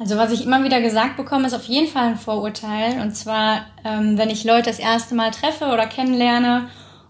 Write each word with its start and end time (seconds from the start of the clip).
Also 0.00 0.16
was 0.16 0.30
ich 0.30 0.44
immer 0.44 0.62
wieder 0.62 0.80
gesagt 0.80 1.16
bekomme, 1.16 1.46
ist 1.46 1.54
auf 1.54 1.64
jeden 1.64 1.88
Fall 1.88 2.08
ein 2.08 2.16
Vorurteil. 2.16 3.00
Und 3.00 3.16
zwar, 3.16 3.66
ähm, 3.84 4.16
wenn 4.16 4.30
ich 4.30 4.44
Leute 4.44 4.70
das 4.70 4.78
erste 4.78 5.14
Mal 5.14 5.32
treffe 5.32 5.66
oder 5.66 5.86
kennenlerne 5.86 6.68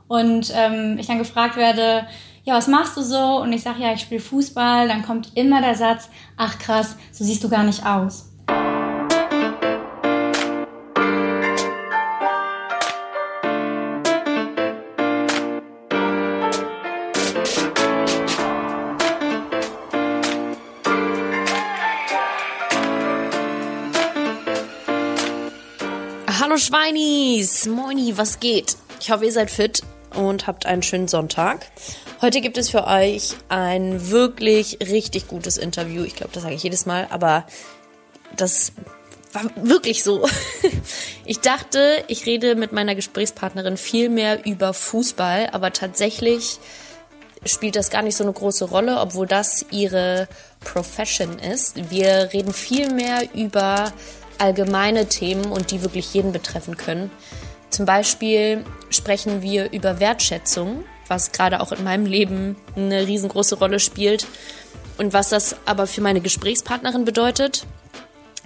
und 0.08 0.52
ähm, 0.54 0.96
ich 0.98 1.06
dann 1.06 1.18
gefragt 1.18 1.56
werde, 1.56 2.06
ja, 2.44 2.54
was 2.54 2.66
machst 2.66 2.96
du 2.96 3.02
so? 3.02 3.42
Und 3.42 3.52
ich 3.52 3.62
sage, 3.62 3.82
ja, 3.82 3.92
ich 3.92 4.00
spiele 4.00 4.22
Fußball, 4.22 4.88
dann 4.88 5.04
kommt 5.04 5.36
immer 5.36 5.60
der 5.60 5.74
Satz, 5.74 6.08
ach 6.38 6.58
krass, 6.58 6.96
so 7.12 7.24
siehst 7.24 7.44
du 7.44 7.50
gar 7.50 7.62
nicht 7.62 7.84
aus. 7.84 8.30
Schweinis! 26.58 27.66
Moini, 27.66 28.18
was 28.18 28.40
geht? 28.40 28.76
Ich 29.00 29.10
hoffe, 29.10 29.26
ihr 29.26 29.32
seid 29.32 29.48
fit 29.50 29.82
und 30.16 30.48
habt 30.48 30.66
einen 30.66 30.82
schönen 30.82 31.06
Sonntag. 31.06 31.66
Heute 32.20 32.40
gibt 32.40 32.58
es 32.58 32.70
für 32.70 32.84
euch 32.84 33.36
ein 33.48 34.10
wirklich 34.10 34.78
richtig 34.80 35.28
gutes 35.28 35.56
Interview. 35.56 36.02
Ich 36.02 36.16
glaube, 36.16 36.32
das 36.32 36.42
sage 36.42 36.56
ich 36.56 36.62
jedes 36.64 36.84
Mal, 36.84 37.06
aber 37.10 37.46
das 38.36 38.72
war 39.32 39.44
wirklich 39.56 40.02
so. 40.02 40.28
Ich 41.24 41.40
dachte, 41.40 42.02
ich 42.08 42.24
rede 42.24 42.54
mit 42.54 42.72
meiner 42.72 42.94
Gesprächspartnerin 42.94 43.76
viel 43.76 44.08
mehr 44.08 44.46
über 44.46 44.72
Fußball, 44.72 45.50
aber 45.52 45.74
tatsächlich 45.74 46.58
spielt 47.44 47.76
das 47.76 47.90
gar 47.90 48.00
nicht 48.00 48.16
so 48.16 48.24
eine 48.24 48.32
große 48.32 48.64
Rolle, 48.64 48.98
obwohl 48.98 49.26
das 49.26 49.66
ihre 49.70 50.26
Profession 50.60 51.38
ist. 51.38 51.90
Wir 51.90 52.30
reden 52.32 52.54
viel 52.54 52.90
mehr 52.90 53.28
über 53.34 53.92
allgemeine 54.38 55.06
Themen 55.06 55.46
und 55.46 55.70
die 55.70 55.82
wirklich 55.82 56.12
jeden 56.14 56.32
betreffen 56.32 56.76
können. 56.76 57.10
Zum 57.70 57.86
Beispiel 57.86 58.64
sprechen 58.90 59.42
wir 59.42 59.72
über 59.72 60.00
Wertschätzung, 60.00 60.84
was 61.06 61.32
gerade 61.32 61.60
auch 61.60 61.72
in 61.72 61.84
meinem 61.84 62.06
Leben 62.06 62.56
eine 62.76 63.06
riesengroße 63.06 63.56
Rolle 63.56 63.80
spielt 63.80 64.26
und 64.98 65.12
was 65.12 65.28
das 65.28 65.56
aber 65.64 65.86
für 65.86 66.00
meine 66.00 66.20
Gesprächspartnerin 66.20 67.04
bedeutet. 67.04 67.66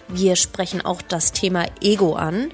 Wir 0.08 0.36
sprechen 0.36 0.84
auch 0.84 1.00
das 1.02 1.32
Thema 1.32 1.66
Ego 1.80 2.14
an, 2.14 2.52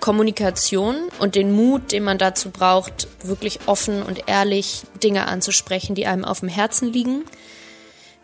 Kommunikation 0.00 0.96
und 1.20 1.36
den 1.36 1.52
Mut, 1.52 1.92
den 1.92 2.02
man 2.02 2.18
dazu 2.18 2.50
braucht, 2.50 3.06
wirklich 3.22 3.60
offen 3.66 4.02
und 4.02 4.28
ehrlich 4.28 4.82
Dinge 5.02 5.28
anzusprechen, 5.28 5.94
die 5.94 6.06
einem 6.06 6.24
auf 6.24 6.40
dem 6.40 6.48
Herzen 6.48 6.92
liegen. 6.92 7.24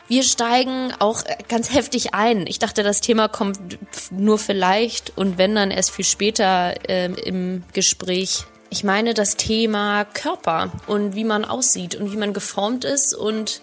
Wir 0.09 0.23
steigen 0.23 0.95
auch 1.01 1.23
ganz 1.48 1.73
heftig 1.73 2.14
ein. 2.14 2.47
Ich 2.47 2.59
dachte, 2.59 2.83
das 2.83 3.03
Thema 3.03 3.28
kommt 3.28 3.78
nur 4.11 4.39
vielleicht 4.39 5.17
und 5.19 5.37
wenn 5.37 5.55
dann 5.55 5.70
erst 5.70 5.91
viel 5.91 6.06
später 6.06 6.75
äh, 6.89 7.12
im 7.12 7.62
Gespräch. 7.75 8.45
Ich 8.70 8.84
meine 8.84 9.12
das 9.12 9.37
Thema 9.37 10.06
Körper 10.06 10.73
und 10.87 11.15
wie 11.15 11.25
man 11.25 11.45
aussieht 11.45 11.95
und 11.95 12.11
wie 12.11 12.17
man 12.17 12.33
geformt 12.33 12.87
ist 12.87 13.15
und 13.15 13.61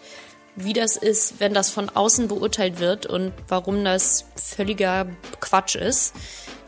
wie 0.55 0.73
das 0.73 0.97
ist, 0.97 1.39
wenn 1.39 1.55
das 1.55 1.71
von 1.71 1.89
außen 1.89 2.27
beurteilt 2.27 2.80
wird 2.80 3.07
und 3.07 3.33
warum 3.47 3.83
das 3.83 4.25
völliger 4.35 5.07
Quatsch 5.41 5.75
ist. 5.75 6.13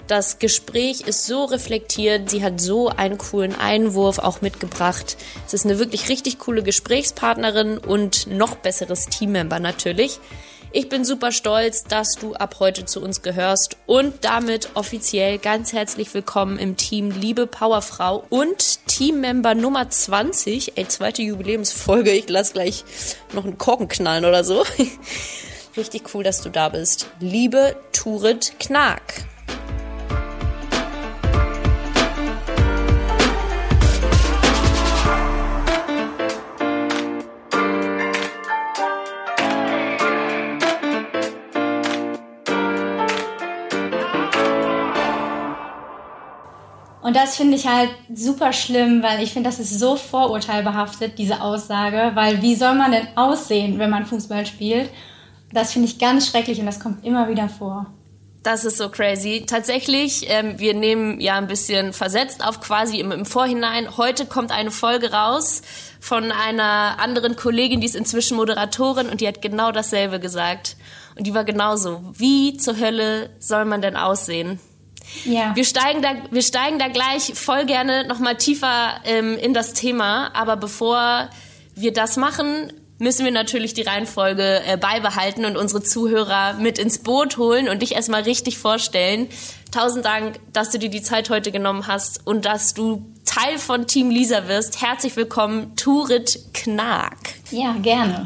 Das 0.08 0.40
Gespräch 0.40 1.02
ist 1.02 1.26
so 1.26 1.44
reflektiert, 1.44 2.30
sie 2.30 2.42
hat 2.42 2.62
so 2.62 2.88
einen 2.88 3.18
coolen 3.18 3.54
Einwurf 3.54 4.20
auch 4.20 4.40
mitgebracht. 4.40 5.18
Es 5.46 5.54
ist 5.54 5.66
eine 5.66 5.80
wirklich 5.80 6.08
richtig 6.08 6.40
coole 6.40 6.64
Gesprächspartnerin 6.64 7.78
und 7.78 8.28
noch 8.28 8.56
besseres 8.56 9.08
Teammember 9.08 9.60
natürlich. 9.60 10.22
Ich 10.72 10.88
bin 10.88 11.04
super 11.04 11.34
stolz, 11.34 11.84
dass 11.84 12.16
du 12.16 12.36
ab 12.36 12.56
heute 12.60 12.86
zu 12.86 13.02
uns 13.02 13.22
gehörst 13.22 13.76
und 13.86 14.24
damit 14.24 14.70
offiziell 14.76 15.40
ganz 15.40 15.74
herzlich 15.74 16.14
willkommen 16.14 16.58
im 16.58 16.78
Team 16.78 17.12
Liebe 17.12 17.46
Powerfrau 17.46 18.24
und 18.30 18.86
Teammember 18.88 19.56
Nummer 19.56 19.90
20. 19.90 20.78
Ey, 20.78 20.88
zweite 20.88 21.22
Jubiläumsfolge. 21.22 22.12
Ich 22.12 22.30
lass 22.30 22.54
gleich 22.54 22.86
noch 23.34 23.44
einen 23.44 23.58
Korken 23.58 23.90
knallen 23.90 24.24
oder 24.24 24.46
so. 24.46 24.64
Richtig 25.78 26.04
cool, 26.14 26.24
dass 26.24 26.42
du 26.42 26.50
da 26.50 26.70
bist. 26.70 27.08
Liebe 27.20 27.76
Turit 27.92 28.54
Knag. 28.58 29.02
Das 47.18 47.36
finde 47.36 47.58
ich 47.58 47.68
halt 47.68 47.90
super 48.14 48.54
schlimm, 48.54 49.02
weil 49.02 49.24
ich 49.24 49.34
finde, 49.34 49.50
das 49.50 49.60
ist 49.60 49.80
so 49.80 49.96
vorurteilbehaftet, 49.96 51.18
diese 51.18 51.42
Aussage, 51.42 52.12
weil 52.14 52.44
wie 52.44 52.56
soll 52.56 52.76
man 52.76 52.92
denn 52.92 53.08
aussehen, 53.16 53.80
wenn 53.80 53.90
man 53.90 54.06
Fußball 54.06 54.46
spielt? 54.46 54.92
Das 55.52 55.74
finde 55.74 55.88
ich 55.88 55.98
ganz 55.98 56.28
schrecklich 56.28 56.60
und 56.60 56.68
das 56.68 56.80
kommt 56.80 57.04
immer 57.04 57.28
wieder 57.28 57.50
vor. 57.50 57.88
Das 58.44 58.66
ist 58.66 58.78
so 58.78 58.90
crazy. 58.90 59.46
Tatsächlich, 59.48 60.30
ähm, 60.30 60.60
wir 60.60 60.76
nehmen 60.76 61.20
ja 61.20 61.38
ein 61.38 61.48
bisschen 61.48 61.92
versetzt 61.92 62.46
auf 62.46 62.62
quasi 62.62 63.00
im, 63.00 63.12
im, 63.12 63.26
Vorhinein. 63.26 63.98
Heute 63.98 64.28
kommt 64.28 64.52
eine 64.52 64.72
Folge 64.72 65.12
raus 65.12 65.64
von 66.00 66.32
einer 66.32 67.00
anderen 67.00 67.36
Kollegin, 67.36 67.82
die 67.82 67.88
ist 67.88 67.96
inzwischen 67.96 68.38
Moderatorin 68.38 69.10
und 69.10 69.22
die 69.22 69.28
hat 69.28 69.42
genau 69.42 69.72
dasselbe 69.72 70.20
gesagt. 70.20 70.78
Und 71.18 71.26
die 71.26 71.34
war 71.34 71.46
genauso. 71.46 72.04
Wie 72.14 72.56
zur 72.58 72.78
Hölle 72.78 73.32
soll 73.40 73.66
man 73.66 73.82
denn 73.82 73.96
aussehen? 73.96 74.60
Ja. 75.26 75.56
Wir 75.56 75.64
steigen 75.64 76.02
da, 76.02 76.10
wir 76.32 76.42
steigen 76.42 76.80
da 76.80 76.88
gleich 76.88 77.34
voll 77.36 77.66
gerne 77.66 78.08
nochmal 78.08 78.38
tiefer 78.38 79.02
ähm, 79.06 79.38
in 79.38 79.54
das 79.54 79.74
Thema. 79.74 80.32
Aber 80.36 80.58
bevor 80.58 81.30
wir 81.76 81.94
das 81.94 82.18
machen, 82.18 82.74
müssen 83.00 83.26
wir 83.26 83.32
natürlich 83.32 83.74
die 83.74 83.84
Reihenfolge 83.84 84.62
äh, 84.66 84.78
beibehalten 84.78 85.46
und 85.46 85.58
unsere 85.58 85.84
Zuhörer 85.84 86.54
mit 86.54 86.80
ins 86.80 87.00
Boot 87.00 87.38
holen 87.38 87.70
und 87.70 87.82
dich 87.82 87.94
erstmal 87.94 88.24
richtig 88.24 88.58
vorstellen. 88.58 89.28
Tausend 89.72 90.06
Dank, 90.06 90.40
dass 90.54 90.72
du 90.72 90.80
dir 90.80 90.90
die 90.90 91.02
Zeit 91.02 91.30
heute 91.30 91.52
genommen 91.52 91.88
hast 91.88 92.26
und 92.26 92.46
dass 92.46 92.74
du 92.74 93.06
Teil 93.26 93.60
von 93.60 93.88
Team 93.88 94.10
Lisa 94.10 94.48
wirst. 94.48 94.82
Herzlich 94.82 95.16
willkommen, 95.16 95.76
Turit 95.76 96.40
Knag. 96.54 97.18
Ja, 97.52 97.74
gerne. 97.74 98.26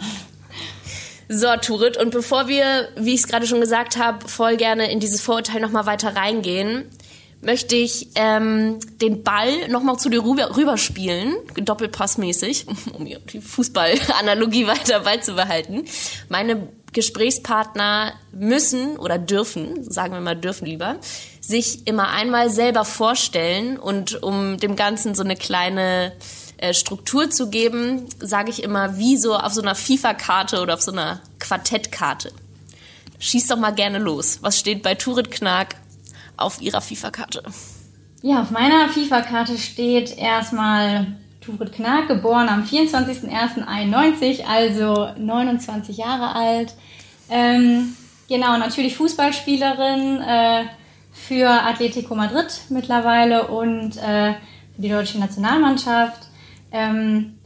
So, 1.34 1.48
Turit, 1.56 1.96
und 1.96 2.12
bevor 2.12 2.50
wir, 2.50 2.90
wie 2.98 3.14
ich 3.14 3.22
es 3.22 3.28
gerade 3.28 3.48
schon 3.48 3.62
gesagt 3.62 3.96
habe, 3.96 4.28
voll 4.28 4.58
gerne 4.58 4.92
in 4.92 5.00
dieses 5.00 5.22
Vorurteil 5.22 5.62
nochmal 5.62 5.86
weiter 5.86 6.14
reingehen, 6.14 6.90
möchte 7.40 7.74
ich 7.74 8.10
ähm, 8.16 8.80
den 9.00 9.24
Ball 9.24 9.70
nochmal 9.70 9.96
zu 9.96 10.10
dir 10.10 10.26
rüber, 10.26 10.58
rüberspielen, 10.58 11.34
doppelpassmäßig, 11.56 12.66
um 12.94 13.06
die 13.06 13.40
Fußballanalogie 13.40 14.68
weiter 14.68 15.00
beizubehalten. 15.00 15.86
Meine 16.28 16.68
Gesprächspartner 16.92 18.12
müssen 18.34 18.98
oder 18.98 19.18
dürfen, 19.18 19.90
sagen 19.90 20.14
wir 20.14 20.20
mal 20.20 20.36
dürfen 20.36 20.66
lieber, 20.66 20.98
sich 21.40 21.88
immer 21.88 22.10
einmal 22.10 22.50
selber 22.50 22.84
vorstellen 22.84 23.78
und 23.78 24.22
um 24.22 24.58
dem 24.58 24.76
Ganzen 24.76 25.16
so 25.16 25.24
eine 25.24 25.38
kleine 25.38 26.12
äh, 26.62 26.74
Struktur 26.74 27.30
zu 27.30 27.50
geben, 27.50 28.06
sage 28.20 28.52
ich 28.52 28.64
immer, 28.64 28.98
wie 28.98 29.18
so 29.18 29.36
auf 29.36 29.54
so 29.54 29.62
einer 29.62 29.76
FIFA-Karte 29.76 30.62
oder 30.62 30.76
auf 30.76 30.82
so 30.82 30.92
einer 30.92 31.20
Quartettkarte. 31.40 32.32
Schieß 33.20 33.48
doch 33.48 33.58
mal 33.58 33.72
gerne 33.72 33.98
los. 34.00 34.40
Was 34.42 34.60
steht 34.60 34.84
bei 34.84 34.96
Turit 34.96 35.32
Knag 35.32 35.76
auf 36.38 36.62
ihrer 36.62 36.82
FIFA-Karte? 36.82 37.44
Ja, 38.22 38.44
auf 38.44 38.52
meiner 38.52 38.90
FIFA-Karte 38.90 39.58
steht 39.58 40.18
erstmal 40.18 41.08
Turit 41.42 41.74
Knag, 41.74 42.08
geboren 42.08 42.48
am 42.50 42.64
24.01.91, 42.64 44.46
also 44.46 45.10
29 45.18 45.98
Jahre 45.98 46.36
alt. 46.36 46.76
Ähm, 47.30 47.96
genau, 48.30 48.58
natürlich 48.58 48.96
Fußballspielerin 48.98 50.22
äh, 50.22 50.66
für 51.12 51.50
Atletico 51.50 52.14
Madrid 52.14 52.62
mittlerweile 52.70 53.48
und 53.48 53.98
äh, 53.98 54.34
für 54.76 54.82
die 54.82 54.90
deutsche 54.90 55.20
Nationalmannschaft. 55.20 56.31
Ähm, 56.72 57.38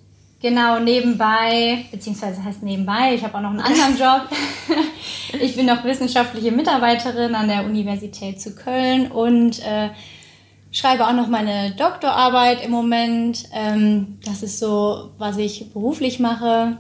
genau, 0.42 0.80
nebenbei, 0.80 1.86
beziehungsweise 1.92 2.44
heißt 2.44 2.64
nebenbei, 2.64 3.16
ich 3.16 3.24
habe 3.24 3.38
auch 3.38 3.42
noch 3.42 3.52
einen 3.52 3.62
anderen 3.62 3.98
Job. 4.00 4.30
ich 5.42 5.56
bin 5.56 5.66
noch 5.66 5.84
wissenschaftliche 5.84 6.52
Mitarbeiterin 6.52 7.36
an 7.36 7.48
der 7.48 7.66
Universität 7.66 8.40
zu 8.40 8.56
Köln 8.56 9.12
und 9.12 9.60
äh, 9.66 9.90
schreibe 10.72 11.08
auch 11.08 11.14
noch 11.14 11.28
meine 11.28 11.72
Doktorarbeit 11.72 12.64
im 12.64 12.72
Moment. 12.72 13.46
Ähm, 13.54 14.20
das 14.26 14.44
ist 14.44 14.60
so, 14.60 15.12
was 15.18 15.38
ich 15.38 15.72
beruflich 15.74 16.20
mache. 16.20 16.78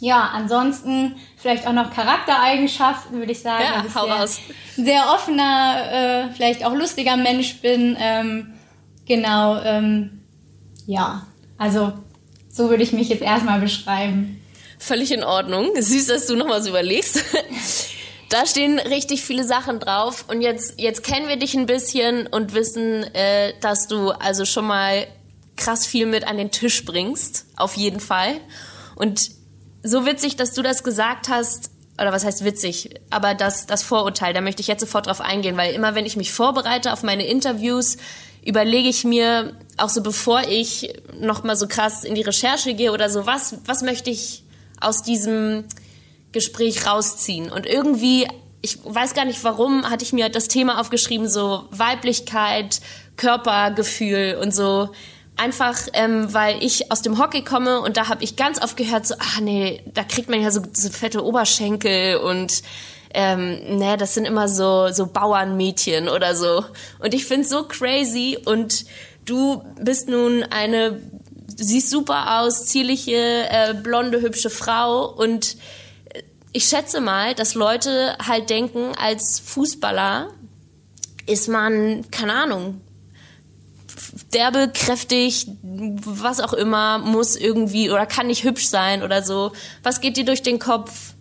Ja, 0.00 0.30
ansonsten 0.34 1.14
vielleicht 1.36 1.64
auch 1.66 1.72
noch 1.72 1.92
Charaktereigenschaften, 1.92 3.18
würde 3.18 3.30
ich 3.30 3.40
sagen. 3.40 3.62
Ja, 3.62 3.84
hau 3.94 4.06
sehr, 4.06 4.14
raus. 4.16 4.40
sehr 4.76 5.02
offener, 5.14 5.74
äh, 5.92 6.32
vielleicht 6.34 6.64
auch 6.64 6.74
lustiger 6.74 7.16
Mensch 7.16 7.60
bin. 7.60 7.96
Ähm, 8.00 8.54
genau, 9.06 9.60
ähm, 9.60 10.22
ja, 10.86 11.22
also 11.62 11.92
so 12.50 12.68
würde 12.70 12.82
ich 12.82 12.92
mich 12.92 13.08
jetzt 13.08 13.22
erstmal 13.22 13.60
beschreiben. 13.60 14.42
Völlig 14.78 15.12
in 15.12 15.22
Ordnung. 15.22 15.70
Süß, 15.78 16.06
dass 16.06 16.26
du 16.26 16.34
noch 16.36 16.48
was 16.48 16.66
überlegst. 16.66 17.22
Da 18.28 18.46
stehen 18.46 18.78
richtig 18.78 19.22
viele 19.22 19.44
Sachen 19.44 19.78
drauf 19.78 20.24
und 20.26 20.40
jetzt, 20.40 20.80
jetzt 20.80 21.02
kennen 21.04 21.28
wir 21.28 21.36
dich 21.36 21.54
ein 21.54 21.66
bisschen 21.66 22.26
und 22.26 22.54
wissen, 22.54 23.02
äh, 23.14 23.52
dass 23.60 23.88
du 23.88 24.08
also 24.08 24.46
schon 24.46 24.66
mal 24.66 25.06
krass 25.58 25.84
viel 25.84 26.06
mit 26.06 26.26
an 26.26 26.38
den 26.38 26.50
Tisch 26.50 26.86
bringst, 26.86 27.44
auf 27.56 27.76
jeden 27.76 28.00
Fall. 28.00 28.40
Und 28.96 29.32
so 29.82 30.06
witzig, 30.06 30.36
dass 30.36 30.54
du 30.54 30.62
das 30.62 30.82
gesagt 30.82 31.28
hast, 31.28 31.72
oder 31.98 32.10
was 32.10 32.24
heißt 32.24 32.42
witzig, 32.42 32.94
aber 33.10 33.34
das, 33.34 33.66
das 33.66 33.82
Vorurteil, 33.82 34.32
da 34.32 34.40
möchte 34.40 34.62
ich 34.62 34.66
jetzt 34.66 34.80
sofort 34.80 35.08
drauf 35.08 35.20
eingehen, 35.20 35.58
weil 35.58 35.74
immer 35.74 35.94
wenn 35.94 36.06
ich 36.06 36.16
mich 36.16 36.32
vorbereite 36.32 36.94
auf 36.94 37.02
meine 37.02 37.26
Interviews, 37.26 37.98
überlege 38.46 38.88
ich 38.88 39.04
mir, 39.04 39.52
auch 39.76 39.88
so 39.88 40.02
bevor 40.02 40.42
ich 40.48 40.92
nochmal 41.18 41.56
so 41.56 41.66
krass 41.66 42.04
in 42.04 42.14
die 42.14 42.22
Recherche 42.22 42.74
gehe 42.74 42.92
oder 42.92 43.08
so, 43.08 43.26
was, 43.26 43.56
was 43.66 43.82
möchte 43.82 44.10
ich 44.10 44.44
aus 44.80 45.02
diesem 45.02 45.64
Gespräch 46.32 46.86
rausziehen? 46.86 47.50
Und 47.50 47.66
irgendwie, 47.66 48.26
ich 48.60 48.78
weiß 48.84 49.14
gar 49.14 49.24
nicht 49.24 49.42
warum, 49.44 49.88
hatte 49.88 50.04
ich 50.04 50.12
mir 50.12 50.28
das 50.28 50.48
Thema 50.48 50.80
aufgeschrieben, 50.80 51.28
so 51.28 51.64
Weiblichkeit, 51.70 52.80
Körpergefühl 53.16 54.38
und 54.40 54.54
so. 54.54 54.90
Einfach, 55.36 55.78
ähm, 55.94 56.32
weil 56.34 56.62
ich 56.62 56.92
aus 56.92 57.00
dem 57.00 57.18
Hockey 57.18 57.42
komme 57.42 57.80
und 57.80 57.96
da 57.96 58.08
habe 58.08 58.22
ich 58.22 58.36
ganz 58.36 58.62
oft 58.62 58.76
gehört, 58.76 59.06
so, 59.06 59.14
ach 59.18 59.40
nee, 59.40 59.82
da 59.94 60.04
kriegt 60.04 60.28
man 60.28 60.42
ja 60.42 60.50
so, 60.50 60.60
so 60.72 60.90
fette 60.90 61.24
Oberschenkel 61.24 62.18
und 62.18 62.62
ähm, 63.14 63.78
ne, 63.78 63.96
das 63.96 64.14
sind 64.14 64.26
immer 64.26 64.48
so, 64.48 64.88
so 64.90 65.06
Bauernmädchen 65.06 66.08
oder 66.08 66.34
so. 66.34 66.64
Und 66.98 67.14
ich 67.14 67.26
find's 67.26 67.50
so 67.50 67.64
crazy 67.64 68.38
und 68.44 68.84
du 69.24 69.62
bist 69.80 70.08
nun 70.08 70.42
eine, 70.44 71.00
siehst 71.46 71.90
super 71.90 72.40
aus, 72.40 72.66
zierliche, 72.66 73.16
äh, 73.50 73.74
blonde, 73.74 74.20
hübsche 74.20 74.50
Frau 74.50 75.06
und 75.06 75.56
ich 76.52 76.64
schätze 76.66 77.00
mal, 77.00 77.34
dass 77.34 77.54
Leute 77.54 78.16
halt 78.18 78.50
denken, 78.50 78.92
als 78.98 79.40
Fußballer 79.40 80.28
ist 81.26 81.48
man, 81.48 82.10
keine 82.10 82.34
Ahnung, 82.34 82.80
derbe, 84.34 84.70
kräftig, 84.72 85.46
was 85.62 86.40
auch 86.40 86.52
immer, 86.52 86.98
muss 86.98 87.36
irgendwie 87.36 87.90
oder 87.90 88.04
kann 88.04 88.26
nicht 88.26 88.44
hübsch 88.44 88.68
sein 88.68 89.02
oder 89.02 89.22
so. 89.22 89.52
Was 89.82 90.00
geht 90.00 90.16
dir 90.16 90.24
durch 90.24 90.42
den 90.42 90.58
Kopf? 90.58 91.14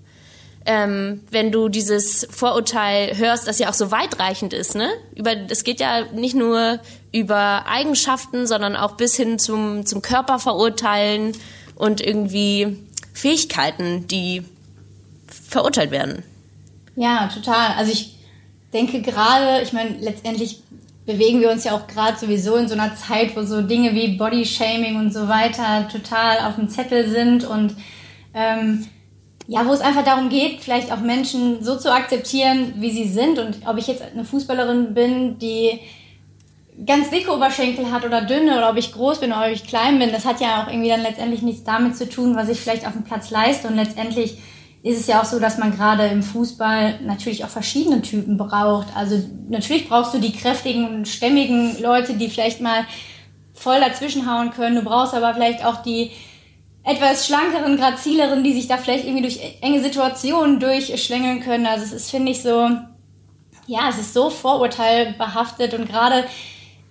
ähm, 0.65 1.21
wenn 1.31 1.51
du 1.51 1.69
dieses 1.69 2.27
Vorurteil 2.29 3.17
hörst, 3.17 3.47
das 3.47 3.59
ja 3.59 3.69
auch 3.69 3.73
so 3.73 3.91
weitreichend 3.91 4.53
ist, 4.53 4.75
ne? 4.75 4.89
Über, 5.15 5.33
es 5.49 5.63
geht 5.63 5.79
ja 5.79 6.05
nicht 6.13 6.35
nur 6.35 6.79
über 7.11 7.65
Eigenschaften, 7.67 8.47
sondern 8.47 8.75
auch 8.75 8.93
bis 8.93 9.15
hin 9.15 9.37
zum, 9.39 9.85
zum 9.85 10.01
Körperverurteilen 10.01 11.33
und 11.75 12.01
irgendwie 12.01 12.77
Fähigkeiten, 13.13 14.07
die 14.07 14.43
verurteilt 15.27 15.91
werden. 15.91 16.23
Ja, 16.95 17.29
total. 17.33 17.75
Also 17.77 17.91
ich 17.91 18.15
denke 18.73 19.01
gerade, 19.01 19.61
ich 19.61 19.73
meine, 19.73 19.97
letztendlich 19.99 20.61
bewegen 21.05 21.41
wir 21.41 21.51
uns 21.51 21.63
ja 21.63 21.73
auch 21.73 21.87
gerade 21.87 22.17
sowieso 22.17 22.55
in 22.55 22.67
so 22.67 22.75
einer 22.75 22.95
Zeit, 22.95 23.35
wo 23.35 23.43
so 23.43 23.61
Dinge 23.61 23.93
wie 23.93 24.17
Bodyshaming 24.17 24.95
und 24.97 25.13
so 25.13 25.27
weiter 25.27 25.87
total 25.89 26.39
auf 26.47 26.55
dem 26.55 26.69
Zettel 26.69 27.09
sind 27.09 27.43
und 27.43 27.75
ähm, 28.33 28.87
ja, 29.47 29.65
wo 29.65 29.73
es 29.73 29.81
einfach 29.81 30.05
darum 30.05 30.29
geht, 30.29 30.61
vielleicht 30.61 30.91
auch 30.93 31.01
Menschen 31.01 31.63
so 31.63 31.77
zu 31.77 31.91
akzeptieren, 31.91 32.75
wie 32.77 32.91
sie 32.91 33.09
sind. 33.09 33.39
Und 33.39 33.57
ob 33.65 33.77
ich 33.77 33.87
jetzt 33.87 34.01
eine 34.01 34.23
Fußballerin 34.23 34.93
bin, 34.93 35.39
die 35.39 35.79
ganz 36.85 37.09
dicke 37.09 37.33
Oberschenkel 37.33 37.91
hat 37.91 38.05
oder 38.05 38.21
dünne, 38.21 38.57
oder 38.57 38.69
ob 38.69 38.77
ich 38.77 38.93
groß 38.93 39.19
bin 39.19 39.31
oder 39.31 39.45
ob 39.45 39.51
ich 39.51 39.67
klein 39.67 39.99
bin, 39.99 40.11
das 40.11 40.25
hat 40.25 40.41
ja 40.41 40.63
auch 40.63 40.67
irgendwie 40.67 40.89
dann 40.89 41.03
letztendlich 41.03 41.41
nichts 41.41 41.63
damit 41.63 41.95
zu 41.95 42.07
tun, 42.07 42.35
was 42.35 42.49
ich 42.49 42.59
vielleicht 42.59 42.87
auf 42.87 42.93
dem 42.93 43.03
Platz 43.03 43.29
leiste. 43.29 43.67
Und 43.67 43.75
letztendlich 43.75 44.37
ist 44.83 44.99
es 44.99 45.07
ja 45.07 45.21
auch 45.21 45.25
so, 45.25 45.39
dass 45.39 45.57
man 45.57 45.75
gerade 45.75 46.07
im 46.07 46.23
Fußball 46.23 47.01
natürlich 47.01 47.45
auch 47.45 47.49
verschiedene 47.49 48.01
Typen 48.01 48.37
braucht. 48.37 48.87
Also 48.95 49.21
natürlich 49.49 49.87
brauchst 49.87 50.13
du 50.13 50.19
die 50.19 50.33
kräftigen, 50.33 51.05
stämmigen 51.05 51.79
Leute, 51.79 52.13
die 52.15 52.29
vielleicht 52.29 52.61
mal 52.61 52.85
voll 53.53 53.79
dazwischenhauen 53.79 54.51
können. 54.51 54.75
Du 54.75 54.81
brauchst 54.81 55.13
aber 55.13 55.33
vielleicht 55.33 55.63
auch 55.63 55.83
die 55.83 56.11
etwas 56.83 57.27
schlankeren, 57.27 57.77
grazileren, 57.77 58.43
die 58.43 58.53
sich 58.53 58.67
da 58.67 58.77
vielleicht 58.77 59.05
irgendwie 59.05 59.21
durch 59.21 59.39
enge 59.61 59.81
Situationen 59.81 60.59
durchschlängeln 60.59 61.41
können. 61.41 61.67
Also 61.67 61.85
es 61.85 61.91
ist, 61.91 62.09
finde 62.09 62.31
ich, 62.31 62.41
so, 62.41 62.71
ja, 63.67 63.89
es 63.89 63.99
ist 63.99 64.15
so 64.15 64.31
vorurteilbehaftet 64.31 65.75
und 65.75 65.87
gerade 65.87 66.25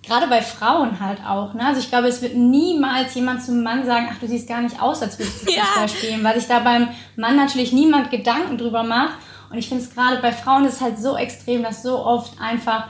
gerade 0.02 0.26
bei 0.28 0.42
Frauen 0.42 1.00
halt 1.00 1.24
auch. 1.26 1.54
Ne? 1.54 1.66
Also 1.66 1.80
ich 1.80 1.88
glaube, 1.88 2.08
es 2.08 2.22
wird 2.22 2.34
niemals 2.34 3.14
jemand 3.14 3.44
zum 3.44 3.62
Mann 3.62 3.84
sagen, 3.84 4.08
ach, 4.10 4.18
du 4.18 4.26
siehst 4.26 4.48
gar 4.48 4.62
nicht 4.62 4.80
aus, 4.80 5.02
als 5.02 5.18
würdest 5.18 5.42
du 5.42 5.46
Fußball 5.52 5.82
ja. 5.82 5.88
spielen, 5.88 6.24
weil 6.24 6.38
sich 6.38 6.48
da 6.48 6.60
beim 6.60 6.88
Mann 7.16 7.36
natürlich 7.36 7.72
niemand 7.72 8.10
Gedanken 8.10 8.58
drüber 8.58 8.82
macht. 8.82 9.14
Und 9.50 9.58
ich 9.58 9.68
finde 9.68 9.84
es 9.84 9.94
gerade 9.94 10.22
bei 10.22 10.32
Frauen 10.32 10.64
ist 10.64 10.80
halt 10.80 10.98
so 10.98 11.16
extrem, 11.16 11.62
dass 11.62 11.82
so 11.82 11.98
oft 11.98 12.40
einfach 12.40 12.86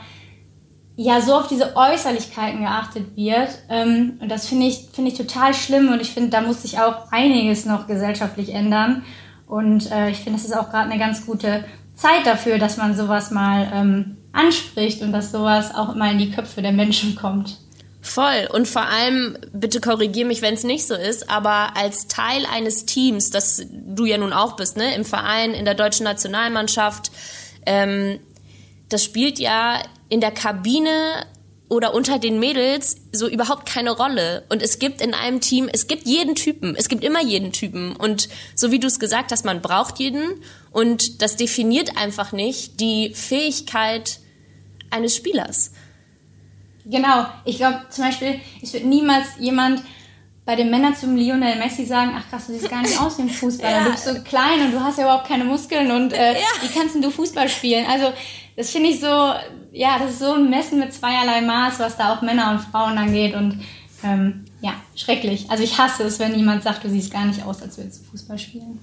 ja 0.96 1.20
so 1.22 1.34
auf 1.34 1.48
diese 1.48 1.74
Äußerlichkeiten 1.76 2.60
geachtet 2.60 3.16
wird. 3.16 3.48
Ähm, 3.70 4.18
und 4.20 4.30
das 4.30 4.46
finde 4.46 4.66
ich, 4.66 4.88
finde 4.92 5.10
ich 5.10 5.16
total 5.16 5.54
schlimm 5.54 5.90
und 5.90 6.00
ich 6.00 6.10
finde, 6.10 6.28
da 6.28 6.42
muss 6.42 6.62
sich 6.62 6.78
auch 6.78 7.10
einiges 7.10 7.64
noch 7.64 7.86
gesellschaftlich 7.86 8.52
ändern. 8.52 9.04
Und 9.46 9.90
äh, 9.90 10.10
ich 10.10 10.18
finde, 10.18 10.38
das 10.38 10.46
ist 10.46 10.56
auch 10.56 10.70
gerade 10.70 10.90
eine 10.90 10.98
ganz 10.98 11.26
gute 11.26 11.64
Zeit 12.00 12.26
dafür, 12.26 12.58
dass 12.58 12.76
man 12.76 12.96
sowas 12.96 13.30
mal 13.30 13.70
ähm, 13.72 14.16
anspricht 14.32 15.02
und 15.02 15.12
dass 15.12 15.32
sowas 15.32 15.74
auch 15.74 15.94
mal 15.94 16.12
in 16.12 16.18
die 16.18 16.30
Köpfe 16.30 16.62
der 16.62 16.72
Menschen 16.72 17.14
kommt. 17.14 17.58
Voll. 18.00 18.48
Und 18.52 18.66
vor 18.66 18.86
allem, 18.86 19.36
bitte 19.52 19.80
korrigier 19.80 20.24
mich, 20.24 20.40
wenn 20.40 20.54
es 20.54 20.64
nicht 20.64 20.86
so 20.86 20.94
ist, 20.94 21.28
aber 21.28 21.76
als 21.76 22.08
Teil 22.08 22.46
eines 22.50 22.86
Teams, 22.86 23.30
das 23.30 23.62
du 23.70 24.06
ja 24.06 24.16
nun 24.16 24.32
auch 24.32 24.56
bist, 24.56 24.78
ne, 24.78 24.94
im 24.94 25.04
Verein, 25.04 25.52
in 25.52 25.66
der 25.66 25.74
deutschen 25.74 26.04
Nationalmannschaft, 26.04 27.10
ähm, 27.66 28.18
das 28.88 29.04
spielt 29.04 29.38
ja 29.38 29.82
in 30.08 30.20
der 30.20 30.30
Kabine 30.30 31.26
oder 31.70 31.94
unter 31.94 32.18
den 32.18 32.40
Mädels 32.40 32.96
so 33.12 33.28
überhaupt 33.28 33.64
keine 33.64 33.92
Rolle. 33.92 34.44
Und 34.50 34.60
es 34.60 34.80
gibt 34.80 35.00
in 35.00 35.14
einem 35.14 35.40
Team, 35.40 35.70
es 35.72 35.86
gibt 35.86 36.06
jeden 36.06 36.34
Typen, 36.34 36.74
es 36.76 36.88
gibt 36.88 37.04
immer 37.04 37.22
jeden 37.22 37.52
Typen. 37.52 37.94
Und 37.94 38.28
so 38.56 38.72
wie 38.72 38.80
du 38.80 38.88
es 38.88 38.98
gesagt 38.98 39.30
hast, 39.30 39.44
man 39.44 39.62
braucht 39.62 40.00
jeden. 40.00 40.42
Und 40.72 41.22
das 41.22 41.36
definiert 41.36 41.96
einfach 41.96 42.32
nicht 42.32 42.80
die 42.80 43.12
Fähigkeit 43.14 44.18
eines 44.90 45.14
Spielers. 45.14 45.70
Genau. 46.84 47.26
Ich 47.44 47.58
glaube 47.58 47.82
zum 47.90 48.04
Beispiel, 48.04 48.40
es 48.60 48.72
wird 48.72 48.84
niemals 48.84 49.28
jemand 49.38 49.82
bei 50.44 50.56
den 50.56 50.70
Männern 50.70 50.96
zum 50.96 51.14
Lionel 51.14 51.56
Messi 51.56 51.86
sagen, 51.86 52.12
ach 52.16 52.28
krass, 52.28 52.48
du 52.48 52.52
siehst 52.52 52.68
gar 52.68 52.82
nicht 52.82 53.00
aus 53.00 53.16
wie 53.18 53.22
ein 53.22 53.30
Fußballer. 53.30 53.70
Ja. 53.76 53.84
Du 53.84 53.92
bist 53.92 54.04
so 54.04 54.14
klein 54.22 54.60
und 54.62 54.72
du 54.72 54.80
hast 54.80 54.98
ja 54.98 55.04
überhaupt 55.04 55.28
keine 55.28 55.44
Muskeln 55.44 55.92
und 55.92 56.12
äh, 56.12 56.32
ja. 56.40 56.46
wie 56.62 56.68
kannst 56.76 56.96
denn 56.96 57.02
du 57.02 57.10
Fußball 57.12 57.48
spielen? 57.48 57.86
Also 57.88 58.12
das 58.56 58.70
finde 58.70 58.90
ich 58.90 59.00
so, 59.00 59.06
ja, 59.72 59.98
das 59.98 60.12
ist 60.12 60.18
so 60.20 60.34
ein 60.34 60.50
Messen 60.50 60.78
mit 60.78 60.92
zweierlei 60.92 61.40
Maß, 61.40 61.78
was 61.78 61.96
da 61.96 62.14
auch 62.14 62.22
Männer 62.22 62.50
und 62.50 62.60
Frauen 62.60 62.98
angeht 62.98 63.34
und 63.34 63.62
ähm, 64.02 64.44
ja, 64.60 64.74
schrecklich. 64.96 65.50
Also 65.50 65.62
ich 65.62 65.78
hasse 65.78 66.04
es, 66.04 66.18
wenn 66.18 66.34
jemand 66.34 66.62
sagt, 66.62 66.84
du 66.84 66.88
siehst 66.88 67.12
gar 67.12 67.24
nicht 67.24 67.44
aus, 67.44 67.62
als 67.62 67.78
würdest 67.78 68.02
du 68.02 68.10
Fußball 68.10 68.38
spielen. 68.38 68.80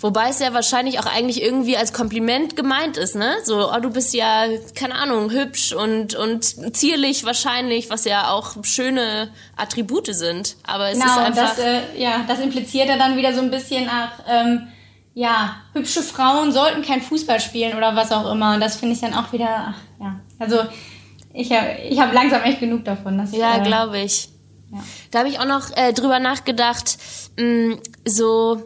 Wobei 0.00 0.28
es 0.28 0.40
ja 0.40 0.52
wahrscheinlich 0.52 0.98
auch 1.00 1.06
eigentlich 1.06 1.42
irgendwie 1.42 1.76
als 1.76 1.92
Kompliment 1.92 2.54
gemeint 2.54 2.98
ist, 2.98 3.14
ne? 3.14 3.34
So, 3.44 3.72
oh, 3.72 3.80
du 3.80 3.90
bist 3.90 4.12
ja, 4.12 4.44
keine 4.74 4.94
Ahnung, 4.94 5.30
hübsch 5.30 5.72
und, 5.72 6.14
und 6.14 6.76
zierlich 6.76 7.24
wahrscheinlich, 7.24 7.88
was 7.88 8.04
ja 8.04 8.30
auch 8.30 8.62
schöne 8.62 9.30
Attribute 9.56 10.14
sind. 10.14 10.56
Aber 10.66 10.90
es 10.90 10.98
genau, 10.98 11.12
ist 11.12 11.18
einfach. 11.18 11.56
Das, 11.56 11.58
äh, 11.58 11.80
ja, 11.96 12.24
das 12.28 12.40
impliziert 12.40 12.88
ja 12.88 12.98
dann 12.98 13.16
wieder 13.16 13.32
so 13.32 13.40
ein 13.40 13.50
bisschen 13.50 13.86
nach, 13.86 14.12
ähm, 14.28 14.68
ja, 15.16 15.56
hübsche 15.72 16.02
Frauen 16.02 16.52
sollten 16.52 16.82
kein 16.82 17.00
Fußball 17.00 17.40
spielen 17.40 17.74
oder 17.74 17.96
was 17.96 18.12
auch 18.12 18.30
immer. 18.30 18.54
Und 18.54 18.60
das 18.60 18.76
finde 18.76 18.94
ich 18.94 19.00
dann 19.00 19.14
auch 19.14 19.32
wieder, 19.32 19.72
ach, 19.72 19.78
ja. 19.98 20.20
Also 20.38 20.58
ich 21.32 21.50
habe 21.50 21.68
ich 21.88 21.98
hab 21.98 22.12
langsam 22.12 22.42
echt 22.42 22.60
genug 22.60 22.84
davon. 22.84 23.16
Dass, 23.16 23.32
ja, 23.32 23.56
äh, 23.56 23.62
glaube 23.62 23.98
ich. 23.98 24.28
Ja. 24.70 24.78
Da 25.10 25.20
habe 25.20 25.30
ich 25.30 25.38
auch 25.38 25.46
noch 25.46 25.74
äh, 25.74 25.94
drüber 25.94 26.18
nachgedacht, 26.18 26.98
mh, 27.38 27.44
mm, 27.44 27.80
so 28.04 28.62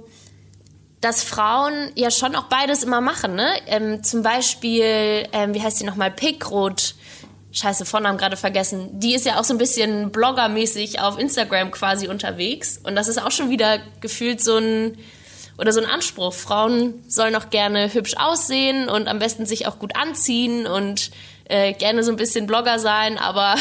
dass 1.01 1.23
Frauen 1.23 1.93
ja 1.95 2.11
schon 2.11 2.35
auch 2.35 2.45
beides 2.45 2.83
immer 2.83 3.01
machen, 3.01 3.37
ne? 3.37 3.49
Ähm, 3.69 4.03
zum 4.03 4.23
Beispiel, 4.23 5.29
ähm, 5.33 5.55
wie 5.55 5.63
heißt 5.63 5.79
sie 5.79 5.85
nochmal, 5.85 6.11
Pickrot. 6.11 6.97
Scheiße, 7.53 7.85
Vornamen 7.85 8.19
gerade 8.19 8.37
vergessen. 8.37 9.01
Die 9.01 9.15
ist 9.15 9.25
ja 9.25 9.39
auch 9.39 9.45
so 9.45 9.55
ein 9.55 9.59
bisschen 9.59 10.11
bloggermäßig 10.11 11.01
auf 11.01 11.19
Instagram 11.19 11.71
quasi 11.71 12.09
unterwegs. 12.09 12.79
Und 12.83 12.97
das 12.97 13.09
ist 13.09 13.23
auch 13.23 13.31
schon 13.31 13.51
wieder 13.51 13.79
gefühlt 14.01 14.41
so 14.41 14.57
ein 14.57 14.99
oder 15.61 15.73
so 15.73 15.81
ein 15.81 15.87
Anspruch. 15.87 16.33
Frauen 16.33 16.95
sollen 17.07 17.37
auch 17.37 17.51
gerne 17.51 17.93
hübsch 17.93 18.15
aussehen 18.17 18.89
und 18.89 19.09
am 19.09 19.19
besten 19.19 19.47
sich 19.47 19.67
auch 19.67 19.79
gut 19.79 19.95
anziehen 19.95 20.67
und 20.67 21.11
äh, 21.45 21.75
gerne 21.75 22.03
so 22.03 22.11
ein 22.11 22.17
bisschen 22.17 22.47
Blogger 22.47 22.79
sein, 22.79 23.19
aber, 23.19 23.57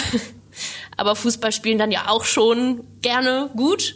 aber 0.98 1.15
Fußball 1.15 1.51
spielen 1.51 1.77
dann 1.77 1.91
ja 1.91 2.08
auch 2.08 2.24
schon 2.24 2.84
gerne 3.01 3.50
gut. 3.56 3.96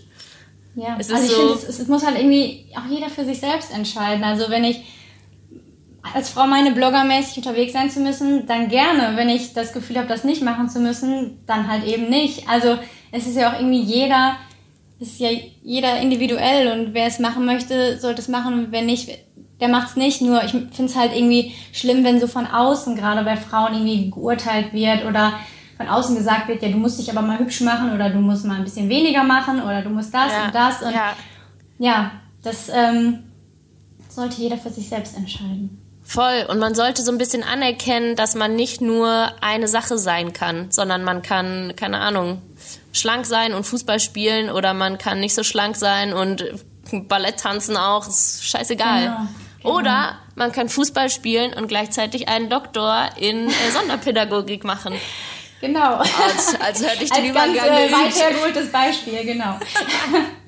Ja, 0.76 0.98
es 1.00 1.12
also 1.12 1.24
ich 1.24 1.32
so 1.32 1.38
finde, 1.38 1.54
es, 1.70 1.80
es 1.80 1.88
muss 1.88 2.06
halt 2.06 2.18
irgendwie 2.18 2.66
auch 2.76 2.90
jeder 2.90 3.10
für 3.10 3.24
sich 3.26 3.40
selbst 3.40 3.72
entscheiden. 3.72 4.24
Also 4.24 4.50
wenn 4.50 4.64
ich 4.64 4.84
als 6.14 6.30
Frau 6.30 6.48
meine 6.48 6.72
bloggermäßig 6.72 7.38
unterwegs 7.38 7.74
sein 7.74 7.90
zu 7.90 8.00
müssen, 8.00 8.48
dann 8.48 8.68
gerne. 8.68 9.16
Wenn 9.16 9.30
ich 9.30 9.54
das 9.54 9.72
Gefühl 9.72 9.98
habe, 9.98 10.08
das 10.08 10.24
nicht 10.24 10.42
machen 10.42 10.70
zu 10.70 10.80
müssen, 10.80 11.40
dann 11.46 11.70
halt 11.70 11.86
eben 11.86 12.10
nicht. 12.10 12.50
Also 12.50 12.78
es 13.12 13.28
ist 13.28 13.38
ja 13.38 13.52
auch 13.52 13.60
irgendwie 13.60 13.82
jeder 13.82 14.36
ist 15.00 15.20
ja 15.20 15.30
jeder 15.64 16.00
individuell 16.00 16.72
und 16.72 16.94
wer 16.94 17.08
es 17.08 17.20
machen 17.20 17.46
möchte, 17.46 18.00
sollte 18.00 18.22
es 18.22 18.28
machen. 18.28 18.68
Wenn 18.72 18.86
nicht, 18.86 19.10
der 19.60 19.68
macht's 19.68 19.96
nicht. 19.96 20.22
Nur 20.22 20.44
ich 20.44 20.52
finde 20.52 20.86
es 20.86 20.96
halt 20.96 21.16
irgendwie 21.16 21.54
schlimm, 21.72 22.04
wenn 22.04 22.20
so 22.20 22.28
von 22.28 22.46
außen, 22.48 22.96
gerade 22.96 23.24
bei 23.24 23.36
Frauen, 23.36 23.74
irgendwie 23.74 24.10
geurteilt 24.12 24.74
wird 24.74 25.06
oder 25.06 25.34
von 25.78 25.88
außen 25.88 26.16
gesagt 26.16 26.48
wird, 26.48 26.62
ja, 26.62 26.70
du 26.70 26.78
musst 26.78 27.00
dich 27.00 27.10
aber 27.12 27.22
mal 27.22 27.40
hübsch 27.40 27.62
machen 27.62 27.94
oder 27.94 28.10
du 28.10 28.20
musst 28.20 28.46
mal 28.46 28.58
ein 28.58 28.64
bisschen 28.64 28.90
weniger 28.90 29.24
machen 29.24 29.62
oder 29.62 29.82
du 29.82 29.90
musst 29.90 30.14
das 30.14 30.32
Ja. 30.32 30.46
und 30.46 30.56
das. 30.56 30.82
Und 30.82 30.94
Ja. 30.94 31.16
ja, 31.80 32.12
das 32.44 32.70
ähm, 32.74 33.24
sollte 34.10 34.42
jeder 34.42 34.58
für 34.58 34.70
sich 34.70 34.88
selbst 34.88 35.18
entscheiden. 35.18 35.83
Voll. 36.04 36.46
Und 36.48 36.60
man 36.60 36.76
sollte 36.76 37.02
so 37.02 37.12
ein 37.12 37.18
bisschen 37.18 37.44
anerkennen, 37.44 38.16
dass 38.16 38.36
man 38.36 38.56
nicht 38.56 38.82
nur 38.82 39.32
eine 39.42 39.68
Sache 39.68 39.98
sein 39.98 40.34
kann, 40.34 40.72
sondern 40.72 41.04
man 41.04 41.22
kann, 41.22 41.74
keine 41.76 42.00
Ahnung, 42.00 42.42
schlank 42.92 43.26
sein 43.26 43.54
und 43.54 43.64
Fußball 43.66 44.00
spielen 44.00 44.50
oder 44.50 44.74
man 44.74 44.98
kann 44.98 45.20
nicht 45.20 45.34
so 45.34 45.44
schlank 45.44 45.76
sein 45.76 46.14
und 46.14 46.46
Ballett 46.92 47.40
tanzen 47.40 47.78
auch, 47.78 48.08
ist 48.08 48.46
scheißegal. 48.46 49.04
Genau, 49.04 49.18
genau. 49.62 49.76
Oder 49.78 50.20
man 50.36 50.52
kann 50.52 50.70
Fußball 50.70 51.10
spielen 51.10 51.54
und 51.54 51.68
gleichzeitig 51.68 52.28
einen 52.28 52.50
Doktor 52.50 53.10
in 53.18 53.48
äh, 53.48 53.52
Sonderpädagogik 53.72 54.64
machen. 54.64 54.94
Genau. 55.62 55.98
Als, 55.98 56.60
als 56.60 56.86
hätte 56.86 57.06
ich 57.06 57.10
den 57.10 57.26
Als 57.26 57.34
ganz 57.36 57.54
Übergang 57.54 57.78
äh, 57.78 57.88
geübt. 57.88 58.02
weit 58.04 58.16
hergeholtes 58.20 58.72
Beispiel, 58.72 59.24
genau. 59.24 59.58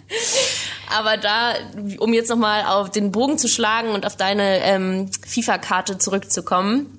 Aber 0.95 1.17
da, 1.17 1.53
um 1.99 2.13
jetzt 2.13 2.29
nochmal 2.29 2.65
auf 2.65 2.91
den 2.91 3.11
Bogen 3.11 3.37
zu 3.37 3.47
schlagen 3.47 3.89
und 3.89 4.05
auf 4.05 4.15
deine 4.15 4.59
ähm, 4.63 5.09
FIFA-Karte 5.25 5.97
zurückzukommen, 5.97 6.95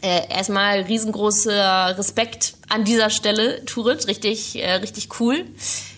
äh, 0.00 0.28
erstmal 0.28 0.82
riesengroßer 0.82 1.96
Respekt 1.98 2.54
an 2.68 2.84
dieser 2.84 3.10
Stelle, 3.10 3.64
Turit, 3.64 4.06
richtig, 4.06 4.56
äh, 4.56 4.74
richtig 4.74 5.08
cool. 5.20 5.44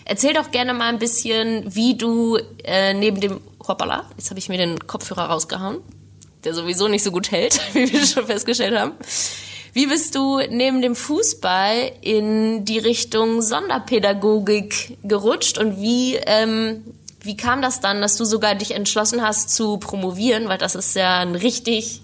Erzähl 0.05 0.33
doch 0.33 0.51
gerne 0.51 0.73
mal 0.73 0.89
ein 0.89 0.99
bisschen, 0.99 1.75
wie 1.75 1.95
du 1.95 2.37
äh, 2.63 2.93
neben 2.93 3.21
dem 3.21 3.41
Hoppala, 3.67 4.09
jetzt 4.17 4.29
habe 4.29 4.39
ich 4.39 4.49
mir 4.49 4.57
den 4.57 4.87
Kopfhörer 4.87 5.25
rausgehauen, 5.25 5.77
der 6.43 6.53
sowieso 6.53 6.87
nicht 6.87 7.03
so 7.03 7.11
gut 7.11 7.31
hält, 7.31 7.59
wie 7.73 7.91
wir 7.91 8.05
schon 8.05 8.25
festgestellt 8.25 8.77
haben. 8.77 8.93
Wie 9.73 9.87
bist 9.87 10.15
du 10.15 10.39
neben 10.49 10.81
dem 10.81 10.95
Fußball 10.95 11.91
in 12.01 12.65
die 12.65 12.79
Richtung 12.79 13.41
Sonderpädagogik 13.41 14.97
gerutscht 15.03 15.57
und 15.57 15.79
wie, 15.79 16.15
ähm, 16.15 16.83
wie 17.21 17.37
kam 17.37 17.61
das 17.61 17.79
dann, 17.79 18.01
dass 18.01 18.17
du 18.17 18.25
sogar 18.25 18.55
dich 18.55 18.71
entschlossen 18.71 19.21
hast 19.21 19.51
zu 19.51 19.77
promovieren, 19.77 20.49
weil 20.49 20.57
das 20.57 20.75
ist 20.75 20.95
ja 20.95 21.19
ein 21.19 21.35
richtig 21.35 22.01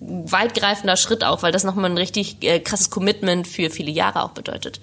weitgreifender 0.00 0.96
Schritt 0.96 1.24
auch, 1.24 1.42
weil 1.42 1.52
das 1.52 1.64
nochmal 1.64 1.90
ein 1.90 1.98
richtig 1.98 2.44
äh, 2.44 2.60
krasses 2.60 2.90
Commitment 2.90 3.46
für 3.46 3.70
viele 3.70 3.90
Jahre 3.90 4.22
auch 4.22 4.30
bedeutet. 4.30 4.80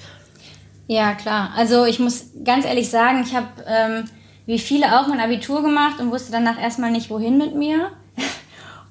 Ja, 0.87 1.13
klar. 1.13 1.51
Also 1.55 1.85
ich 1.85 1.99
muss 1.99 2.25
ganz 2.43 2.65
ehrlich 2.65 2.89
sagen, 2.89 3.23
ich 3.25 3.35
habe 3.35 3.47
ähm, 3.67 4.09
wie 4.45 4.59
viele 4.59 4.99
auch 4.99 5.07
mein 5.07 5.19
Abitur 5.19 5.61
gemacht 5.61 5.99
und 5.99 6.11
wusste 6.11 6.31
danach 6.31 6.59
erstmal 6.59 6.91
nicht, 6.91 7.09
wohin 7.09 7.37
mit 7.37 7.55
mir. 7.55 7.91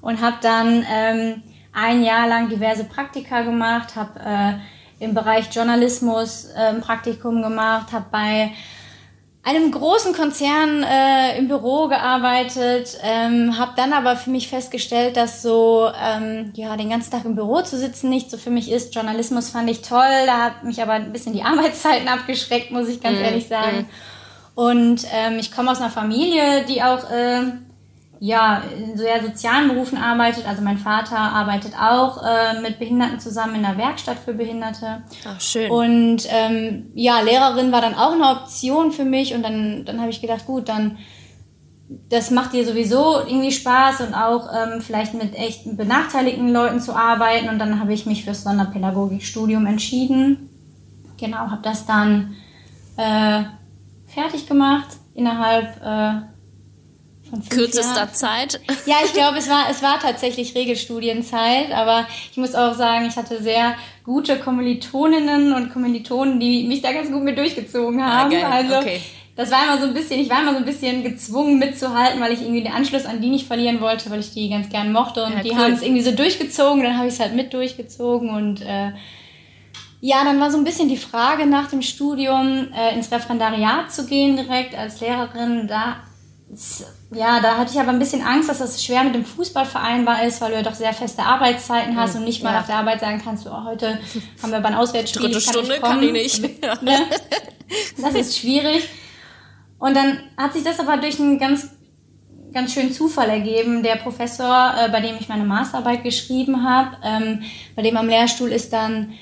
Und 0.01 0.21
habe 0.21 0.37
dann 0.41 0.85
ähm, 0.87 1.41
ein 1.75 2.03
Jahr 2.03 2.27
lang 2.27 2.49
diverse 2.49 2.85
Praktika 2.85 3.41
gemacht, 3.41 3.95
habe 3.95 4.19
äh, 4.19 5.03
im 5.03 5.13
Bereich 5.13 5.53
Journalismus 5.53 6.45
äh, 6.55 6.69
ein 6.69 6.81
Praktikum 6.81 7.41
gemacht, 7.41 7.91
habe 7.91 8.05
bei 8.11 8.51
einem 9.43 9.69
großen 9.69 10.13
Konzern 10.13 10.83
äh, 10.83 11.37
im 11.37 11.47
Büro 11.47 11.87
gearbeitet, 11.87 12.97
ähm, 13.03 13.59
habe 13.59 13.73
dann 13.75 13.93
aber 13.93 14.15
für 14.15 14.31
mich 14.31 14.47
festgestellt, 14.47 15.17
dass 15.17 15.43
so 15.43 15.91
ähm, 16.01 16.51
ja 16.55 16.75
den 16.77 16.89
ganzen 16.89 17.11
Tag 17.11 17.25
im 17.25 17.35
Büro 17.35 17.61
zu 17.61 17.77
sitzen 17.77 18.09
nicht 18.09 18.31
so 18.31 18.37
für 18.37 18.49
mich 18.49 18.71
ist. 18.71 18.95
Journalismus 18.95 19.51
fand 19.51 19.69
ich 19.69 19.83
toll, 19.83 20.25
da 20.25 20.45
hat 20.45 20.63
mich 20.63 20.81
aber 20.81 20.93
ein 20.93 21.11
bisschen 21.11 21.33
die 21.33 21.43
Arbeitszeiten 21.43 22.07
abgeschreckt, 22.07 22.71
muss 22.71 22.87
ich 22.87 23.01
ganz 23.01 23.19
ehrlich 23.19 23.47
sagen. 23.47 23.87
Und 24.55 25.05
ähm, 25.13 25.37
ich 25.37 25.51
komme 25.51 25.69
aus 25.69 25.79
einer 25.79 25.91
Familie, 25.91 26.65
die 26.65 26.81
auch 26.81 27.11
äh, 27.11 27.51
ja 28.19 28.61
in 28.77 28.97
sehr 28.97 29.23
sozialen 29.23 29.69
Berufen 29.69 29.97
arbeitet. 29.97 30.47
Also 30.47 30.61
mein 30.61 30.77
Vater 30.77 31.17
arbeitet 31.17 31.73
auch 31.79 32.23
äh, 32.23 32.61
mit 32.61 32.79
Behinderten 32.79 33.19
zusammen 33.19 33.55
in 33.55 33.65
einer 33.65 33.77
Werkstatt 33.77 34.17
für 34.17 34.33
Behinderte. 34.33 35.03
Ach, 35.27 35.39
schön. 35.39 35.71
Und 35.71 36.27
ähm, 36.29 36.91
ja, 36.93 37.21
Lehrerin 37.21 37.71
war 37.71 37.81
dann 37.81 37.95
auch 37.95 38.13
eine 38.13 38.41
Option 38.41 38.91
für 38.91 39.05
mich 39.05 39.33
und 39.33 39.43
dann, 39.43 39.85
dann 39.85 39.99
habe 39.99 40.09
ich 40.09 40.21
gedacht, 40.21 40.45
gut, 40.45 40.69
dann 40.69 40.97
das 42.09 42.31
macht 42.31 42.53
dir 42.53 42.65
sowieso 42.65 43.19
irgendwie 43.19 43.51
Spaß 43.51 44.01
und 44.01 44.15
auch 44.15 44.49
ähm, 44.51 44.81
vielleicht 44.81 45.13
mit 45.13 45.35
echt 45.35 45.77
benachteiligten 45.77 46.51
Leuten 46.51 46.79
zu 46.79 46.95
arbeiten 46.95 47.49
und 47.49 47.59
dann 47.59 47.79
habe 47.79 47.93
ich 47.93 48.05
mich 48.05 48.23
fürs 48.23 48.43
Sonderpädagogikstudium 48.43 49.65
entschieden. 49.67 50.49
Genau, 51.17 51.37
habe 51.37 51.61
das 51.61 51.85
dann 51.85 52.35
äh, 52.97 53.43
fertig 54.07 54.47
gemacht 54.47 54.87
innerhalb 55.13 55.81
äh, 55.83 56.34
Kürzester 57.49 57.95
Jahren. 57.95 58.13
Zeit. 58.13 58.59
Ja, 58.85 58.95
ich 59.03 59.13
glaube, 59.13 59.37
es 59.37 59.49
war, 59.49 59.65
es 59.69 59.81
war 59.81 59.99
tatsächlich 59.99 60.53
Regelstudienzeit, 60.55 61.71
aber 61.71 62.05
ich 62.31 62.37
muss 62.37 62.53
auch 62.55 62.73
sagen, 62.75 63.05
ich 63.07 63.15
hatte 63.17 63.41
sehr 63.41 63.75
gute 64.03 64.37
Kommilitoninnen 64.37 65.53
und 65.53 65.71
Kommilitonen, 65.73 66.39
die 66.39 66.63
mich 66.65 66.81
da 66.81 66.91
ganz 66.93 67.11
gut 67.11 67.23
mit 67.23 67.37
durchgezogen 67.37 68.03
haben. 68.05 68.29
geil, 68.31 68.45
Also 68.45 68.75
okay. 68.77 69.01
das 69.35 69.49
war 69.51 69.63
immer 69.63 69.79
so 69.81 69.87
ein 69.87 69.93
bisschen, 69.95 70.19
ich 70.19 70.29
war 70.29 70.41
immer 70.41 70.51
so 70.53 70.57
ein 70.59 70.65
bisschen 70.65 71.03
gezwungen 71.03 71.57
mitzuhalten, 71.57 72.21
weil 72.21 72.31
ich 72.33 72.41
irgendwie 72.41 72.61
den 72.63 72.71
Anschluss 72.73 73.05
an 73.05 73.21
die 73.21 73.29
nicht 73.29 73.47
verlieren 73.47 73.81
wollte, 73.81 74.09
weil 74.11 74.19
ich 74.19 74.31
die 74.31 74.49
ganz 74.49 74.69
gern 74.69 74.91
mochte 74.91 75.23
und 75.23 75.33
Ja, 75.33 75.41
die 75.43 75.49
cool. 75.51 75.57
haben 75.57 75.73
es 75.73 75.81
irgendwie 75.81 76.03
so 76.03 76.11
durchgezogen, 76.11 76.83
dann 76.83 76.97
habe 76.97 77.07
ich 77.07 77.15
es 77.15 77.19
halt 77.19 77.33
mit 77.35 77.53
durchgezogen 77.53 78.29
und 78.29 78.61
äh, 78.61 78.91
ja, 80.01 80.23
dann 80.23 80.39
war 80.39 80.51
so 80.51 80.57
ein 80.59 80.63
bisschen 80.63 80.87
die 80.89 80.97
Frage 80.97 81.47
nach 81.47 81.69
dem 81.71 81.81
Studium 81.81 82.67
äh, 82.77 82.93
ins 82.93 83.11
Referendariat 83.11 83.91
zu 83.91 84.05
gehen 84.05 84.35
direkt 84.37 84.77
als 84.77 84.99
Lehrerin. 85.01 85.67
Da, 85.67 85.95
ja, 87.11 87.39
da 87.41 87.57
hatte 87.57 87.71
ich 87.73 87.79
aber 87.79 87.89
ein 87.89 87.99
bisschen 87.99 88.21
Angst, 88.21 88.49
dass 88.49 88.59
das 88.59 88.83
schwer 88.83 89.03
mit 89.03 89.15
dem 89.15 89.25
Fußball 89.25 89.65
vereinbar 89.65 90.23
ist, 90.23 90.39
weil 90.41 90.51
du 90.51 90.57
ja 90.57 90.63
doch 90.63 90.75
sehr 90.75 90.93
feste 90.93 91.23
Arbeitszeiten 91.23 91.97
hast 91.97 92.15
und 92.15 92.23
nicht 92.23 92.43
mal 92.43 92.53
ja. 92.53 92.59
auf 92.61 92.67
der 92.67 92.77
Arbeit 92.77 93.01
sagen 93.01 93.21
kannst, 93.23 93.47
oh, 93.47 93.63
heute 93.65 93.99
haben 94.41 94.51
wir 94.51 94.57
aber 94.57 94.67
ein 94.67 94.75
Auswärtsspiel. 94.75 95.23
Dritte 95.23 95.37
ich 95.39 95.45
kann 95.45 95.53
Stunde 95.53 95.79
kann 95.79 96.03
ich 96.03 96.11
nicht. 96.11 96.41
Ne? 96.81 96.99
Das 97.99 98.13
ist 98.13 98.37
schwierig. 98.37 98.87
Und 99.79 99.95
dann 99.95 100.19
hat 100.37 100.53
sich 100.53 100.63
das 100.63 100.79
aber 100.79 100.97
durch 100.97 101.19
einen 101.19 101.39
ganz, 101.39 101.69
ganz 102.53 102.73
schönen 102.73 102.93
Zufall 102.93 103.29
ergeben. 103.29 103.81
Der 103.81 103.95
Professor, 103.95 104.73
äh, 104.77 104.89
bei 104.89 105.01
dem 105.01 105.15
ich 105.19 105.27
meine 105.27 105.45
Masterarbeit 105.45 106.03
geschrieben 106.03 106.63
habe, 106.63 106.97
ähm, 107.03 107.43
bei 107.75 107.81
dem 107.81 107.97
am 107.97 108.07
Lehrstuhl 108.07 108.51
ist 108.51 108.71
dann 108.71 109.13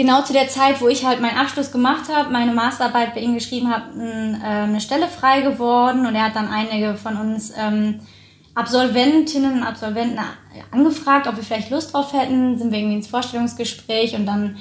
genau 0.00 0.22
zu 0.22 0.32
der 0.32 0.48
Zeit, 0.48 0.80
wo 0.80 0.88
ich 0.88 1.04
halt 1.04 1.20
meinen 1.20 1.36
Abschluss 1.36 1.70
gemacht 1.72 2.04
habe, 2.14 2.30
meine 2.30 2.52
Masterarbeit 2.52 3.14
bei 3.14 3.20
ihm 3.20 3.34
geschrieben 3.34 3.70
habe, 3.70 3.92
n- 3.92 4.40
äh, 4.42 4.46
eine 4.46 4.80
Stelle 4.80 5.08
frei 5.08 5.42
geworden. 5.42 6.06
Und 6.06 6.14
er 6.14 6.24
hat 6.26 6.36
dann 6.36 6.48
einige 6.48 6.96
von 6.96 7.16
uns 7.16 7.52
ähm, 7.58 8.00
Absolventinnen 8.54 9.58
und 9.58 9.62
Absolventen 9.62 10.18
angefragt, 10.70 11.26
ob 11.28 11.36
wir 11.36 11.44
vielleicht 11.44 11.70
Lust 11.70 11.92
drauf 11.92 12.12
hätten, 12.12 12.58
sind 12.58 12.72
wir 12.72 12.78
irgendwie 12.78 12.96
ins 12.96 13.08
Vorstellungsgespräch 13.08 14.14
und 14.14 14.26
dann 14.26 14.56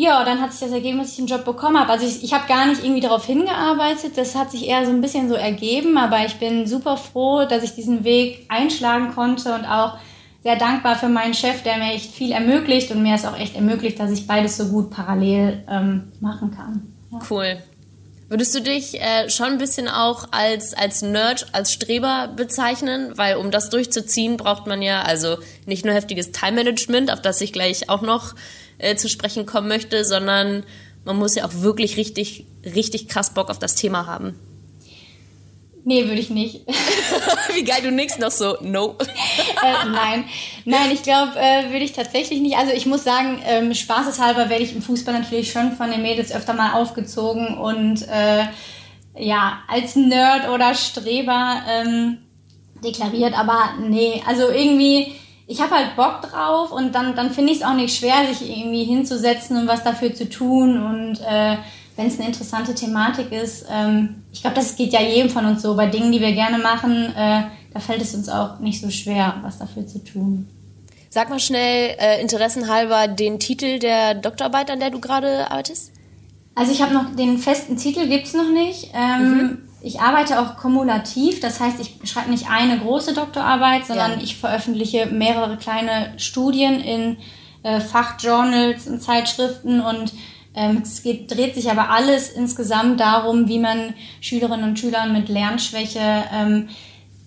ja, 0.00 0.22
dann 0.24 0.40
hat 0.40 0.52
sich 0.52 0.60
das 0.60 0.70
ergeben, 0.70 0.98
dass 0.98 1.10
ich 1.10 1.16
den 1.16 1.26
Job 1.26 1.44
bekommen. 1.44 1.76
Habe. 1.76 1.90
Also 1.90 2.06
ich, 2.06 2.22
ich 2.22 2.32
habe 2.32 2.46
gar 2.46 2.66
nicht 2.66 2.84
irgendwie 2.84 3.00
darauf 3.00 3.26
hingearbeitet, 3.26 4.16
das 4.16 4.36
hat 4.36 4.52
sich 4.52 4.68
eher 4.68 4.86
so 4.86 4.92
ein 4.92 5.00
bisschen 5.00 5.28
so 5.28 5.34
ergeben, 5.34 5.98
aber 5.98 6.24
ich 6.24 6.36
bin 6.38 6.68
super 6.68 6.96
froh, 6.96 7.46
dass 7.46 7.64
ich 7.64 7.74
diesen 7.74 8.04
Weg 8.04 8.46
einschlagen 8.48 9.12
konnte 9.12 9.52
und 9.52 9.64
auch 9.64 9.98
sehr 10.48 10.56
dankbar 10.56 10.96
für 10.96 11.10
meinen 11.10 11.34
Chef, 11.34 11.62
der 11.62 11.76
mir 11.76 11.92
echt 11.92 12.10
viel 12.10 12.32
ermöglicht 12.32 12.90
und 12.90 13.02
mir 13.02 13.14
es 13.14 13.26
auch 13.26 13.38
echt 13.38 13.54
ermöglicht, 13.54 14.00
dass 14.00 14.10
ich 14.10 14.26
beides 14.26 14.56
so 14.56 14.68
gut 14.68 14.90
parallel 14.90 15.62
ähm, 15.68 16.10
machen 16.20 16.52
kann. 16.52 16.94
Ja. 17.12 17.18
Cool. 17.28 17.58
Würdest 18.30 18.54
du 18.54 18.62
dich 18.62 18.98
äh, 18.98 19.28
schon 19.28 19.48
ein 19.48 19.58
bisschen 19.58 19.88
auch 19.88 20.28
als, 20.30 20.72
als 20.72 21.02
Nerd, 21.02 21.48
als 21.52 21.70
Streber 21.74 22.32
bezeichnen? 22.34 23.12
Weil 23.16 23.36
um 23.36 23.50
das 23.50 23.68
durchzuziehen, 23.68 24.38
braucht 24.38 24.66
man 24.66 24.80
ja 24.80 25.02
also 25.02 25.36
nicht 25.66 25.84
nur 25.84 25.92
heftiges 25.92 26.32
Time-Management, 26.32 27.12
auf 27.12 27.20
das 27.20 27.42
ich 27.42 27.52
gleich 27.52 27.90
auch 27.90 28.00
noch 28.00 28.34
äh, 28.78 28.96
zu 28.96 29.10
sprechen 29.10 29.44
kommen 29.44 29.68
möchte, 29.68 30.02
sondern 30.06 30.64
man 31.04 31.16
muss 31.16 31.34
ja 31.34 31.44
auch 31.44 31.56
wirklich 31.56 31.98
richtig, 31.98 32.46
richtig 32.64 33.08
krass 33.08 33.34
Bock 33.34 33.50
auf 33.50 33.58
das 33.58 33.74
Thema 33.74 34.06
haben. 34.06 34.34
Nee, 35.88 36.04
würde 36.04 36.20
ich 36.20 36.28
nicht. 36.28 36.66
Wie 37.54 37.64
geil 37.64 37.80
du 37.82 37.90
nix 37.90 38.18
noch 38.18 38.30
so, 38.30 38.58
no. 38.60 38.96
äh, 39.00 39.88
nein, 39.88 40.24
nein, 40.66 40.90
ich 40.92 41.02
glaube, 41.02 41.32
äh, 41.34 41.70
würde 41.70 41.82
ich 41.82 41.94
tatsächlich 41.94 42.40
nicht. 42.40 42.58
Also 42.58 42.74
ich 42.74 42.84
muss 42.84 43.04
sagen, 43.04 43.40
ähm, 43.46 43.72
spaßeshalber 43.72 44.50
werde 44.50 44.64
ich 44.64 44.74
im 44.74 44.82
Fußball 44.82 45.18
natürlich 45.18 45.50
schon 45.50 45.72
von 45.72 45.90
den 45.90 46.02
Mädels 46.02 46.30
öfter 46.30 46.52
mal 46.52 46.74
aufgezogen 46.74 47.56
und 47.56 48.06
äh, 48.06 48.44
ja, 49.16 49.60
als 49.66 49.96
Nerd 49.96 50.50
oder 50.50 50.74
Streber 50.74 51.62
ähm, 51.66 52.18
deklariert, 52.84 53.32
aber 53.32 53.70
nee, 53.80 54.22
also 54.26 54.50
irgendwie, 54.50 55.14
ich 55.46 55.62
habe 55.62 55.74
halt 55.74 55.96
Bock 55.96 56.20
drauf 56.20 56.70
und 56.70 56.94
dann, 56.94 57.16
dann 57.16 57.30
finde 57.30 57.50
ich 57.50 57.60
es 57.60 57.64
auch 57.64 57.72
nicht 57.72 57.96
schwer, 57.96 58.26
sich 58.30 58.46
irgendwie 58.46 58.84
hinzusetzen 58.84 59.56
und 59.56 59.68
was 59.68 59.84
dafür 59.84 60.14
zu 60.14 60.28
tun 60.28 60.82
und 60.84 61.20
äh, 61.26 61.56
wenn 61.98 62.06
es 62.06 62.18
eine 62.20 62.28
interessante 62.28 62.76
Thematik 62.76 63.32
ist, 63.32 63.66
ähm, 63.68 64.22
ich 64.32 64.40
glaube, 64.40 64.54
das 64.54 64.76
geht 64.76 64.92
ja 64.92 65.02
jedem 65.02 65.28
von 65.30 65.44
uns 65.44 65.62
so, 65.62 65.74
bei 65.74 65.86
Dingen, 65.86 66.12
die 66.12 66.20
wir 66.20 66.30
gerne 66.30 66.58
machen, 66.58 67.12
äh, 67.12 67.42
da 67.74 67.80
fällt 67.80 68.00
es 68.00 68.14
uns 68.14 68.28
auch 68.28 68.60
nicht 68.60 68.80
so 68.80 68.88
schwer, 68.88 69.34
was 69.42 69.58
dafür 69.58 69.84
zu 69.84 69.98
tun. 70.04 70.48
Sag 71.10 71.28
mal 71.28 71.40
schnell, 71.40 71.96
äh, 71.98 72.20
interessenhalber, 72.20 73.08
den 73.08 73.40
Titel 73.40 73.80
der 73.80 74.14
Doktorarbeit, 74.14 74.70
an 74.70 74.78
der 74.78 74.90
du 74.90 75.00
gerade 75.00 75.50
arbeitest? 75.50 75.90
Also 76.54 76.70
ich 76.70 76.80
habe 76.82 76.94
noch 76.94 77.16
den 77.16 77.36
festen 77.36 77.76
Titel 77.76 78.06
gibt's 78.06 78.32
noch 78.32 78.50
nicht. 78.52 78.92
Ähm, 78.94 79.58
ich 79.82 80.00
arbeite 80.00 80.40
auch 80.40 80.56
kumulativ, 80.56 81.40
das 81.40 81.58
heißt, 81.58 81.80
ich 81.80 81.98
schreibe 82.08 82.30
nicht 82.30 82.48
eine 82.48 82.78
große 82.78 83.12
Doktorarbeit, 83.12 83.86
sondern 83.86 84.12
Ja. 84.12 84.22
ich 84.22 84.36
veröffentliche 84.36 85.06
mehrere 85.06 85.56
kleine 85.56 86.12
Studien 86.16 86.78
in 86.78 87.16
äh, 87.64 87.80
Fachjournals 87.80 88.86
und 88.86 89.02
Zeitschriften 89.02 89.80
und 89.80 90.12
es 90.54 91.02
geht, 91.02 91.30
dreht 91.30 91.54
sich 91.54 91.70
aber 91.70 91.90
alles 91.90 92.30
insgesamt 92.30 92.98
darum, 93.00 93.48
wie 93.48 93.58
man 93.58 93.94
Schülerinnen 94.20 94.70
und 94.70 94.78
Schülern 94.78 95.12
mit 95.12 95.28
Lernschwäche 95.28 96.24
ähm, 96.32 96.68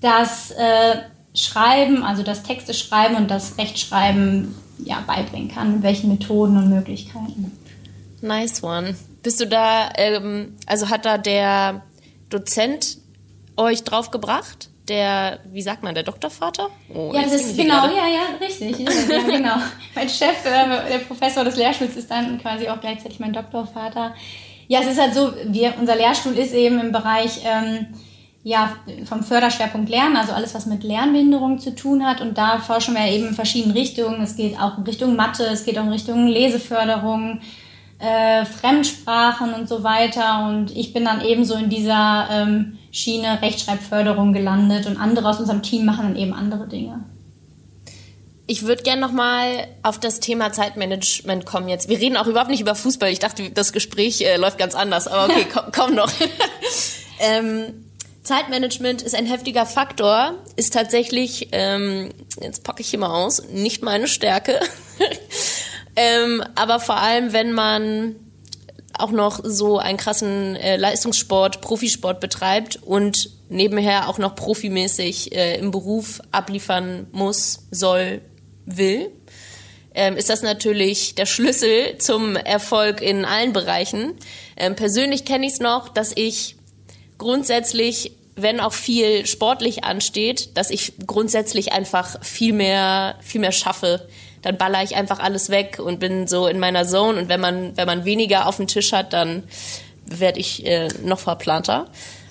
das 0.01 0.51
äh, 0.51 0.97
Schreiben, 1.33 2.03
also 2.03 2.23
das 2.23 2.43
Texte 2.43 2.73
schreiben 2.73 3.15
und 3.15 3.31
das 3.31 3.57
Rechtschreiben 3.57 4.53
ja, 4.83 5.01
beibringen 5.05 5.49
kann, 5.49 5.75
mit 5.75 5.83
welchen 5.83 6.09
Methoden 6.09 6.57
und 6.57 6.69
Möglichkeiten. 6.69 7.57
Nice 8.21 8.63
one. 8.63 8.95
Bist 9.23 9.39
du 9.39 9.47
da, 9.47 9.89
ähm, 9.95 10.55
also 10.65 10.89
hat 10.89 11.05
da 11.05 11.17
der 11.17 11.83
Dozent 12.29 12.97
euch 13.55 13.83
draufgebracht? 13.83 14.70
Der, 14.87 15.39
wie 15.51 15.61
sagt 15.61 15.83
man, 15.83 15.93
der 15.93 16.03
Doktorvater? 16.03 16.69
Oh, 16.93 17.11
Ja, 17.13 17.21
das 17.21 17.33
ist 17.33 17.57
genau, 17.57 17.85
ja, 17.85 18.07
ja, 18.07 18.21
richtig. 18.39 18.79
Ja, 18.79 18.89
ja, 18.89 19.23
genau. 19.23 19.55
mein 19.95 20.09
Chef, 20.09 20.43
äh, 20.45 20.89
der 20.89 20.99
Professor 21.07 21.43
des 21.43 21.55
Lehrstuhls, 21.55 21.95
ist 21.95 22.09
dann 22.09 22.41
quasi 22.41 22.67
auch 22.67 22.81
gleichzeitig 22.81 23.19
mein 23.19 23.31
Doktorvater. 23.31 24.15
Ja, 24.67 24.79
es 24.79 24.87
ist 24.87 24.99
halt 24.99 25.13
so, 25.13 25.33
wir, 25.45 25.75
unser 25.79 25.95
Lehrstuhl 25.95 26.33
ist 26.33 26.53
eben 26.53 26.79
im 26.79 26.91
Bereich 26.91 27.41
ähm, 27.45 27.87
ja, 28.43 28.75
vom 29.05 29.23
Förderschwerpunkt 29.23 29.89
Lernen, 29.89 30.17
also 30.17 30.33
alles, 30.33 30.55
was 30.55 30.65
mit 30.65 30.83
Lernbehinderung 30.83 31.59
zu 31.59 31.75
tun 31.75 32.05
hat. 32.05 32.21
Und 32.21 32.37
da 32.37 32.57
forschen 32.57 32.95
wir 32.95 33.05
eben 33.05 33.27
in 33.27 33.33
verschiedenen 33.35 33.75
Richtungen. 33.75 34.21
Es 34.21 34.35
geht 34.35 34.59
auch 34.59 34.77
in 34.77 34.83
Richtung 34.83 35.15
Mathe, 35.15 35.43
es 35.43 35.63
geht 35.63 35.77
auch 35.77 35.83
in 35.83 35.91
Richtung 35.91 36.27
Leseförderung, 36.27 37.41
äh, 37.99 38.45
Fremdsprachen 38.45 39.53
und 39.53 39.69
so 39.69 39.83
weiter. 39.83 40.47
Und 40.47 40.75
ich 40.75 40.91
bin 40.91 41.05
dann 41.05 41.21
eben 41.21 41.45
so 41.45 41.53
in 41.53 41.69
dieser 41.69 42.27
ähm, 42.31 42.79
Schiene 42.91 43.41
Rechtschreibförderung 43.41 44.33
gelandet 44.33 44.85
und 44.85 44.97
andere 44.97 45.29
aus 45.29 45.39
unserem 45.39 45.63
Team 45.63 45.85
machen 45.85 46.03
dann 46.03 46.15
eben 46.15 46.33
andere 46.33 46.67
Dinge. 46.67 47.05
Ich 48.47 48.63
würde 48.63 48.83
gerne 48.83 48.99
nochmal 48.99 49.67
auf 49.81 49.97
das 49.97 50.19
Thema 50.19 50.51
Zeitmanagement 50.51 51.45
kommen 51.45 51.69
jetzt. 51.69 51.87
Wir 51.87 51.99
reden 51.99 52.17
auch 52.17 52.27
überhaupt 52.27 52.49
nicht 52.49 52.59
über 52.59 52.75
Fußball. 52.75 53.09
Ich 53.09 53.19
dachte, 53.19 53.49
das 53.49 53.71
Gespräch 53.71 54.19
äh, 54.21 54.35
läuft 54.35 54.57
ganz 54.57 54.75
anders, 54.75 55.07
aber 55.07 55.33
okay, 55.33 55.47
komm, 55.53 55.63
komm 55.73 55.95
noch. 55.95 56.11
ähm, 57.19 57.85
Zeitmanagement 58.23 59.01
ist 59.01 59.15
ein 59.15 59.25
heftiger 59.25 59.65
Faktor, 59.65 60.33
ist 60.55 60.73
tatsächlich, 60.73 61.47
ähm, 61.53 62.09
jetzt 62.41 62.63
packe 62.63 62.81
ich 62.81 62.89
hier 62.89 62.99
mal 62.99 63.09
aus, 63.09 63.47
nicht 63.49 63.83
meine 63.83 64.07
Stärke. 64.07 64.59
ähm, 65.95 66.43
aber 66.55 66.79
vor 66.79 66.97
allem, 66.97 67.33
wenn 67.33 67.53
man 67.53 68.15
auch 69.01 69.11
noch 69.11 69.39
so 69.43 69.77
einen 69.77 69.97
krassen 69.97 70.55
äh, 70.55 70.77
Leistungssport, 70.77 71.61
Profisport 71.61 72.19
betreibt 72.19 72.77
und 72.81 73.29
nebenher 73.49 74.07
auch 74.07 74.17
noch 74.17 74.35
profimäßig 74.35 75.35
äh, 75.35 75.57
im 75.57 75.71
Beruf 75.71 76.21
abliefern 76.31 77.07
muss, 77.11 77.67
soll, 77.71 78.21
will, 78.65 79.11
ähm, 79.93 80.15
ist 80.15 80.29
das 80.29 80.41
natürlich 80.41 81.15
der 81.15 81.25
Schlüssel 81.25 81.97
zum 81.97 82.35
Erfolg 82.35 83.01
in 83.01 83.25
allen 83.25 83.53
Bereichen. 83.53 84.13
Ähm, 84.55 84.75
persönlich 84.75 85.25
kenne 85.25 85.45
ich 85.45 85.53
es 85.53 85.59
noch, 85.59 85.89
dass 85.89 86.13
ich 86.15 86.55
grundsätzlich, 87.17 88.13
wenn 88.35 88.59
auch 88.59 88.73
viel 88.73 89.25
sportlich 89.25 89.83
ansteht, 89.83 90.57
dass 90.57 90.69
ich 90.69 90.93
grundsätzlich 91.05 91.73
einfach 91.73 92.23
viel 92.23 92.53
mehr, 92.53 93.15
viel 93.21 93.41
mehr 93.41 93.51
schaffe. 93.51 94.07
Dann 94.41 94.57
baller 94.57 94.83
ich 94.83 94.95
einfach 94.95 95.19
alles 95.19 95.49
weg 95.49 95.79
und 95.83 95.99
bin 95.99 96.27
so 96.27 96.47
in 96.47 96.59
meiner 96.59 96.85
Zone. 96.85 97.19
Und 97.19 97.29
wenn 97.29 97.39
man, 97.39 97.77
wenn 97.77 97.85
man 97.85 98.05
weniger 98.05 98.47
auf 98.47 98.57
dem 98.57 98.67
Tisch 98.67 98.91
hat, 98.91 99.13
dann 99.13 99.43
werde 100.05 100.39
ich 100.39 100.65
äh, 100.65 100.87
noch 101.03 101.19
verplanter. 101.19 101.87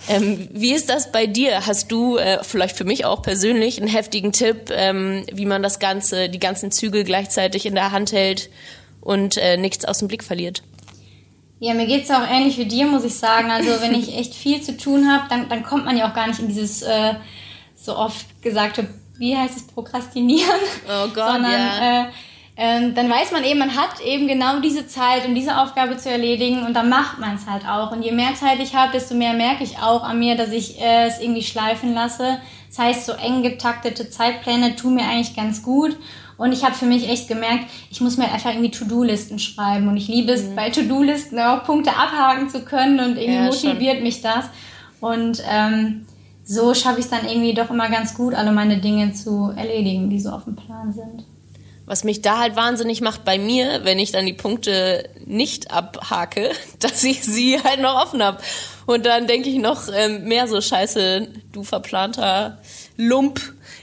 Ähm, 0.09 0.49
wie 0.53 0.73
ist 0.73 0.89
das 0.89 1.13
bei 1.13 1.27
dir? 1.27 1.67
Hast 1.67 1.93
du 1.93 2.17
äh, 2.17 2.43
vielleicht 2.43 2.77
für 2.77 2.85
mich 2.85 3.05
auch 3.05 3.23
persönlich 3.23 3.79
einen 3.79 3.89
heftigen 3.89 4.33
Tipp, 4.33 4.71
ähm, 4.73 5.25
wie 5.33 5.47
man 5.47 5.63
das 5.63 5.79
Ganze, 5.79 6.29
die 6.29 6.39
ganzen 6.39 6.73
Zügel 6.73 7.05
gleichzeitig 7.05 7.67
in 7.67 7.75
der 7.75 7.93
Hand 7.93 8.13
hält 8.13 8.51
und 9.01 9.37
äh, 9.37 9.57
nichts 9.57 9.85
aus 9.85 9.99
dem 9.99 10.09
Blick 10.09 10.25
verliert? 10.25 10.63
Ja, 11.59 11.75
mir 11.75 11.87
geht's 11.87 12.11
auch 12.11 12.27
ähnlich 12.27 12.57
wie 12.57 12.65
dir, 12.65 12.87
muss 12.87 13.05
ich 13.05 13.15
sagen. 13.15 13.51
Also 13.51 13.69
wenn 13.83 13.95
ich 13.95 14.17
echt 14.17 14.35
viel 14.35 14.63
zu 14.63 14.77
tun 14.79 15.11
habe, 15.11 15.29
dann, 15.29 15.51
dann 15.51 15.63
kommt 15.63 15.85
man 15.85 15.97
ja 15.97 16.09
auch 16.09 16.15
gar 16.15 16.27
nicht 16.27 16.41
in 16.41 16.49
dieses 16.49 16.81
äh, 16.81 17.15
so 17.77 17.97
oft 17.97 18.43
gesagte, 18.43 18.89
wie 19.21 19.37
heißt 19.37 19.57
es, 19.57 19.67
Prokrastinieren. 19.69 20.51
Oh 20.89 21.07
Gott, 21.15 21.33
Sondern 21.33 21.53
ja. 21.53 22.03
äh, 22.03 22.07
ähm, 22.57 22.95
dann 22.95 23.09
weiß 23.09 23.31
man 23.33 23.45
eben, 23.45 23.59
man 23.59 23.75
hat 23.77 24.01
eben 24.05 24.27
genau 24.27 24.61
diese 24.61 24.87
Zeit, 24.87 25.25
um 25.27 25.35
diese 25.35 25.57
Aufgabe 25.59 25.97
zu 25.97 26.11
erledigen 26.11 26.67
und 26.67 26.75
dann 26.75 26.89
macht 26.89 27.19
man 27.19 27.37
es 27.37 27.47
halt 27.47 27.67
auch. 27.67 27.93
Und 27.93 28.03
je 28.03 28.13
mehr 28.13 28.35
Zeit 28.35 28.59
ich 28.61 28.75
habe, 28.75 28.93
desto 28.93 29.15
mehr 29.15 29.33
merke 29.33 29.63
ich 29.65 29.79
auch 29.79 30.03
an 30.03 30.19
mir, 30.19 30.37
dass 30.37 30.51
ich 30.51 30.81
äh, 30.81 31.07
es 31.07 31.21
irgendwie 31.21 31.43
schleifen 31.43 31.95
lasse. 31.95 32.39
Das 32.69 32.79
heißt, 32.79 33.07
so 33.07 33.13
eng 33.13 33.43
getaktete 33.43 34.11
Zeitpläne 34.11 34.77
tun 34.77 34.95
mir 34.95 35.05
eigentlich 35.05 35.35
ganz 35.37 35.63
gut. 35.63 35.97
Und 36.37 36.53
ich 36.53 36.65
habe 36.65 36.75
für 36.75 36.87
mich 36.87 37.09
echt 37.09 37.29
gemerkt, 37.29 37.65
ich 37.91 38.01
muss 38.01 38.17
mir 38.17 38.31
einfach 38.33 38.51
irgendwie 38.51 38.71
To-Do-Listen 38.71 39.39
schreiben. 39.39 39.89
Und 39.89 39.97
ich 39.97 40.09
liebe 40.09 40.33
es, 40.33 40.55
bei 40.55 40.71
To-Do-Listen 40.71 41.39
auch 41.39 41.65
Punkte 41.65 41.91
abhaken 41.97 42.49
zu 42.49 42.65
können 42.65 42.99
und 43.01 43.17
irgendwie 43.19 43.39
Mhm. 43.41 43.45
Ja, 43.47 43.53
schon. 43.53 43.69
motiviert 43.71 44.03
mich 44.03 44.23
das. 44.23 44.47
Und 45.01 45.43
ähm, 45.51 46.07
so 46.51 46.75
schaffe 46.75 46.99
ich 46.99 47.05
es 47.05 47.11
dann 47.11 47.29
irgendwie 47.29 47.55
doch 47.55 47.71
immer 47.71 47.89
ganz 47.89 48.15
gut, 48.15 48.35
alle 48.35 48.51
meine 48.51 48.81
Dinge 48.81 49.13
zu 49.13 49.53
erledigen, 49.55 50.11
die 50.11 50.19
so 50.19 50.31
auf 50.31 50.45
dem 50.45 50.57
Plan 50.57 50.93
sind. 50.93 51.25
Was 51.87 52.03
mich 52.03 52.23
da 52.23 52.41
halt 52.41 52.57
wahnsinnig 52.57 53.01
macht 53.01 53.25
bei 53.25 53.39
mir, 53.39 53.85
wenn 53.85 54.01
ich 54.01 54.11
dann 54.11 54.27
die 54.27 54.33
Punkte 54.33 55.09
nicht 55.25 55.71
abhake, 55.71 56.51
dass 56.81 57.05
ich 57.05 57.23
sie 57.23 57.63
halt 57.63 57.81
noch 57.81 58.03
offen 58.03 58.21
habe. 58.21 58.39
Und 58.85 59.07
dann 59.07 59.29
denke 59.29 59.49
ich 59.49 59.59
noch 59.59 59.83
ähm, 59.95 60.25
mehr 60.25 60.49
so, 60.49 60.61
scheiße, 60.61 61.29
du 61.53 61.63
verplanter 61.63 62.59
Lump, 62.97 63.41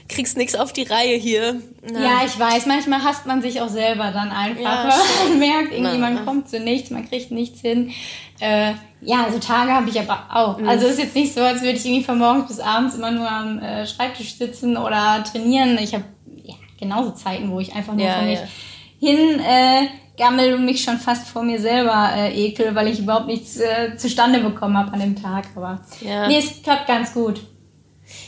kriegst 0.08 0.36
nix 0.36 0.54
auf 0.54 0.72
die 0.72 0.84
Reihe 0.84 1.16
hier. 1.16 1.60
Na, 1.92 2.00
Ja, 2.00 2.20
ich 2.26 2.38
weiß, 2.38 2.66
manchmal 2.66 3.02
hasst 3.04 3.26
man 3.26 3.42
sich 3.42 3.60
auch 3.60 3.68
selber 3.68 4.10
dann 4.10 4.30
einfach, 4.30 4.62
Ja, 4.62 4.90
man 5.28 5.38
merkt, 5.38 5.72
irgendwie, 5.72 5.98
man 5.98 6.24
kommt 6.24 6.48
zu 6.48 6.58
nichts, 6.60 6.90
man 6.90 7.08
kriegt 7.08 7.30
nichts 7.30 7.60
hin. 7.60 7.92
Äh, 8.40 8.72
ja, 9.00 9.26
so 9.30 9.38
Tage 9.38 9.72
habe 9.72 9.88
ich 9.90 10.00
aber 10.00 10.24
auch. 10.32 10.58
Mhm. 10.58 10.68
Also 10.68 10.86
es 10.86 10.92
ist 10.94 10.98
jetzt 10.98 11.14
nicht 11.14 11.34
so, 11.34 11.40
als 11.42 11.60
würde 11.60 11.78
ich 11.78 11.84
irgendwie 11.84 12.04
von 12.04 12.18
morgens 12.18 12.48
bis 12.48 12.60
abends 12.60 12.94
immer 12.94 13.10
nur 13.10 13.30
am 13.30 13.58
äh, 13.60 13.86
Schreibtisch 13.86 14.34
sitzen 14.36 14.76
oder 14.76 15.22
trainieren. 15.30 15.78
Ich 15.78 15.94
habe 15.94 16.04
ja, 16.42 16.54
genauso 16.80 17.10
Zeiten, 17.10 17.50
wo 17.50 17.60
ich 17.60 17.74
einfach 17.74 17.94
nur 17.94 18.04
Ja, 18.06 18.14
von 18.14 18.26
mich 18.26 18.38
ja. 18.40 19.08
hin 19.08 19.40
äh, 19.40 19.86
gammel 20.16 20.54
und 20.54 20.64
mich 20.64 20.82
schon 20.82 20.98
fast 20.98 21.28
vor 21.28 21.42
mir 21.42 21.60
selber 21.60 22.10
äh, 22.16 22.46
ekel, 22.46 22.74
weil 22.74 22.88
ich 22.88 22.98
überhaupt 22.98 23.26
nichts 23.26 23.58
äh, 23.58 23.96
zustande 23.96 24.40
bekommen 24.40 24.76
habe 24.76 24.92
an 24.92 25.00
dem 25.00 25.20
Tag. 25.22 25.46
Aber 25.54 25.80
Ja. 26.00 26.26
nee, 26.26 26.38
es 26.38 26.62
klappt 26.62 26.86
ganz 26.88 27.12
gut. 27.14 27.40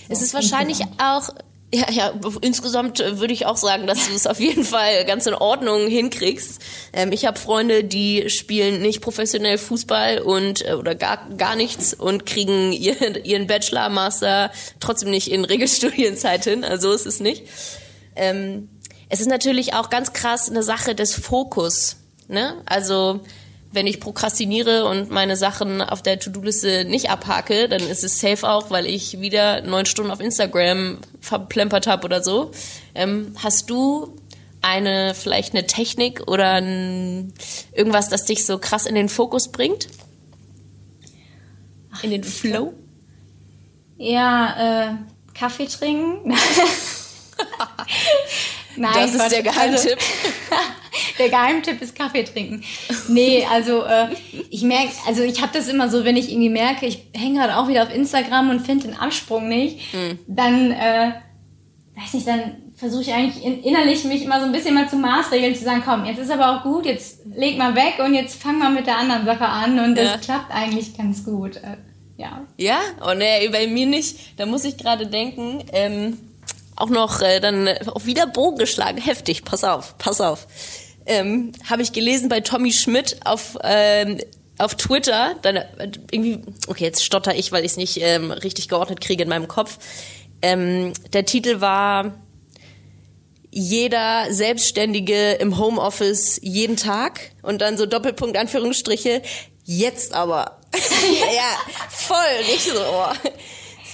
Es 0.08 0.22
ist 0.22 0.34
wahrscheinlich 0.34 0.82
auch, 1.02 1.30
ja, 1.72 1.90
ja, 1.90 2.12
insgesamt 2.40 2.98
äh, 3.00 3.20
würde 3.20 3.32
ich 3.32 3.46
auch 3.46 3.56
sagen, 3.56 3.86
dass 3.86 4.08
du 4.08 4.14
es 4.14 4.26
auf 4.26 4.40
jeden 4.40 4.64
Fall 4.64 5.04
ganz 5.04 5.26
in 5.26 5.34
Ordnung 5.34 5.86
hinkriegst. 5.86 6.60
Ähm, 6.92 7.12
ich 7.12 7.26
habe 7.26 7.38
Freunde, 7.38 7.84
die 7.84 8.28
spielen 8.28 8.82
nicht 8.82 9.00
professionell 9.00 9.56
Fußball 9.56 10.18
und 10.20 10.66
äh, 10.66 10.74
oder 10.74 10.96
gar 10.96 11.28
gar 11.36 11.54
nichts 11.54 11.94
und 11.94 12.26
kriegen 12.26 12.72
ihren, 12.72 13.14
ihren 13.24 13.46
Bachelor, 13.46 13.88
Master 13.88 14.50
trotzdem 14.80 15.10
nicht 15.10 15.30
in 15.30 15.44
Regelstudienzeit 15.44 16.44
hin. 16.44 16.64
Also 16.64 16.92
ist 16.92 17.06
es 17.06 17.20
nicht. 17.20 17.44
Ähm, 18.16 18.68
es 19.08 19.20
ist 19.20 19.28
natürlich 19.28 19.74
auch 19.74 19.90
ganz 19.90 20.12
krass 20.12 20.50
eine 20.50 20.64
Sache 20.64 20.96
des 20.96 21.14
Fokus. 21.14 21.96
Ne? 22.26 22.54
Also 22.66 23.20
wenn 23.72 23.86
ich 23.86 24.00
prokrastiniere 24.00 24.84
und 24.86 25.10
meine 25.10 25.36
Sachen 25.36 25.80
auf 25.80 26.02
der 26.02 26.18
To-Do-Liste 26.18 26.84
nicht 26.84 27.10
abhake, 27.10 27.68
dann 27.68 27.80
ist 27.80 28.02
es 28.02 28.20
safe 28.20 28.48
auch, 28.48 28.70
weil 28.70 28.86
ich 28.86 29.20
wieder 29.20 29.60
neun 29.62 29.86
Stunden 29.86 30.10
auf 30.10 30.20
Instagram 30.20 30.98
verplempert 31.20 31.86
habe 31.86 32.04
oder 32.04 32.22
so. 32.22 32.50
Ähm, 32.94 33.34
hast 33.42 33.70
du 33.70 34.16
eine 34.60 35.14
vielleicht 35.14 35.54
eine 35.54 35.66
Technik 35.66 36.26
oder 36.26 36.54
ein, 36.54 37.32
irgendwas, 37.72 38.08
das 38.08 38.24
dich 38.24 38.44
so 38.44 38.58
krass 38.58 38.86
in 38.86 38.96
den 38.96 39.08
Fokus 39.08 39.48
bringt? 39.48 39.86
In 42.02 42.10
den 42.10 42.24
Flow? 42.24 42.74
Ja, 43.98 44.88
äh, 44.88 44.94
Kaffee 45.34 45.66
trinken. 45.66 46.34
Nein, 48.76 48.92
das 48.94 49.14
ist 49.14 49.32
der 49.32 49.42
Geheimtipp. 49.42 49.98
Also, 50.00 50.79
der 51.18 51.28
Geheimtipp 51.28 51.80
ist 51.82 51.94
Kaffee 51.94 52.24
trinken. 52.24 52.62
Nee, 53.08 53.46
also 53.50 53.84
äh, 53.84 54.08
ich 54.50 54.62
merke, 54.62 54.90
also 55.06 55.22
ich 55.22 55.40
habe 55.42 55.52
das 55.52 55.68
immer 55.68 55.88
so, 55.88 56.04
wenn 56.04 56.16
ich 56.16 56.30
irgendwie 56.30 56.48
merke, 56.50 56.86
ich 56.86 57.02
hänge 57.14 57.38
gerade 57.40 57.56
auch 57.56 57.68
wieder 57.68 57.82
auf 57.84 57.94
Instagram 57.94 58.50
und 58.50 58.60
finde 58.60 58.88
den 58.88 58.96
Absprung 58.96 59.48
nicht, 59.48 59.80
dann, 60.26 60.70
äh, 60.72 61.12
weiß 61.96 62.14
nicht, 62.14 62.26
dann 62.26 62.56
versuche 62.76 63.02
ich 63.02 63.12
eigentlich 63.12 63.44
in, 63.44 63.62
innerlich 63.62 64.04
mich 64.04 64.22
immer 64.24 64.40
so 64.40 64.46
ein 64.46 64.52
bisschen 64.52 64.74
mal 64.74 64.88
zu 64.88 64.96
maßregeln, 64.96 65.54
zu 65.54 65.64
sagen, 65.64 65.82
komm, 65.84 66.06
jetzt 66.06 66.18
ist 66.18 66.30
aber 66.30 66.56
auch 66.56 66.62
gut, 66.62 66.86
jetzt 66.86 67.20
leg 67.34 67.58
mal 67.58 67.74
weg 67.74 67.94
und 68.04 68.14
jetzt 68.14 68.40
fang 68.40 68.58
mal 68.58 68.70
mit 68.70 68.86
der 68.86 68.96
anderen 68.96 69.26
Sache 69.26 69.44
an 69.46 69.78
und 69.78 69.96
das 69.96 70.06
Ja. 70.08 70.16
klappt 70.18 70.50
eigentlich 70.54 70.96
ganz 70.96 71.24
gut. 71.24 71.56
Äh, 71.56 71.76
ja. 72.16 72.46
Ja? 72.56 72.78
Oh 73.06 73.12
nee, 73.14 73.48
bei 73.50 73.66
mir 73.66 73.86
nicht. 73.86 74.38
Da 74.38 74.46
muss 74.46 74.64
ich 74.64 74.78
gerade 74.78 75.06
denken, 75.06 75.62
ähm, 75.72 76.16
auch 76.80 76.88
noch 76.88 77.20
äh, 77.20 77.40
dann 77.40 77.66
äh, 77.66 77.80
auch 77.86 78.06
wieder 78.06 78.26
Bogen 78.26 78.58
geschlagen. 78.58 78.98
Heftig, 78.98 79.44
pass 79.44 79.64
auf, 79.64 79.96
pass 79.98 80.20
auf. 80.20 80.46
Ähm, 81.06 81.52
Habe 81.68 81.82
ich 81.82 81.92
gelesen 81.92 82.28
bei 82.28 82.40
Tommy 82.40 82.72
Schmidt 82.72 83.18
auf, 83.24 83.58
ähm, 83.62 84.18
auf 84.58 84.74
Twitter, 84.74 85.34
deine, 85.42 85.68
irgendwie, 86.10 86.40
okay, 86.66 86.84
jetzt 86.84 87.04
stotter 87.04 87.34
ich, 87.34 87.52
weil 87.52 87.64
ich 87.64 87.72
es 87.72 87.76
nicht 87.76 87.98
ähm, 88.00 88.30
richtig 88.30 88.68
geordnet 88.68 89.00
kriege 89.00 89.22
in 89.22 89.28
meinem 89.28 89.48
Kopf. 89.48 89.78
Ähm, 90.42 90.92
der 91.12 91.24
Titel 91.24 91.60
war 91.60 92.14
jeder 93.50 94.32
Selbstständige 94.32 95.32
im 95.32 95.58
Homeoffice 95.58 96.38
jeden 96.42 96.76
Tag 96.76 97.32
und 97.42 97.60
dann 97.60 97.76
so 97.76 97.86
Doppelpunkt 97.86 98.36
Anführungsstriche, 98.36 99.22
jetzt 99.64 100.14
aber. 100.14 100.60
ja, 100.72 101.74
voll, 101.88 102.44
nicht 102.46 102.64
so. 102.64 102.78
Oh. 102.78 103.30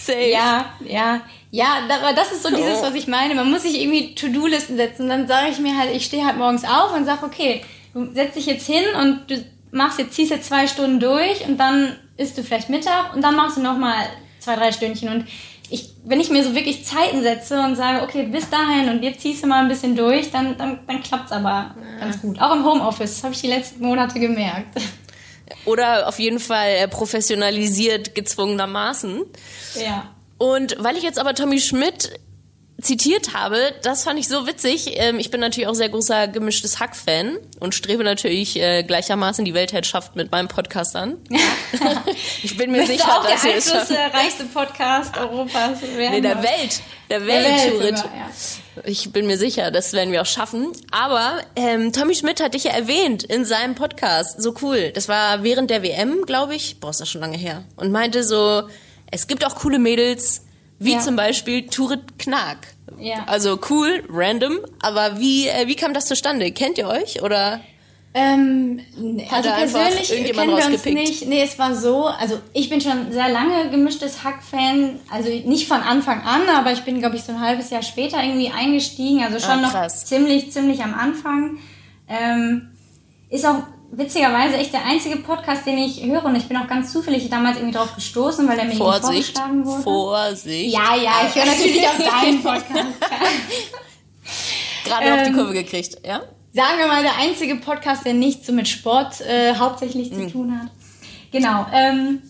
Safe. 0.06 0.30
Ja, 0.30 0.74
ja. 0.84 1.22
Ja, 1.50 1.88
das 2.14 2.32
ist 2.32 2.42
so 2.42 2.54
dieses, 2.54 2.82
was 2.82 2.94
ich 2.94 3.06
meine. 3.06 3.34
Man 3.34 3.50
muss 3.50 3.62
sich 3.62 3.80
irgendwie 3.80 4.14
To-Do-Listen 4.14 4.76
setzen. 4.76 5.02
Und 5.02 5.08
dann 5.08 5.26
sage 5.26 5.50
ich 5.50 5.58
mir 5.58 5.78
halt, 5.78 5.94
ich 5.94 6.04
stehe 6.04 6.26
halt 6.26 6.36
morgens 6.36 6.64
auf 6.64 6.94
und 6.94 7.04
sage, 7.04 7.24
okay, 7.24 7.62
du 7.94 8.12
setzt 8.12 8.36
dich 8.36 8.46
jetzt 8.46 8.66
hin 8.66 8.84
und 9.00 9.30
du 9.30 9.44
machst 9.70 9.98
jetzt, 9.98 10.14
ziehst 10.14 10.30
jetzt 10.30 10.48
zwei 10.48 10.66
Stunden 10.66 11.00
durch 11.00 11.46
und 11.46 11.58
dann 11.58 11.96
isst 12.16 12.36
du 12.36 12.42
vielleicht 12.42 12.68
Mittag 12.68 13.14
und 13.14 13.22
dann 13.22 13.36
machst 13.36 13.56
du 13.56 13.62
nochmal 13.62 14.06
zwei, 14.40 14.56
drei 14.56 14.72
Stündchen. 14.72 15.08
Und 15.08 15.26
ich, 15.70 15.90
wenn 16.04 16.20
ich 16.20 16.30
mir 16.30 16.44
so 16.44 16.54
wirklich 16.54 16.84
Zeiten 16.84 17.22
setze 17.22 17.60
und 17.60 17.76
sage, 17.76 18.02
okay, 18.02 18.24
bis 18.24 18.48
dahin 18.50 18.88
und 18.88 19.02
jetzt 19.02 19.20
ziehst 19.20 19.42
du 19.42 19.48
mal 19.48 19.62
ein 19.62 19.68
bisschen 19.68 19.96
durch, 19.96 20.30
dann, 20.30 20.56
dann, 20.56 20.80
dann 20.86 21.02
klappt 21.02 21.26
es 21.26 21.32
aber 21.32 21.74
ja. 21.76 22.00
ganz 22.00 22.20
gut. 22.20 22.40
Auch 22.40 22.54
im 22.54 22.64
Homeoffice, 22.64 23.22
habe 23.22 23.34
ich 23.34 23.40
die 23.40 23.48
letzten 23.48 23.84
Monate 23.84 24.18
gemerkt. 24.20 24.80
Oder 25.64 26.08
auf 26.08 26.18
jeden 26.18 26.40
Fall 26.40 26.70
äh, 26.70 26.88
professionalisiert 26.88 28.14
gezwungenermaßen. 28.14 29.22
Ja. 29.80 30.15
Und 30.38 30.76
weil 30.78 30.96
ich 30.96 31.02
jetzt 31.02 31.18
aber 31.18 31.34
Tommy 31.34 31.60
Schmidt 31.60 32.12
zitiert 32.80 33.32
habe, 33.32 33.74
das 33.82 34.04
fand 34.04 34.18
ich 34.18 34.28
so 34.28 34.46
witzig. 34.46 34.98
Ähm, 34.98 35.18
ich 35.18 35.30
bin 35.30 35.40
natürlich 35.40 35.66
auch 35.66 35.74
sehr 35.74 35.88
großer 35.88 36.28
gemischtes 36.28 36.78
Hack-Fan 36.78 37.38
und 37.58 37.74
strebe 37.74 38.04
natürlich 38.04 38.60
äh, 38.60 38.82
gleichermaßen 38.82 39.46
die 39.46 39.54
Weltherrschaft 39.54 40.14
mit 40.14 40.30
meinem 40.30 40.48
Podcast 40.48 40.94
an. 40.94 41.16
ich 42.42 42.56
bin 42.58 42.72
mir 42.72 42.80
Bist 42.80 42.92
sicher, 42.92 43.18
auch 43.18 43.26
dass 43.26 43.42
der 43.42 43.54
einflussreichste 43.54 44.44
Podcast 44.52 45.16
Europas 45.16 45.80
werden. 45.96 46.16
Nee, 46.16 46.20
der. 46.20 46.42
Welt. 46.42 46.82
Der 47.08 47.20
Der 47.20 47.26
Welt, 47.28 47.80
Welt 47.80 47.98
sogar, 47.98 48.14
ja. 48.14 48.82
Ich 48.84 49.10
bin 49.12 49.26
mir 49.26 49.38
sicher, 49.38 49.70
das 49.70 49.92
werden 49.92 50.12
wir 50.12 50.20
auch 50.20 50.26
schaffen. 50.26 50.72
Aber 50.90 51.38
ähm, 51.54 51.92
Tommy 51.92 52.14
Schmidt 52.14 52.42
hat 52.42 52.52
dich 52.52 52.64
ja 52.64 52.72
erwähnt 52.72 53.22
in 53.22 53.44
seinem 53.46 53.74
Podcast. 53.74 54.42
So 54.42 54.54
cool. 54.60 54.90
Das 54.92 55.08
war 55.08 55.42
während 55.42 55.70
der 55.70 55.82
WM, 55.82 56.26
glaube 56.26 56.56
ich. 56.56 56.78
Boah, 56.78 56.90
ist 56.90 57.00
das 57.00 57.08
schon 57.08 57.22
lange 57.22 57.38
her. 57.38 57.64
Und 57.76 57.90
meinte 57.90 58.22
so, 58.22 58.64
es 59.10 59.26
gibt 59.26 59.44
auch 59.46 59.54
coole 59.56 59.78
Mädels, 59.78 60.42
wie 60.78 60.92
Ja. 60.92 61.00
zum 61.00 61.16
Beispiel 61.16 61.66
Turit 61.66 62.18
Knack. 62.18 62.58
Ja. 62.98 63.24
Also 63.26 63.58
cool, 63.70 64.04
random. 64.10 64.58
Aber 64.80 65.18
wie, 65.20 65.48
äh, 65.48 65.66
wie 65.66 65.74
kam 65.76 65.94
das 65.94 66.06
zustande? 66.06 66.50
Kennt 66.52 66.78
ihr 66.78 66.88
euch? 66.88 67.22
Oder? 67.22 67.60
Ähm, 68.14 68.80
also 69.30 69.48
er 69.50 69.56
persönlich 69.56 70.08
kennen 70.08 70.48
wir 70.56 70.66
uns 70.66 70.84
nicht. 70.86 71.26
Nee, 71.28 71.42
es 71.42 71.58
war 71.58 71.74
so, 71.74 72.06
also 72.06 72.38
ich 72.54 72.70
bin 72.70 72.80
schon 72.80 73.12
sehr 73.12 73.28
lange 73.28 73.68
gemischtes 73.70 74.24
Hack-Fan, 74.24 75.00
also 75.10 75.28
nicht 75.28 75.68
von 75.68 75.82
Anfang 75.82 76.22
an, 76.22 76.48
aber 76.48 76.72
ich 76.72 76.80
bin, 76.82 76.98
glaube 77.00 77.16
ich, 77.16 77.24
so 77.24 77.32
ein 77.32 77.40
halbes 77.42 77.68
Jahr 77.68 77.82
später 77.82 78.22
irgendwie 78.22 78.48
eingestiegen, 78.50 79.22
also 79.22 79.38
schon 79.38 79.62
Ah, 79.62 79.82
noch 79.82 79.86
ziemlich, 79.88 80.50
ziemlich 80.50 80.82
am 80.82 80.94
Anfang. 80.94 81.58
Ähm, 82.08 82.70
ist 83.28 83.44
auch 83.44 83.64
witzigerweise 83.92 84.56
echt 84.56 84.72
der 84.72 84.84
einzige 84.84 85.16
Podcast, 85.18 85.66
den 85.66 85.78
ich 85.78 86.02
höre 86.04 86.24
und 86.24 86.36
ich 86.36 86.46
bin 86.48 86.56
auch 86.56 86.66
ganz 86.66 86.92
zufällig 86.92 87.28
damals 87.30 87.56
irgendwie 87.58 87.76
drauf 87.76 87.94
gestoßen, 87.94 88.46
weil 88.48 88.56
der 88.56 88.66
mir 88.66 88.74
Vorsicht. 88.76 89.36
vorgeschlagen 89.36 89.64
wurde. 89.64 89.82
Vorsicht. 89.82 90.72
ja, 90.74 90.94
ja, 90.96 91.12
ich 91.28 91.34
höre 91.34 91.46
natürlich 91.46 91.86
auch 91.86 91.98
deinen 92.22 92.42
Podcast. 92.42 92.86
Gerade 94.84 95.10
noch 95.10 95.22
die 95.22 95.28
Ähm, 95.30 95.34
Kurve 95.36 95.52
gekriegt, 95.52 95.96
ja? 96.06 96.22
sagen 96.52 96.78
wir 96.78 96.86
mal, 96.86 97.02
der 97.02 97.16
einzige 97.18 97.56
Podcast, 97.56 98.06
der 98.06 98.14
nichts 98.14 98.46
so 98.46 98.52
mit 98.52 98.66
Sport 98.66 99.20
äh, 99.20 99.54
hauptsächlich 99.56 100.12
zu 100.12 100.26
tun 100.30 100.58
hat. 100.58 100.68
Genau. 101.30 101.66
Ähm, 101.72 102.22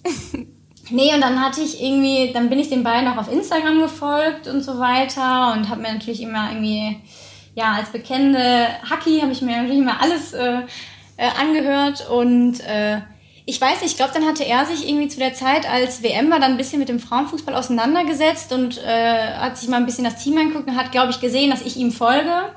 nee, 0.90 1.14
und 1.14 1.20
dann 1.20 1.40
hatte 1.40 1.60
ich 1.60 1.80
irgendwie, 1.80 2.32
dann 2.32 2.48
bin 2.48 2.58
ich 2.58 2.68
den 2.68 2.82
beiden 2.82 3.08
auch 3.08 3.18
auf 3.18 3.30
Instagram 3.30 3.80
gefolgt 3.80 4.48
und 4.48 4.62
so 4.62 4.78
weiter 4.80 5.52
und 5.52 5.68
habe 5.68 5.80
mir 5.82 5.92
natürlich 5.92 6.22
immer 6.22 6.50
irgendwie, 6.50 6.96
ja, 7.54 7.74
als 7.74 7.90
bekennende 7.90 8.66
Hacki 8.90 9.20
habe 9.20 9.30
ich 9.32 9.42
mir 9.42 9.58
natürlich 9.58 9.78
immer 9.78 10.02
alles 10.02 10.32
äh, 10.32 10.62
äh, 11.16 11.28
angehört 11.40 12.08
und 12.10 12.60
äh, 12.60 13.00
ich 13.48 13.60
weiß 13.60 13.80
nicht, 13.80 13.92
ich 13.92 13.96
glaube, 13.96 14.12
dann 14.12 14.26
hatte 14.26 14.44
er 14.44 14.66
sich 14.66 14.88
irgendwie 14.88 15.06
zu 15.06 15.20
der 15.20 15.32
Zeit, 15.32 15.70
als 15.70 16.02
WM 16.02 16.30
war, 16.30 16.40
dann 16.40 16.52
ein 16.52 16.56
bisschen 16.56 16.80
mit 16.80 16.88
dem 16.88 16.98
Frauenfußball 16.98 17.54
auseinandergesetzt 17.54 18.52
und 18.52 18.82
äh, 18.84 19.34
hat 19.34 19.56
sich 19.56 19.68
mal 19.68 19.76
ein 19.76 19.86
bisschen 19.86 20.04
das 20.04 20.22
Team 20.22 20.36
angeguckt 20.36 20.68
und 20.68 20.76
hat, 20.76 20.90
glaube 20.90 21.12
ich, 21.12 21.20
gesehen, 21.20 21.50
dass 21.50 21.62
ich 21.62 21.76
ihm 21.76 21.92
folge 21.92 22.50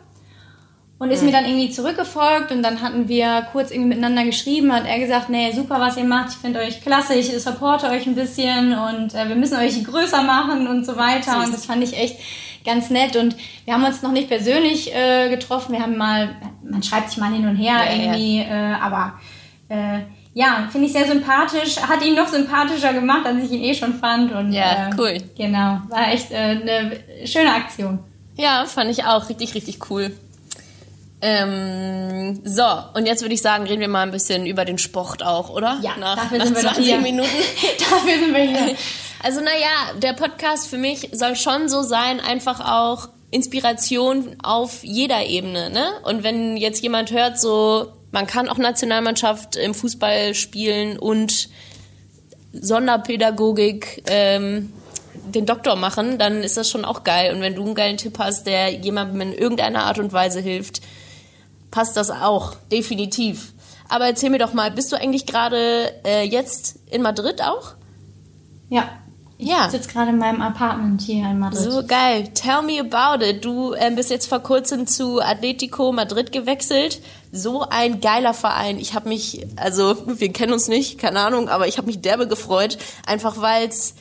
und 0.97 1.11
ist 1.11 1.23
mir 1.23 1.31
dann 1.31 1.45
irgendwie 1.45 1.69
zurückgefolgt 1.69 2.51
und 2.51 2.61
dann 2.61 2.81
hatten 2.81 3.07
wir 3.07 3.47
kurz 3.51 3.71
irgendwie 3.71 3.89
miteinander 3.89 4.25
geschrieben, 4.25 4.73
hat 4.73 4.85
er 4.85 4.99
gesagt, 4.99 5.29
nee, 5.29 5.51
super, 5.53 5.79
was 5.79 5.95
ihr 5.95 6.03
macht, 6.03 6.31
ich 6.31 6.37
finde 6.37 6.59
euch 6.59 6.81
klasse, 6.81 7.13
ich 7.13 7.31
supporte 7.41 7.87
euch 7.87 8.05
ein 8.05 8.15
bisschen 8.15 8.73
und 8.77 9.13
äh, 9.13 9.29
wir 9.29 9.35
müssen 9.35 9.57
euch 9.57 9.81
größer 9.83 10.23
machen 10.23 10.67
und 10.67 10.85
so 10.85 10.97
weiter 10.97 11.37
und 11.37 11.53
das 11.53 11.65
fand 11.65 11.83
ich 11.83 11.97
echt 11.97 12.17
ganz 12.65 12.89
nett 12.89 13.15
und 13.15 13.35
wir 13.65 13.73
haben 13.73 13.83
uns 13.83 14.01
noch 14.01 14.11
nicht 14.11 14.27
persönlich 14.29 14.93
äh, 14.93 15.29
getroffen, 15.29 15.73
wir 15.73 15.81
haben 15.81 15.97
mal, 15.97 16.35
man 16.63 16.83
schreibt 16.83 17.09
sich 17.09 17.17
mal 17.19 17.31
hin 17.31 17.47
und 17.47 17.55
her 17.55 17.77
Ja, 17.85 17.91
ja. 17.93 18.01
irgendwie, 18.03 18.39
Äh, 18.39 18.73
aber 18.81 19.13
äh, 19.69 19.99
ja, 20.33 20.67
finde 20.71 20.87
ich 20.87 20.93
sehr 20.93 21.07
sympathisch, 21.07 21.77
hat 21.81 22.05
ihn 22.05 22.15
noch 22.15 22.27
sympathischer 22.27 22.93
gemacht, 22.93 23.25
als 23.25 23.43
ich 23.43 23.51
ihn 23.51 23.63
eh 23.63 23.73
schon 23.73 23.93
fand 23.95 24.31
und 24.31 24.53
Ja, 24.53 24.89
äh, 24.89 24.89
cool. 24.97 25.17
Genau, 25.37 25.81
war 25.89 26.11
echt 26.13 26.31
äh, 26.31 26.35
eine 26.35 26.99
schöne 27.25 27.53
Aktion. 27.53 27.99
Ja, 28.37 28.65
fand 28.65 28.89
ich 28.91 29.03
auch 29.03 29.27
richtig, 29.27 29.53
richtig 29.55 29.89
cool. 29.89 30.15
Ähm, 31.21 32.41
so, 32.45 32.63
und 32.93 33.05
jetzt 33.05 33.21
würde 33.21 33.34
ich 33.34 33.41
sagen, 33.41 33.65
reden 33.65 33.82
wir 33.82 33.88
mal 33.89 34.03
ein 34.03 34.12
bisschen 34.12 34.45
über 34.45 34.63
den 34.63 34.77
Sport 34.77 35.23
auch, 35.23 35.49
oder? 35.49 35.79
Ja, 35.82 35.97
nach, 35.97 36.15
dafür 36.15 36.38
nach 36.38 36.45
sind 36.45 36.55
wir 36.55 36.63
doch 36.63 36.73
20 36.73 36.86
hier. 36.86 36.99
Minuten. 36.99 37.29
Dafür 37.79 38.19
sind 38.19 38.34
wir 38.34 38.43
hier. 38.43 38.75
Also 39.21 39.41
naja, 39.41 39.99
der 40.01 40.13
Podcast 40.13 40.69
für 40.69 40.77
mich 40.77 41.10
soll 41.12 41.36
schon 41.36 41.67
so 41.67 41.84
sein, 41.84 42.21
einfach 42.21 42.62
auch 42.62 43.10
Inspiration 43.32 44.38
auf 44.41 44.82
jeder 44.86 45.25
Ebene. 45.25 45.69
Ne? 45.69 45.86
Und 46.03 46.23
wenn 46.23 46.55
jetzt 46.55 46.82
jemand 46.82 47.12
hört, 47.12 47.38
so 47.38 47.91
man 48.12 48.27
kann 48.27 48.47
auch 48.47 48.58
Nationalmannschaft 48.58 49.58
im 49.58 49.73
Fußball 49.73 50.34
spielen 50.36 50.97
und 50.97 51.49
Sonderpädagogik 52.53 54.03
ähm, 54.10 54.71
den 55.13 55.45
Doktor 55.45 55.75
machen, 55.75 56.17
dann 56.17 56.41
ist 56.41 56.58
das 56.58 56.69
schon 56.69 56.86
auch 56.86 57.03
geil. 57.03 57.36
Und 57.36 57.41
wenn 57.41 57.55
du 57.55 57.65
einen 57.65 57.75
geilen 57.75 57.97
Tipp 57.97 58.17
hast, 58.19 58.47
der 58.47 58.71
jemandem 58.71 59.21
in 59.21 59.34
irgendeiner 59.34 59.84
Art 59.84 59.99
und 59.99 60.13
Weise 60.13 60.39
hilft, 60.39 60.82
passt 61.71 61.97
das 61.97 62.12
auch, 62.12 62.55
definitiv. 62.71 63.53
Aber 63.88 64.05
erzähl 64.05 64.29
mir 64.29 64.39
doch 64.39 64.53
mal, 64.53 64.71
bist 64.71 64.91
du 64.91 64.95
eigentlich 64.95 65.25
gerade 65.25 65.93
äh, 66.05 66.23
jetzt 66.23 66.79
in 66.89 67.01
Madrid 67.01 67.41
auch? 67.41 67.73
Ja. 68.69 68.89
Ja. 69.41 69.65
Ich 69.65 69.71
sitze 69.71 69.89
gerade 69.89 70.12
in 70.12 70.17
meinem 70.17 70.41
Apartment 70.41 71.01
hier 71.01 71.23
in 71.29 71.39
Madrid. 71.39 71.60
So 71.60 71.86
geil. 71.86 72.27
Tell 72.34 72.62
me 72.62 72.79
about 72.79 73.23
it. 73.23 73.45
Du 73.45 73.73
ähm, 73.73 73.95
bist 73.95 74.10
jetzt 74.10 74.27
vor 74.27 74.41
kurzem 74.41 74.86
zu 74.86 75.21
Atletico 75.21 75.93
Madrid 75.93 76.34
gewechselt. 76.34 77.01
So 77.32 77.62
ein 77.62 78.01
geiler 78.01 78.34
Verein. 78.34 78.79
Ich 78.79 78.93
habe 78.93 79.08
mich, 79.08 79.47
also 79.55 79.95
wir 80.05 80.34
kennen 80.34 80.51
uns 80.51 80.67
nicht, 80.67 80.99
keine 80.99 81.21
Ahnung, 81.21 81.47
aber 81.47 81.67
ich 81.67 81.77
habe 81.77 81.88
mich 81.88 82.01
derbe 82.01 82.27
gefreut, 82.27 82.77
einfach 83.05 83.39
weil 83.39 83.69
es 83.69 83.95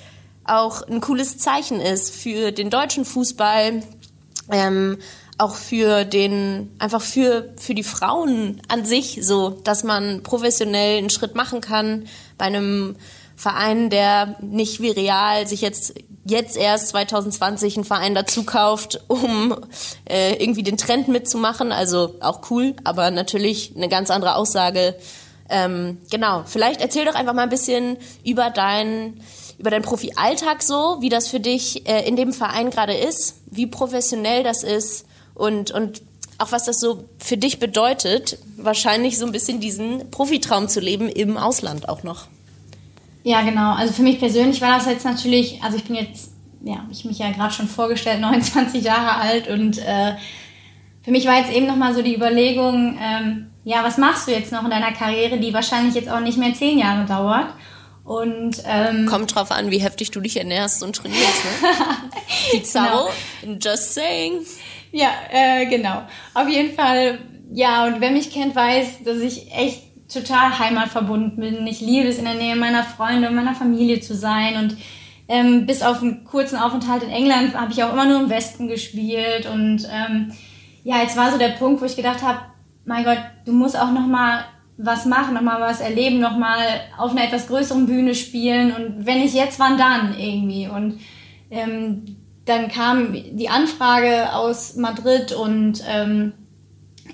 auch 0.44 0.82
ein 0.82 1.00
cooles 1.00 1.38
Zeichen 1.38 1.80
ist 1.80 2.12
für 2.12 2.50
den 2.50 2.68
deutschen 2.68 3.04
Fußball, 3.04 3.82
ähm, 4.50 4.98
auch 5.38 5.54
für 5.54 6.04
den, 6.04 6.74
einfach 6.78 7.00
für, 7.00 7.54
für 7.56 7.74
die 7.74 7.84
Frauen 7.84 8.60
an 8.68 8.84
sich, 8.84 9.20
so, 9.22 9.50
dass 9.50 9.84
man 9.84 10.22
professionell 10.24 10.98
einen 10.98 11.10
Schritt 11.10 11.36
machen 11.36 11.60
kann 11.60 12.06
bei 12.36 12.46
einem 12.46 12.96
Verein, 13.36 13.88
der 13.88 14.36
nicht 14.40 14.80
wie 14.80 14.90
Real 14.90 15.46
sich 15.46 15.60
jetzt 15.60 15.94
jetzt 16.24 16.58
erst 16.58 16.88
2020 16.88 17.76
einen 17.76 17.84
Verein 17.84 18.14
dazu 18.14 18.44
kauft, 18.44 19.00
um 19.08 19.56
äh, 20.04 20.34
irgendwie 20.34 20.62
den 20.62 20.76
Trend 20.76 21.08
mitzumachen. 21.08 21.72
Also 21.72 22.16
auch 22.20 22.50
cool, 22.50 22.74
aber 22.84 23.10
natürlich 23.10 23.72
eine 23.76 23.88
ganz 23.88 24.10
andere 24.10 24.34
Aussage. 24.34 24.94
Ähm, 25.48 25.98
genau, 26.10 26.42
vielleicht 26.44 26.82
erzähl 26.82 27.06
doch 27.06 27.14
einfach 27.14 27.32
mal 27.32 27.42
ein 27.42 27.48
bisschen 27.48 27.96
über 28.24 28.50
deinen 28.50 29.22
über 29.56 29.70
deinen 29.70 29.82
Profi-Alltag 29.82 30.62
so, 30.62 30.98
wie 31.00 31.08
das 31.08 31.26
für 31.26 31.40
dich 31.40 31.88
äh, 31.88 32.06
in 32.06 32.14
dem 32.14 32.32
Verein 32.32 32.70
gerade 32.70 32.94
ist, 32.94 33.40
wie 33.50 33.66
professionell 33.66 34.44
das 34.44 34.62
ist 34.62 35.07
und 35.38 35.70
und 35.70 36.02
auch 36.38 36.52
was 36.52 36.64
das 36.64 36.78
so 36.78 37.04
für 37.18 37.36
dich 37.36 37.58
bedeutet, 37.58 38.38
wahrscheinlich 38.56 39.18
so 39.18 39.26
ein 39.26 39.32
bisschen 39.32 39.60
diesen 39.60 40.10
Profitraum 40.10 40.68
zu 40.68 40.80
leben 40.80 41.08
im 41.08 41.36
Ausland 41.36 41.88
auch 41.88 42.04
noch. 42.04 42.28
Ja, 43.24 43.42
genau. 43.42 43.74
Also 43.74 43.92
für 43.92 44.02
mich 44.02 44.20
persönlich 44.20 44.60
war 44.60 44.78
das 44.78 44.86
jetzt 44.86 45.04
natürlich, 45.04 45.62
also 45.62 45.76
ich 45.76 45.84
bin 45.84 45.96
jetzt, 45.96 46.30
ja, 46.62 46.86
ich 46.90 47.04
mich 47.04 47.18
ja 47.18 47.32
gerade 47.32 47.52
schon 47.52 47.66
vorgestellt, 47.66 48.20
29 48.22 48.84
Jahre 48.84 49.16
alt 49.16 49.48
und 49.48 49.78
äh, 49.78 50.14
für 51.02 51.10
mich 51.10 51.26
war 51.26 51.38
jetzt 51.38 51.52
eben 51.52 51.66
nochmal 51.66 51.94
so 51.94 52.02
die 52.02 52.14
Überlegung, 52.14 52.98
ähm, 53.00 53.46
ja, 53.64 53.82
was 53.82 53.98
machst 53.98 54.28
du 54.28 54.32
jetzt 54.32 54.52
noch 54.52 54.64
in 54.64 54.70
deiner 54.70 54.92
Karriere, 54.92 55.38
die 55.38 55.52
wahrscheinlich 55.52 55.94
jetzt 55.94 56.08
auch 56.08 56.20
nicht 56.20 56.38
mehr 56.38 56.54
zehn 56.54 56.78
Jahre 56.78 57.04
dauert. 57.06 57.48
Und 58.04 58.62
ähm, 58.64 59.04
Kommt 59.06 59.34
drauf 59.34 59.50
an, 59.50 59.70
wie 59.70 59.78
heftig 59.78 60.10
du 60.10 60.20
dich 60.20 60.38
ernährst 60.38 60.82
und 60.82 60.96
trainierst. 60.96 61.44
Ne? 61.44 61.68
Pizarro, 62.50 63.10
just 63.60 63.92
saying. 63.92 64.46
Ja, 64.92 65.10
äh, 65.30 65.66
genau. 65.66 66.02
Auf 66.34 66.48
jeden 66.48 66.74
Fall, 66.74 67.18
ja, 67.52 67.86
und 67.86 68.00
wer 68.00 68.10
mich 68.10 68.32
kennt, 68.32 68.54
weiß, 68.54 69.04
dass 69.04 69.18
ich 69.18 69.52
echt 69.54 69.82
total 70.12 70.58
heimatverbunden 70.58 71.36
bin. 71.36 71.66
Ich 71.66 71.80
liebe 71.80 72.08
es, 72.08 72.18
in 72.18 72.24
der 72.24 72.34
Nähe 72.34 72.56
meiner 72.56 72.82
Freunde 72.82 73.28
und 73.28 73.34
meiner 73.34 73.54
Familie 73.54 74.00
zu 74.00 74.14
sein. 74.14 74.56
Und 74.56 74.76
ähm, 75.28 75.66
bis 75.66 75.82
auf 75.82 76.02
einen 76.02 76.24
kurzen 76.24 76.56
Aufenthalt 76.56 77.02
in 77.02 77.10
England 77.10 77.54
habe 77.54 77.72
ich 77.72 77.82
auch 77.84 77.92
immer 77.92 78.06
nur 78.06 78.20
im 78.20 78.30
Westen 78.30 78.68
gespielt. 78.68 79.46
Und 79.46 79.86
ähm, 79.92 80.32
ja, 80.84 81.02
jetzt 81.02 81.16
war 81.16 81.30
so 81.30 81.38
der 81.38 81.50
Punkt, 81.50 81.82
wo 81.82 81.84
ich 81.84 81.96
gedacht 81.96 82.22
habe, 82.22 82.38
mein 82.86 83.04
Gott, 83.04 83.20
du 83.44 83.52
musst 83.52 83.78
auch 83.78 83.92
noch 83.92 84.06
mal 84.06 84.44
was 84.78 85.04
machen, 85.04 85.34
noch 85.34 85.42
mal 85.42 85.60
was 85.60 85.80
erleben, 85.80 86.20
noch 86.20 86.38
mal 86.38 86.58
auf 86.96 87.10
einer 87.10 87.24
etwas 87.24 87.48
größeren 87.48 87.86
Bühne 87.86 88.14
spielen. 88.14 88.72
Und 88.72 89.04
wenn 89.04 89.20
nicht 89.20 89.34
jetzt, 89.34 89.58
wann 89.58 89.76
dann 89.76 90.18
irgendwie? 90.18 90.68
Und 90.68 91.00
ähm, 91.50 92.16
dann 92.48 92.68
kam 92.68 93.12
die 93.12 93.48
Anfrage 93.48 94.32
aus 94.32 94.76
Madrid 94.76 95.32
und 95.32 95.82
ähm, 95.88 96.32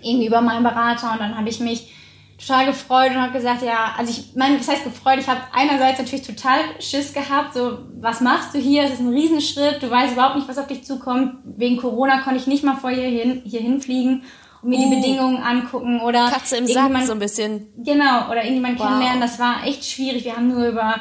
irgendwie 0.03 0.27
über 0.27 0.40
meinen 0.40 0.62
Berater 0.62 1.12
und 1.12 1.20
dann 1.20 1.37
habe 1.37 1.49
ich 1.49 1.61
mich 1.61 1.92
total 2.38 2.66
gefreut 2.66 3.11
und 3.11 3.20
habe 3.20 3.33
gesagt, 3.33 3.62
ja, 3.62 3.94
also 3.97 4.11
ich 4.11 4.35
meine, 4.37 4.59
was 4.59 4.68
heißt 4.68 4.85
gefreut? 4.85 5.18
Ich 5.18 5.29
habe 5.29 5.40
einerseits 5.53 5.99
natürlich 5.99 6.27
total 6.27 6.59
Schiss 6.81 7.12
gehabt, 7.12 7.55
so, 7.55 7.79
was 8.01 8.20
machst 8.20 8.55
du 8.55 8.59
hier? 8.59 8.85
Es 8.85 8.94
ist 8.94 9.01
ein 9.01 9.12
Riesenschritt, 9.12 9.83
du 9.83 9.90
weißt 9.90 10.12
überhaupt 10.12 10.37
nicht, 10.37 10.49
was 10.49 10.59
auf 10.59 10.66
dich 10.66 10.85
zukommt. 10.85 11.37
Wegen 11.44 11.77
Corona 11.77 12.20
konnte 12.23 12.40
ich 12.40 12.47
nicht 12.47 12.64
mal 12.64 12.77
vor 12.77 12.90
hier, 12.90 13.09
hin, 13.09 13.42
hier 13.44 13.61
hinfliegen 13.61 14.25
und 14.62 14.68
mir 14.68 14.79
uh, 14.79 14.83
die 14.83 14.97
Bedingungen 14.97 15.42
angucken 15.42 16.01
oder 16.01 16.29
Katze 16.31 16.57
im 16.57 16.66
Sack 16.66 16.90
so 17.05 17.12
ein 17.12 17.18
bisschen. 17.18 17.68
Genau, 17.79 18.27
oder 18.31 18.42
irgendjemand 18.42 18.79
wow. 18.79 18.87
kennenlernen, 18.87 19.20
das 19.20 19.38
war 19.38 19.64
echt 19.66 19.85
schwierig. 19.85 20.25
Wir 20.25 20.37
haben 20.37 20.49
nur 20.49 20.66
über 20.66 20.97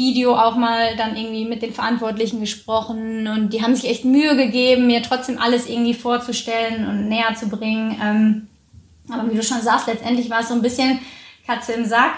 Video 0.00 0.34
auch 0.34 0.56
mal 0.56 0.96
dann 0.96 1.14
irgendwie 1.14 1.44
mit 1.44 1.60
den 1.60 1.74
Verantwortlichen 1.74 2.40
gesprochen 2.40 3.28
und 3.28 3.52
die 3.52 3.62
haben 3.62 3.74
sich 3.74 3.90
echt 3.90 4.06
Mühe 4.06 4.34
gegeben, 4.34 4.86
mir 4.86 5.02
trotzdem 5.02 5.38
alles 5.38 5.68
irgendwie 5.68 5.92
vorzustellen 5.92 6.88
und 6.88 7.08
näher 7.08 7.34
zu 7.34 7.50
bringen. 7.50 8.00
Ähm, 8.02 8.48
aber 9.12 9.30
wie 9.30 9.36
du 9.36 9.42
schon 9.42 9.60
sagst, 9.60 9.88
letztendlich 9.88 10.30
war 10.30 10.40
es 10.40 10.48
so 10.48 10.54
ein 10.54 10.62
bisschen 10.62 11.00
Katze 11.46 11.72
im 11.72 11.84
Sack. 11.84 12.14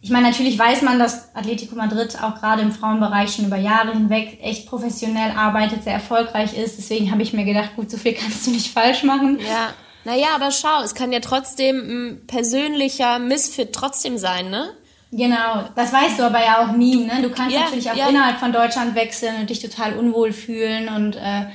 Ich 0.00 0.10
meine, 0.10 0.28
natürlich 0.28 0.58
weiß 0.58 0.82
man, 0.82 0.98
dass 0.98 1.34
Atletico 1.34 1.74
Madrid 1.74 2.16
auch 2.22 2.36
gerade 2.36 2.62
im 2.62 2.72
Frauenbereich 2.72 3.34
schon 3.34 3.46
über 3.46 3.56
Jahre 3.56 3.92
hinweg 3.92 4.38
echt 4.42 4.66
professionell 4.66 5.32
arbeitet, 5.36 5.84
sehr 5.84 5.94
erfolgreich 5.94 6.56
ist. 6.56 6.78
Deswegen 6.78 7.10
habe 7.10 7.22
ich 7.22 7.32
mir 7.32 7.44
gedacht, 7.44 7.76
gut, 7.76 7.90
so 7.90 7.98
viel 7.98 8.14
kannst 8.14 8.46
du 8.46 8.50
nicht 8.50 8.72
falsch 8.72 9.02
machen. 9.02 9.38
Ja. 9.40 9.74
Naja, 10.04 10.28
aber 10.34 10.52
schau, 10.52 10.82
es 10.82 10.94
kann 10.94 11.12
ja 11.12 11.20
trotzdem 11.20 11.76
ein 11.76 12.26
persönlicher 12.28 13.18
Missfit 13.18 13.72
trotzdem 13.72 14.16
sein, 14.16 14.48
ne? 14.48 14.70
Genau, 15.16 15.64
das 15.74 15.92
weißt 15.92 16.18
du 16.18 16.24
aber 16.24 16.44
ja 16.44 16.58
auch 16.62 16.72
nie. 16.72 16.96
Ne? 16.96 17.22
Du 17.22 17.30
kannst 17.30 17.54
ja, 17.54 17.62
natürlich 17.62 17.90
auch 17.90 17.96
ja. 17.96 18.08
innerhalb 18.08 18.38
von 18.38 18.52
Deutschland 18.52 18.94
wechseln 18.94 19.40
und 19.40 19.48
dich 19.48 19.60
total 19.60 19.94
unwohl 19.94 20.30
fühlen. 20.32 20.90
Und 20.90 21.16
äh, 21.16 21.46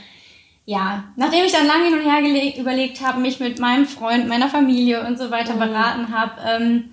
ja, 0.66 1.04
nachdem 1.16 1.46
ich 1.46 1.52
dann 1.52 1.68
lange 1.68 1.86
hin 1.86 1.94
und 1.94 2.10
her 2.10 2.60
überlegt 2.60 3.06
habe, 3.06 3.20
mich 3.20 3.40
mit 3.40 3.60
meinem 3.60 3.86
Freund, 3.86 4.28
meiner 4.28 4.50
Familie 4.50 5.06
und 5.06 5.20
so 5.20 5.30
weiter 5.30 5.54
mhm. 5.56 5.60
beraten 5.60 6.18
habe, 6.18 6.42
ähm, 6.44 6.90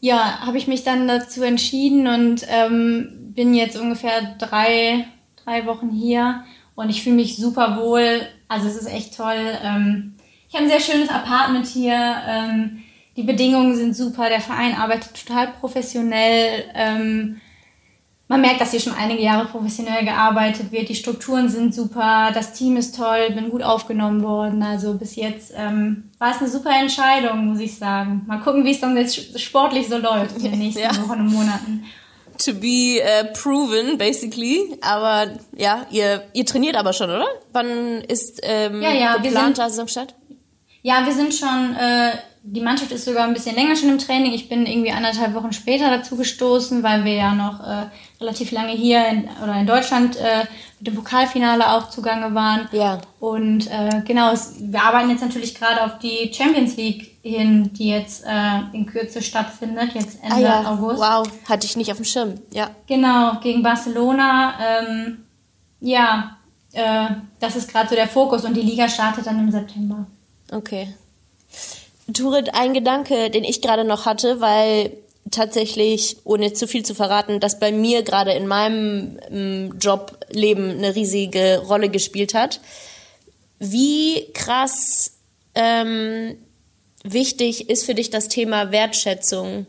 ja, 0.00 0.40
habe 0.44 0.58
ich 0.58 0.66
mich 0.66 0.84
dann 0.84 1.08
dazu 1.08 1.42
entschieden 1.42 2.06
und 2.06 2.46
ähm, 2.48 3.32
bin 3.34 3.54
jetzt 3.54 3.78
ungefähr 3.78 4.36
drei, 4.38 5.06
drei 5.42 5.64
Wochen 5.64 5.90
hier 5.90 6.44
und 6.74 6.90
ich 6.90 7.02
fühle 7.02 7.16
mich 7.16 7.36
super 7.36 7.78
wohl. 7.80 8.28
Also 8.46 8.68
es 8.68 8.76
ist 8.76 8.92
echt 8.92 9.16
toll. 9.16 9.58
Ähm, 9.64 10.16
ich 10.48 10.54
habe 10.54 10.64
ein 10.64 10.70
sehr 10.70 10.80
schönes 10.80 11.08
Apartment 11.08 11.66
hier. 11.66 12.16
Ähm, 12.26 12.84
die 13.18 13.24
Bedingungen 13.24 13.74
sind 13.74 13.96
super, 13.96 14.28
der 14.28 14.40
Verein 14.40 14.76
arbeitet 14.76 15.26
total 15.26 15.48
professionell. 15.58 16.64
Ähm, 16.72 17.40
man 18.28 18.40
merkt, 18.40 18.60
dass 18.60 18.70
hier 18.70 18.78
schon 18.78 18.94
einige 18.94 19.20
Jahre 19.20 19.46
professionell 19.46 20.04
gearbeitet 20.04 20.70
wird. 20.70 20.88
Die 20.88 20.94
Strukturen 20.94 21.48
sind 21.48 21.74
super, 21.74 22.30
das 22.32 22.52
Team 22.52 22.76
ist 22.76 22.94
toll, 22.94 23.30
bin 23.34 23.50
gut 23.50 23.64
aufgenommen 23.64 24.22
worden. 24.22 24.62
Also 24.62 24.94
bis 24.94 25.16
jetzt 25.16 25.52
ähm, 25.56 26.10
war 26.18 26.30
es 26.30 26.38
eine 26.38 26.48
super 26.48 26.70
Entscheidung, 26.70 27.46
muss 27.46 27.58
ich 27.58 27.76
sagen. 27.76 28.22
Mal 28.28 28.38
gucken, 28.38 28.64
wie 28.64 28.70
es 28.70 28.78
dann 28.78 28.96
jetzt 28.96 29.40
sportlich 29.40 29.88
so 29.88 29.98
läuft 29.98 30.36
in 30.36 30.52
den 30.52 30.58
nächsten 30.60 30.82
ja. 30.82 30.90
Wochen 30.90 31.18
und 31.18 31.32
Monaten. 31.32 31.84
To 32.44 32.52
be 32.52 33.00
uh, 33.02 33.32
proven, 33.32 33.98
basically. 33.98 34.78
Aber 34.80 35.26
ja, 35.56 35.86
ihr, 35.90 36.22
ihr 36.34 36.46
trainiert 36.46 36.76
aber 36.76 36.92
schon, 36.92 37.10
oder? 37.10 37.26
Wann 37.52 37.66
ist 38.06 38.38
ähm, 38.44 38.80
ja, 38.80 38.92
ja, 38.92 39.16
geplanter 39.16 39.68
Saisonstart? 39.68 40.14
Ja, 40.82 41.04
wir 41.04 41.12
sind 41.12 41.34
schon 41.34 41.74
äh, 41.76 42.12
die 42.50 42.60
Mannschaft 42.60 42.92
ist 42.92 43.04
sogar 43.04 43.24
ein 43.24 43.34
bisschen 43.34 43.56
länger 43.56 43.76
schon 43.76 43.90
im 43.90 43.98
Training. 43.98 44.32
Ich 44.32 44.48
bin 44.48 44.64
irgendwie 44.64 44.92
anderthalb 44.92 45.34
Wochen 45.34 45.52
später 45.52 45.90
dazu 45.90 46.16
gestoßen, 46.16 46.82
weil 46.82 47.04
wir 47.04 47.14
ja 47.14 47.34
noch 47.34 47.60
äh, 47.60 47.86
relativ 48.20 48.52
lange 48.52 48.72
hier 48.72 49.06
in, 49.06 49.28
oder 49.42 49.54
in 49.60 49.66
Deutschland 49.66 50.16
äh, 50.16 50.44
mit 50.78 50.86
dem 50.86 50.94
Pokalfinale 50.94 51.72
auch 51.72 51.90
zugange 51.90 52.34
waren. 52.34 52.68
Ja. 52.72 53.00
Und 53.20 53.66
äh, 53.70 54.02
genau, 54.06 54.32
es, 54.32 54.54
wir 54.60 54.82
arbeiten 54.82 55.10
jetzt 55.10 55.22
natürlich 55.22 55.54
gerade 55.54 55.84
auf 55.84 55.98
die 55.98 56.32
Champions 56.32 56.76
League 56.76 57.18
hin, 57.22 57.70
die 57.74 57.90
jetzt 57.90 58.24
äh, 58.24 58.60
in 58.72 58.86
Kürze 58.86 59.20
stattfindet, 59.20 59.94
jetzt 59.94 60.18
Ende 60.22 60.36
ah, 60.36 60.40
ja. 60.40 60.70
August. 60.72 61.00
Wow, 61.00 61.28
hatte 61.48 61.66
ich 61.66 61.76
nicht 61.76 61.90
auf 61.90 61.98
dem 61.98 62.04
Schirm. 62.04 62.34
Ja. 62.50 62.70
Genau, 62.86 63.38
gegen 63.42 63.62
Barcelona. 63.62 64.54
Ähm, 64.60 65.24
ja, 65.80 66.36
äh, 66.72 67.08
das 67.40 67.56
ist 67.56 67.70
gerade 67.70 67.88
so 67.88 67.94
der 67.94 68.08
Fokus 68.08 68.44
und 68.44 68.54
die 68.54 68.62
Liga 68.62 68.88
startet 68.88 69.26
dann 69.26 69.38
im 69.38 69.50
September. 69.50 70.06
Okay. 70.52 70.94
Turit, 72.12 72.54
ein 72.54 72.72
Gedanke, 72.72 73.30
den 73.30 73.44
ich 73.44 73.60
gerade 73.60 73.84
noch 73.84 74.06
hatte, 74.06 74.40
weil 74.40 74.92
tatsächlich, 75.30 76.16
ohne 76.24 76.52
zu 76.52 76.66
viel 76.66 76.84
zu 76.84 76.94
verraten, 76.94 77.40
das 77.40 77.58
bei 77.58 77.70
mir 77.70 78.02
gerade 78.02 78.32
in 78.32 78.46
meinem 78.46 79.18
ähm, 79.30 79.74
Jobleben 79.80 80.70
eine 80.70 80.94
riesige 80.94 81.62
Rolle 81.66 81.90
gespielt 81.90 82.34
hat. 82.34 82.60
Wie 83.58 84.32
krass 84.32 85.12
ähm, 85.54 86.36
wichtig 87.04 87.68
ist 87.68 87.84
für 87.84 87.94
dich 87.94 88.10
das 88.10 88.28
Thema 88.28 88.70
Wertschätzung 88.70 89.66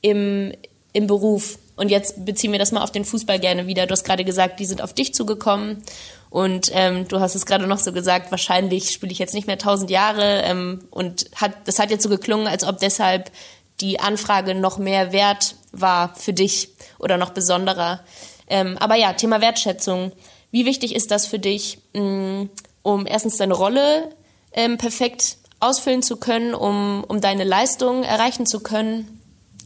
im, 0.00 0.52
im 0.92 1.06
Beruf? 1.06 1.58
Und 1.76 1.90
jetzt 1.90 2.24
beziehen 2.24 2.52
wir 2.52 2.58
das 2.58 2.72
mal 2.72 2.82
auf 2.82 2.92
den 2.92 3.04
Fußball 3.06 3.40
gerne 3.40 3.66
wieder. 3.66 3.86
Du 3.86 3.92
hast 3.92 4.04
gerade 4.04 4.24
gesagt, 4.24 4.60
die 4.60 4.66
sind 4.66 4.82
auf 4.82 4.92
dich 4.92 5.14
zugekommen 5.14 5.82
und 6.30 6.70
ähm, 6.72 7.08
du 7.08 7.18
hast 7.18 7.34
es 7.34 7.44
gerade 7.44 7.66
noch 7.66 7.78
so 7.78 7.92
gesagt, 7.92 8.30
wahrscheinlich 8.30 8.90
spiele 8.90 9.10
ich 9.10 9.18
jetzt 9.18 9.34
nicht 9.34 9.48
mehr 9.48 9.58
tausend 9.58 9.90
Jahre. 9.90 10.42
Ähm, 10.44 10.84
und 10.90 11.26
hat, 11.34 11.52
das 11.64 11.80
hat 11.80 11.90
jetzt 11.90 12.04
so 12.04 12.08
geklungen, 12.08 12.46
als 12.46 12.64
ob 12.64 12.78
deshalb 12.78 13.32
die 13.80 13.98
Anfrage 13.98 14.54
noch 14.54 14.78
mehr 14.78 15.12
wert 15.12 15.56
war 15.72 16.14
für 16.14 16.32
dich 16.32 16.70
oder 16.98 17.16
noch 17.16 17.30
besonderer. 17.30 18.00
Ähm, 18.46 18.78
aber 18.78 18.94
ja, 18.94 19.12
Thema 19.12 19.40
Wertschätzung. 19.40 20.12
Wie 20.52 20.66
wichtig 20.66 20.94
ist 20.94 21.10
das 21.10 21.26
für 21.26 21.38
dich, 21.38 21.78
mh, 21.94 22.02
mm, 22.02 22.50
um 22.82 23.06
erstens 23.06 23.36
deine 23.36 23.54
Rolle 23.54 24.10
ähm, 24.52 24.78
perfekt 24.78 25.36
ausfüllen 25.58 26.02
zu 26.02 26.16
können, 26.16 26.54
um, 26.54 27.04
um 27.06 27.20
deine 27.20 27.44
Leistung 27.44 28.04
erreichen 28.04 28.46
zu 28.46 28.60
können 28.60 29.20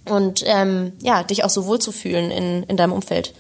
und 0.09 0.43
ähm, 0.47 0.93
ja, 1.01 1.23
dich 1.23 1.45
auch 1.45 1.51
so 1.51 1.67
wohl 1.67 1.79
zu 1.79 1.93
fühlen 1.93 2.31
in, 2.31 2.63
in 2.65 2.77
deinem 2.77 2.93
Umfeld? 2.93 3.35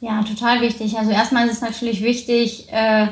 Ja, 0.00 0.22
total 0.22 0.60
wichtig. 0.62 0.96
Also 0.98 1.10
erstmal 1.10 1.46
ist 1.46 1.54
es 1.54 1.60
natürlich 1.60 2.02
wichtig, 2.02 2.68
äh, 2.72 3.08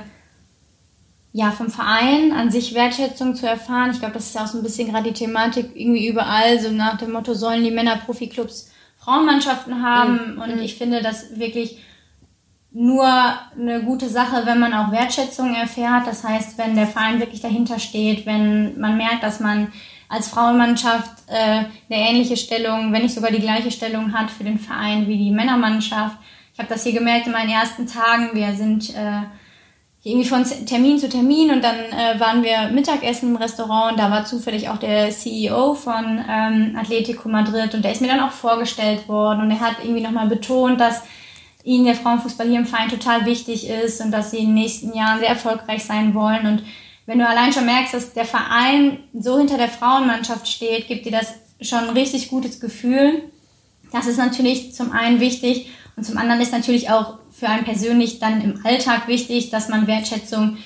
ja, 1.32 1.50
vom 1.50 1.70
Verein 1.70 2.32
an 2.32 2.50
sich 2.50 2.74
Wertschätzung 2.74 3.34
zu 3.34 3.46
erfahren. 3.46 3.90
Ich 3.92 3.98
glaube, 3.98 4.14
das 4.14 4.26
ist 4.26 4.34
ja 4.34 4.44
auch 4.44 4.46
so 4.46 4.58
ein 4.58 4.64
bisschen 4.64 4.90
gerade 4.90 5.12
die 5.12 5.18
Thematik 5.18 5.70
irgendwie 5.74 6.08
überall, 6.08 6.58
so 6.58 6.70
nach 6.70 6.96
dem 6.96 7.12
Motto, 7.12 7.34
sollen 7.34 7.62
die 7.62 7.70
Männer-Profiklubs 7.70 8.70
Frauenmannschaften 8.98 9.82
haben? 9.82 10.34
Mhm. 10.34 10.42
Und 10.42 10.56
mhm. 10.56 10.62
ich 10.62 10.76
finde 10.76 11.02
das 11.02 11.38
wirklich 11.38 11.78
nur 12.70 13.06
eine 13.06 13.82
gute 13.82 14.08
Sache, 14.08 14.44
wenn 14.44 14.60
man 14.60 14.74
auch 14.74 14.92
Wertschätzung 14.92 15.54
erfährt. 15.54 16.06
Das 16.06 16.24
heißt, 16.24 16.58
wenn 16.58 16.74
der 16.74 16.86
Verein 16.86 17.20
wirklich 17.20 17.40
dahinter 17.40 17.78
steht, 17.78 18.26
wenn 18.26 18.78
man 18.78 18.96
merkt, 18.96 19.22
dass 19.22 19.40
man 19.40 19.72
als 20.08 20.28
Frauenmannschaft 20.28 21.10
äh, 21.26 21.64
eine 21.64 21.70
ähnliche 21.88 22.36
Stellung, 22.36 22.92
wenn 22.92 23.02
nicht 23.02 23.14
sogar 23.14 23.30
die 23.30 23.40
gleiche 23.40 23.70
Stellung 23.70 24.12
hat 24.12 24.30
für 24.30 24.44
den 24.44 24.58
Verein 24.58 25.06
wie 25.06 25.18
die 25.18 25.30
Männermannschaft 25.30 26.16
ich 26.58 26.64
habe 26.64 26.74
das 26.74 26.82
hier 26.82 26.92
gemerkt 26.92 27.28
in 27.28 27.32
meinen 27.32 27.50
ersten 27.50 27.86
Tagen. 27.86 28.30
Wir 28.32 28.52
sind 28.52 28.92
äh, 28.92 29.22
irgendwie 30.02 30.28
von 30.28 30.42
Termin 30.66 30.98
zu 30.98 31.08
Termin 31.08 31.52
und 31.52 31.62
dann 31.62 31.76
äh, 31.76 32.18
waren 32.18 32.42
wir 32.42 32.70
Mittagessen 32.72 33.28
im 33.28 33.36
Restaurant 33.36 33.92
und 33.92 34.00
da 34.00 34.10
war 34.10 34.24
zufällig 34.24 34.68
auch 34.68 34.78
der 34.78 35.10
CEO 35.10 35.74
von 35.74 36.20
ähm, 36.28 36.76
Atletico 36.76 37.28
Madrid 37.28 37.76
und 37.76 37.84
der 37.84 37.92
ist 37.92 38.00
mir 38.00 38.08
dann 38.08 38.18
auch 38.18 38.32
vorgestellt 38.32 39.06
worden 39.06 39.42
und 39.42 39.52
er 39.52 39.60
hat 39.60 39.76
irgendwie 39.84 40.00
nochmal 40.00 40.26
betont, 40.26 40.80
dass 40.80 41.04
ihnen 41.62 41.84
der 41.84 41.94
Frauenfußball 41.94 42.48
hier 42.48 42.58
im 42.58 42.66
Verein 42.66 42.88
total 42.88 43.24
wichtig 43.24 43.68
ist 43.68 44.00
und 44.00 44.10
dass 44.10 44.32
sie 44.32 44.38
in 44.38 44.46
den 44.46 44.54
nächsten 44.54 44.92
Jahren 44.96 45.20
sehr 45.20 45.28
erfolgreich 45.28 45.84
sein 45.84 46.12
wollen 46.12 46.44
und 46.44 46.64
wenn 47.06 47.20
du 47.20 47.28
allein 47.28 47.52
schon 47.52 47.66
merkst, 47.66 47.94
dass 47.94 48.14
der 48.14 48.24
Verein 48.24 48.98
so 49.14 49.38
hinter 49.38 49.58
der 49.58 49.68
Frauenmannschaft 49.68 50.48
steht, 50.48 50.88
gibt 50.88 51.06
dir 51.06 51.12
das 51.12 51.34
schon 51.60 51.84
ein 51.84 51.90
richtig 51.90 52.30
gutes 52.30 52.58
Gefühl. 52.58 53.22
Das 53.92 54.08
ist 54.08 54.18
natürlich 54.18 54.74
zum 54.74 54.90
einen 54.90 55.20
wichtig 55.20 55.70
und 55.98 56.04
zum 56.04 56.16
anderen 56.16 56.40
ist 56.40 56.52
natürlich 56.52 56.90
auch 56.90 57.18
für 57.32 57.48
einen 57.48 57.64
persönlich 57.64 58.20
dann 58.20 58.40
im 58.40 58.64
Alltag 58.64 59.08
wichtig, 59.08 59.50
dass 59.50 59.68
man 59.68 59.88
Wertschätzung 59.88 60.58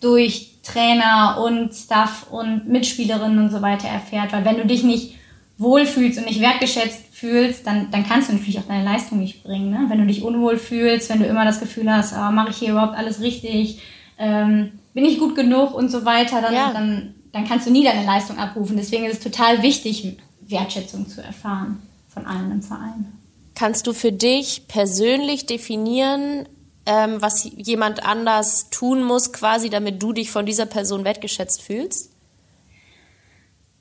durch 0.00 0.52
Trainer 0.62 1.42
und 1.44 1.74
Staff 1.74 2.26
und 2.30 2.68
Mitspielerinnen 2.68 3.40
und 3.40 3.50
so 3.50 3.60
weiter 3.60 3.88
erfährt. 3.88 4.32
Weil 4.32 4.44
wenn 4.44 4.58
du 4.58 4.66
dich 4.66 4.84
nicht 4.84 5.16
wohlfühlst 5.56 6.18
und 6.18 6.26
nicht 6.26 6.40
wertgeschätzt 6.40 7.06
fühlst, 7.10 7.66
dann, 7.66 7.90
dann 7.90 8.06
kannst 8.06 8.28
du 8.28 8.34
natürlich 8.34 8.60
auch 8.60 8.68
deine 8.68 8.84
Leistung 8.84 9.18
nicht 9.18 9.42
bringen. 9.42 9.70
Ne? 9.70 9.86
Wenn 9.88 9.98
du 9.98 10.06
dich 10.06 10.22
unwohl 10.22 10.58
fühlst, 10.58 11.10
wenn 11.10 11.18
du 11.18 11.26
immer 11.26 11.44
das 11.44 11.58
Gefühl 11.58 11.92
hast, 11.92 12.14
oh, 12.14 12.30
mache 12.30 12.50
ich 12.50 12.58
hier 12.58 12.70
überhaupt 12.70 12.96
alles 12.96 13.20
richtig, 13.20 13.80
ähm, 14.16 14.70
bin 14.94 15.04
ich 15.04 15.18
gut 15.18 15.34
genug 15.34 15.74
und 15.74 15.90
so 15.90 16.04
weiter, 16.04 16.40
dann, 16.40 16.54
ja. 16.54 16.72
dann, 16.72 17.14
dann 17.32 17.48
kannst 17.48 17.66
du 17.66 17.72
nie 17.72 17.82
deine 17.82 18.06
Leistung 18.06 18.38
abrufen. 18.38 18.76
Deswegen 18.76 19.06
ist 19.06 19.14
es 19.14 19.24
total 19.24 19.60
wichtig, 19.60 20.16
Wertschätzung 20.42 21.08
zu 21.08 21.20
erfahren 21.20 21.82
von 22.08 22.24
allen 22.26 22.52
im 22.52 22.62
Verein. 22.62 23.17
Kannst 23.58 23.88
du 23.88 23.92
für 23.92 24.12
dich 24.12 24.68
persönlich 24.68 25.46
definieren, 25.46 26.48
ähm, 26.86 27.20
was 27.20 27.50
jemand 27.56 28.06
anders 28.06 28.70
tun 28.70 29.02
muss, 29.02 29.32
quasi, 29.32 29.68
damit 29.68 30.00
du 30.00 30.12
dich 30.12 30.30
von 30.30 30.46
dieser 30.46 30.66
Person 30.66 31.04
wertgeschätzt 31.04 31.62
fühlst? 31.62 32.12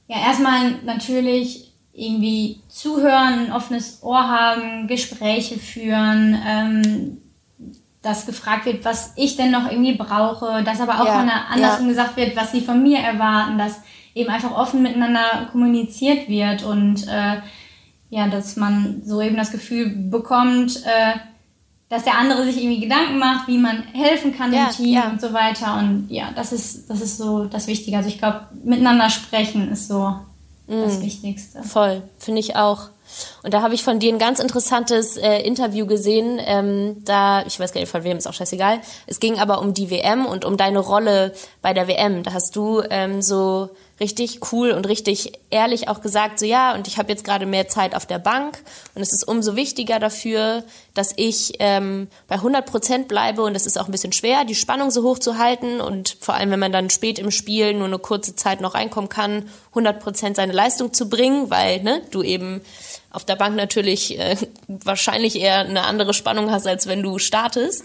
Ja, 0.08 0.18
erstmal 0.20 0.82
natürlich 0.84 1.76
irgendwie 1.94 2.62
zuhören, 2.70 3.46
ein 3.46 3.52
offenes 3.52 4.02
Ohr 4.02 4.28
haben, 4.28 4.88
Gespräche 4.88 5.60
führen, 5.60 6.42
ähm, 6.44 7.22
dass 8.02 8.26
gefragt 8.26 8.66
wird, 8.66 8.84
was 8.84 9.14
ich 9.16 9.36
denn 9.36 9.52
noch 9.52 9.70
irgendwie 9.70 9.94
brauche, 9.94 10.64
dass 10.64 10.82
aber 10.82 11.02
auch 11.02 11.06
ja, 11.06 11.20
von 11.20 11.28
der 11.28 11.50
andersrum 11.52 11.86
ja. 11.86 11.92
gesagt 11.92 12.18
wird, 12.18 12.36
was 12.36 12.52
sie 12.52 12.62
von 12.62 12.82
mir 12.82 12.98
erwarten, 12.98 13.60
dass 13.60 13.80
eben 14.16 14.32
einfach 14.32 14.58
offen 14.58 14.82
miteinander 14.82 15.50
kommuniziert 15.52 16.28
wird 16.28 16.64
und 16.64 17.08
äh, 17.08 17.42
ja, 18.10 18.28
dass 18.28 18.56
man 18.56 19.02
so 19.06 19.22
eben 19.22 19.36
das 19.36 19.52
Gefühl 19.52 19.90
bekommt, 19.90 20.84
äh, 20.86 21.18
dass 21.90 22.04
der 22.04 22.18
andere 22.18 22.44
sich 22.44 22.58
irgendwie 22.58 22.82
Gedanken 22.82 23.18
macht, 23.18 23.48
wie 23.48 23.58
man 23.58 23.84
helfen 23.94 24.36
kann 24.36 24.54
ja, 24.54 24.66
im 24.66 24.72
Team 24.72 24.94
ja. 24.94 25.10
und 25.10 25.22
so 25.22 25.34
weiter. 25.34 25.78
Und 25.78 26.08
ja, 26.10 26.32
das 26.36 26.52
ist, 26.52 26.90
das 26.90 27.02
ist 27.02 27.18
so 27.18 27.46
das 27.46 27.68
Wichtige. 27.68 27.98
Also 27.98 28.10
ich 28.10 28.18
glaube, 28.18 28.48
miteinander 28.64 29.10
sprechen 29.10 29.72
ist 29.72 29.88
so 29.88 30.16
mm, 30.68 30.82
das 30.84 31.02
Wichtigste. 31.02 31.64
Voll, 31.64 32.04
finde 32.20 32.42
ich 32.42 32.58
auch. 32.58 32.90
Und 33.42 33.54
da 33.54 33.62
habe 33.62 33.74
ich 33.74 33.84
von 33.84 34.00
dir 34.00 34.14
ein 34.14 34.20
ganz 34.20 34.40
interessantes 34.40 35.16
äh, 35.16 35.40
Interview 35.40 35.86
gesehen. 35.86 36.40
Ähm, 36.44 36.98
da, 37.06 37.46
ich 37.46 37.58
weiß 37.58 37.72
gar 37.72 37.80
nicht 37.80 37.90
von 37.90 38.04
wem, 38.04 38.18
ist 38.18 38.28
auch 38.28 38.34
scheißegal. 38.34 38.80
Es 39.06 39.22
ging 39.22 39.40
aber 39.40 39.62
um 39.62 39.74
die 39.74 39.90
WM 39.90 40.26
und 40.26 40.44
um 40.44 40.58
deine 40.58 40.80
Rolle 40.80 41.34
bei 41.62 41.74
der 41.74 41.88
WM. 41.88 42.24
Da 42.24 42.34
hast 42.34 42.56
du 42.58 42.82
ähm, 42.90 43.22
so 43.22 43.70
richtig 44.00 44.52
cool 44.52 44.72
und 44.72 44.88
richtig 44.88 45.34
ehrlich 45.50 45.88
auch 45.88 46.02
gesagt, 46.02 46.40
so 46.40 46.46
ja, 46.46 46.76
und 46.76 46.88
ich 46.88 46.98
habe 46.98 47.10
jetzt 47.10 47.24
gerade 47.24 47.46
mehr 47.46 47.68
Zeit 47.68 47.96
auf 47.96 48.06
der 48.06 48.20
Bank 48.20 48.60
und 48.94 49.02
es 49.02 49.12
ist 49.12 49.28
umso 49.28 49.56
wichtiger 49.56 50.00
dafür, 50.00 50.64
dass 50.94 51.14
ich 51.16 51.54
ähm, 51.60 52.08
bei 52.28 52.36
100 52.36 52.66
Prozent 52.66 53.08
bleibe 53.08 53.42
und 53.44 53.56
es 53.56 53.66
ist 53.66 53.80
auch 53.80 53.88
ein 53.88 53.92
bisschen 53.92 54.14
schwer, 54.14 54.46
die 54.46 54.56
Spannung 54.56 54.92
so 54.92 55.04
hoch 55.04 55.18
zu 55.18 55.38
halten 55.38 55.82
und 55.82 56.18
vor 56.20 56.36
allem, 56.36 56.52
wenn 56.52 56.60
man 56.60 56.72
dann 56.72 56.90
spät 56.90 57.18
im 57.18 57.32
Spiel 57.32 57.74
nur 57.74 57.88
eine 57.88 58.00
kurze 58.00 58.36
Zeit 58.36 58.62
noch 58.62 58.76
reinkommen 58.76 59.10
kann, 59.10 59.50
100 59.70 60.00
Prozent 60.00 60.36
seine 60.36 60.54
Leistung 60.54 60.94
zu 60.94 61.10
bringen, 61.10 61.50
weil 61.50 61.82
ne, 61.82 62.02
du 62.12 62.22
eben 62.22 62.62
auf 63.12 63.26
der 63.26 63.36
Bank 63.36 63.56
natürlich 63.56 64.20
äh, 64.20 64.38
wahrscheinlich 64.68 65.40
eher 65.40 65.60
eine 65.60 65.84
andere 65.84 66.14
Spannung 66.14 66.52
hast, 66.52 66.68
als 66.68 66.88
wenn 66.88 67.02
du 67.02 67.18
startest. 67.18 67.84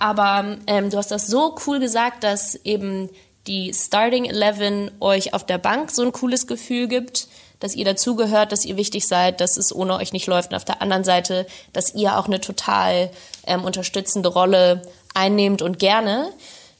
Aber 0.00 0.58
ähm, 0.66 0.90
du 0.90 0.96
hast 0.96 1.12
das 1.12 1.28
so 1.28 1.56
cool 1.66 1.78
gesagt, 1.78 2.24
dass 2.24 2.56
eben 2.56 3.08
die 3.46 3.72
Starting 3.74 4.24
Eleven 4.24 4.90
euch 5.00 5.34
auf 5.34 5.44
der 5.44 5.58
Bank 5.58 5.90
so 5.90 6.02
ein 6.02 6.12
cooles 6.12 6.46
Gefühl 6.46 6.88
gibt, 6.88 7.28
dass 7.60 7.74
ihr 7.74 7.84
dazugehört, 7.84 8.52
dass 8.52 8.64
ihr 8.64 8.76
wichtig 8.76 9.06
seid, 9.06 9.40
dass 9.40 9.56
es 9.56 9.74
ohne 9.74 9.96
euch 9.96 10.12
nicht 10.12 10.26
läuft. 10.26 10.50
Und 10.50 10.56
auf 10.56 10.64
der 10.64 10.82
anderen 10.82 11.04
Seite, 11.04 11.46
dass 11.72 11.94
ihr 11.94 12.18
auch 12.18 12.26
eine 12.26 12.40
total 12.40 13.10
ähm, 13.46 13.64
unterstützende 13.64 14.28
Rolle 14.28 14.82
einnehmt 15.14 15.62
und 15.62 15.78
gerne. 15.78 16.30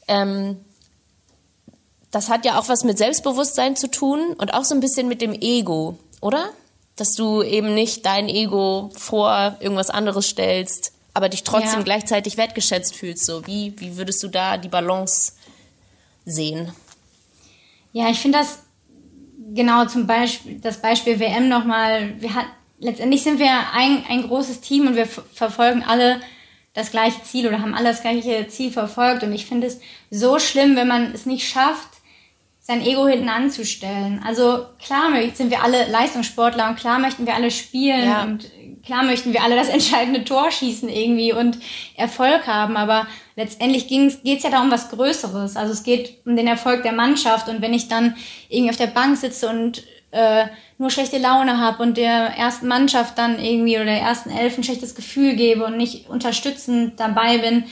Ähm, 0.07 0.57
das 2.11 2.29
hat 2.29 2.45
ja 2.45 2.59
auch 2.59 2.69
was 2.69 2.83
mit 2.83 2.97
Selbstbewusstsein 2.97 3.75
zu 3.75 3.89
tun 3.89 4.35
und 4.37 4.53
auch 4.53 4.63
so 4.63 4.73
ein 4.73 4.79
bisschen 4.79 5.07
mit 5.07 5.21
dem 5.21 5.33
Ego, 5.33 5.97
oder? 6.21 6.49
Dass 6.95 7.13
du 7.13 7.41
eben 7.41 7.73
nicht 7.73 8.05
dein 8.05 8.29
Ego 8.29 8.91
vor 8.95 9.57
irgendwas 9.59 9.89
anderes 9.89 10.27
stellst, 10.27 10.93
aber 11.13 11.29
dich 11.29 11.43
trotzdem 11.43 11.79
ja. 11.79 11.83
gleichzeitig 11.83 12.37
wertgeschätzt 12.37 12.95
fühlst. 12.95 13.25
So, 13.25 13.45
wie, 13.47 13.73
wie 13.79 13.97
würdest 13.97 14.23
du 14.23 14.27
da 14.27 14.57
die 14.57 14.69
Balance 14.69 15.33
sehen? 16.25 16.71
Ja, 17.93 18.09
ich 18.09 18.19
finde 18.19 18.39
das 18.39 18.63
genau 19.53 19.85
zum 19.85 20.07
Beispiel, 20.07 20.59
das 20.59 20.81
Beispiel 20.81 21.19
WM 21.19 21.47
nochmal, 21.47 22.13
wir 22.19 22.33
hat, 22.33 22.47
letztendlich 22.79 23.23
sind 23.23 23.39
wir 23.39 23.51
ein, 23.73 24.03
ein 24.09 24.23
großes 24.23 24.61
Team 24.61 24.87
und 24.87 24.95
wir 24.95 25.05
verfolgen 25.05 25.83
alle 25.83 26.19
das 26.73 26.91
gleiche 26.91 27.23
Ziel 27.23 27.47
oder 27.47 27.61
haben 27.61 27.73
alle 27.73 27.89
das 27.89 28.01
gleiche 28.01 28.47
Ziel 28.47 28.71
verfolgt 28.71 29.23
und 29.23 29.31
ich 29.31 29.45
finde 29.45 29.67
es 29.67 29.79
so 30.11 30.39
schlimm, 30.39 30.75
wenn 30.75 30.87
man 30.87 31.13
es 31.13 31.25
nicht 31.25 31.47
schafft, 31.47 31.89
sein 32.59 32.81
Ego 32.81 33.07
hinten 33.07 33.29
anzustellen. 33.29 34.21
Also 34.25 34.65
klar 34.83 35.11
sind 35.33 35.51
wir 35.51 35.63
alle 35.63 35.85
Leistungssportler 35.87 36.69
und 36.69 36.77
klar 36.77 36.99
möchten 36.99 37.27
wir 37.27 37.35
alle 37.35 37.51
spielen 37.51 38.05
ja. 38.05 38.23
und 38.23 38.49
klar 38.83 39.03
möchten 39.03 39.33
wir 39.33 39.43
alle 39.43 39.55
das 39.55 39.69
entscheidende 39.77 40.25
Tor 40.25 40.51
schießen 40.51 40.89
irgendwie 40.89 41.31
und 41.31 41.59
Erfolg 41.95 42.47
haben, 42.47 42.75
aber 42.75 43.07
letztendlich 43.35 43.87
geht 43.87 44.37
es 44.37 44.43
ja 44.43 44.49
darum 44.49 44.71
was 44.71 44.89
Größeres. 44.89 45.55
Also 45.55 45.73
es 45.73 45.83
geht 45.83 46.25
um 46.25 46.35
den 46.35 46.47
Erfolg 46.47 46.83
der 46.83 46.93
Mannschaft 46.93 47.49
und 47.49 47.61
wenn 47.61 47.73
ich 47.73 47.87
dann 47.87 48.15
irgendwie 48.49 48.71
auf 48.71 48.77
der 48.77 48.87
Bank 48.87 49.17
sitze 49.17 49.49
und 49.49 49.83
äh, 50.11 50.45
nur 50.77 50.89
schlechte 50.89 51.17
Laune 51.17 51.59
habe 51.59 51.83
und 51.83 51.97
der 51.97 52.37
ersten 52.37 52.67
Mannschaft 52.67 53.17
dann 53.17 53.39
irgendwie 53.39 53.75
oder 53.75 53.85
der 53.85 54.01
ersten 54.01 54.29
Elf 54.29 54.57
ein 54.57 54.63
schlechtes 54.63 54.95
Gefühl 54.95 55.35
gebe 55.35 55.65
und 55.65 55.77
nicht 55.77 56.09
unterstützend 56.09 56.99
dabei 56.99 57.37
bin, 57.37 57.65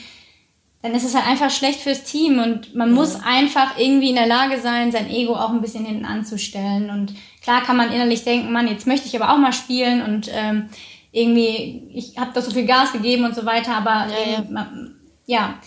dann 0.82 0.94
ist 0.94 1.04
es 1.04 1.14
halt 1.14 1.26
einfach 1.26 1.50
schlecht 1.50 1.80
fürs 1.80 2.04
Team 2.04 2.38
und 2.38 2.74
man 2.74 2.92
muss 2.92 3.16
einfach 3.24 3.78
irgendwie 3.78 4.10
in 4.10 4.16
der 4.16 4.26
Lage 4.26 4.60
sein, 4.60 4.92
sein 4.92 5.08
Ego 5.08 5.34
auch 5.34 5.48
ein 5.48 5.62
bisschen 5.62 5.86
hinten 5.86 6.04
anzustellen. 6.04 6.90
Und 6.90 7.14
klar 7.42 7.62
kann 7.62 7.78
man 7.78 7.90
innerlich 7.90 8.24
denken, 8.24 8.52
Mann, 8.52 8.68
jetzt 8.68 8.86
möchte 8.86 9.06
ich 9.06 9.16
aber 9.16 9.32
auch 9.32 9.38
mal 9.38 9.54
spielen 9.54 10.02
und 10.02 10.30
ähm, 10.30 10.68
irgendwie, 11.10 11.88
ich 11.94 12.18
habe 12.18 12.32
da 12.34 12.42
so 12.42 12.50
viel 12.50 12.66
Gas 12.66 12.92
gegeben 12.92 13.24
und 13.24 13.34
so 13.34 13.46
weiter, 13.46 13.74
aber 13.76 14.08
ja, 14.08 14.32
ja. 14.32 14.44
Man, 14.50 14.93
ja, 15.26 15.58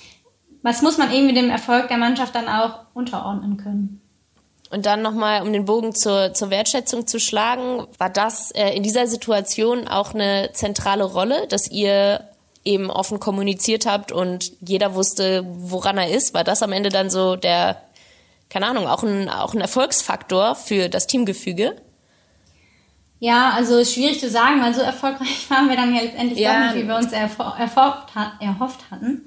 was 0.63 0.81
muss 0.81 0.97
man 0.97 1.11
irgendwie 1.11 1.33
dem 1.33 1.49
Erfolg 1.49 1.87
der 1.87 1.97
Mannschaft 1.97 2.35
dann 2.35 2.47
auch 2.47 2.79
unterordnen 2.93 3.57
können. 3.57 4.01
Und 4.69 4.85
dann 4.85 5.01
nochmal, 5.01 5.43
um 5.43 5.53
den 5.53 5.65
Bogen 5.65 5.95
zur, 5.95 6.33
zur 6.33 6.49
Wertschätzung 6.49 7.07
zu 7.07 7.19
schlagen, 7.19 7.87
war 7.97 8.09
das 8.09 8.51
äh, 8.51 8.71
in 8.75 8.83
dieser 8.83 9.07
Situation 9.07 9.87
auch 9.87 10.13
eine 10.13 10.49
zentrale 10.53 11.05
Rolle, 11.05 11.47
dass 11.47 11.71
ihr 11.71 12.27
eben 12.65 12.91
offen 12.91 13.21
kommuniziert 13.21 13.85
habt 13.85 14.11
und 14.11 14.51
jeder 14.59 14.93
wusste, 14.93 15.45
woran 15.47 15.97
er 15.97 16.09
ist? 16.09 16.33
War 16.33 16.43
das 16.43 16.61
am 16.63 16.73
Ende 16.73 16.89
dann 16.89 17.09
so 17.09 17.37
der, 17.37 17.81
keine 18.49 18.67
Ahnung, 18.67 18.87
auch 18.87 19.03
ein, 19.03 19.29
auch 19.29 19.53
ein 19.53 19.61
Erfolgsfaktor 19.61 20.55
für 20.55 20.89
das 20.89 21.07
Teamgefüge? 21.07 21.77
Ja, 23.19 23.51
also 23.51 23.77
ist 23.77 23.93
schwierig 23.93 24.19
zu 24.19 24.29
sagen, 24.29 24.61
weil 24.61 24.73
so 24.73 24.81
erfolgreich 24.81 25.45
waren 25.49 25.69
wir 25.69 25.75
dann 25.75 25.93
ja 25.93 26.01
letztendlich 26.01 26.39
ja. 26.39 26.53
doch 26.53 26.73
nicht, 26.73 26.83
wie 26.83 26.87
wir 26.87 26.95
uns 26.95 27.11
erhofft, 27.11 28.11
erhofft 28.39 28.91
hatten. 28.91 29.23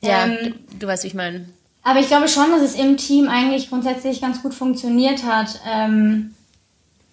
Ja, 0.00 0.26
ähm, 0.26 0.54
du, 0.70 0.78
du, 0.78 0.86
weißt, 0.86 1.04
wie 1.04 1.08
ich 1.08 1.14
meine. 1.14 1.48
Aber 1.82 2.00
ich 2.00 2.08
glaube 2.08 2.28
schon, 2.28 2.50
dass 2.50 2.62
es 2.62 2.74
im 2.74 2.96
Team 2.96 3.28
eigentlich 3.28 3.68
grundsätzlich 3.68 4.20
ganz 4.20 4.42
gut 4.42 4.54
funktioniert 4.54 5.24
hat. 5.24 5.60
Ähm, 5.68 6.34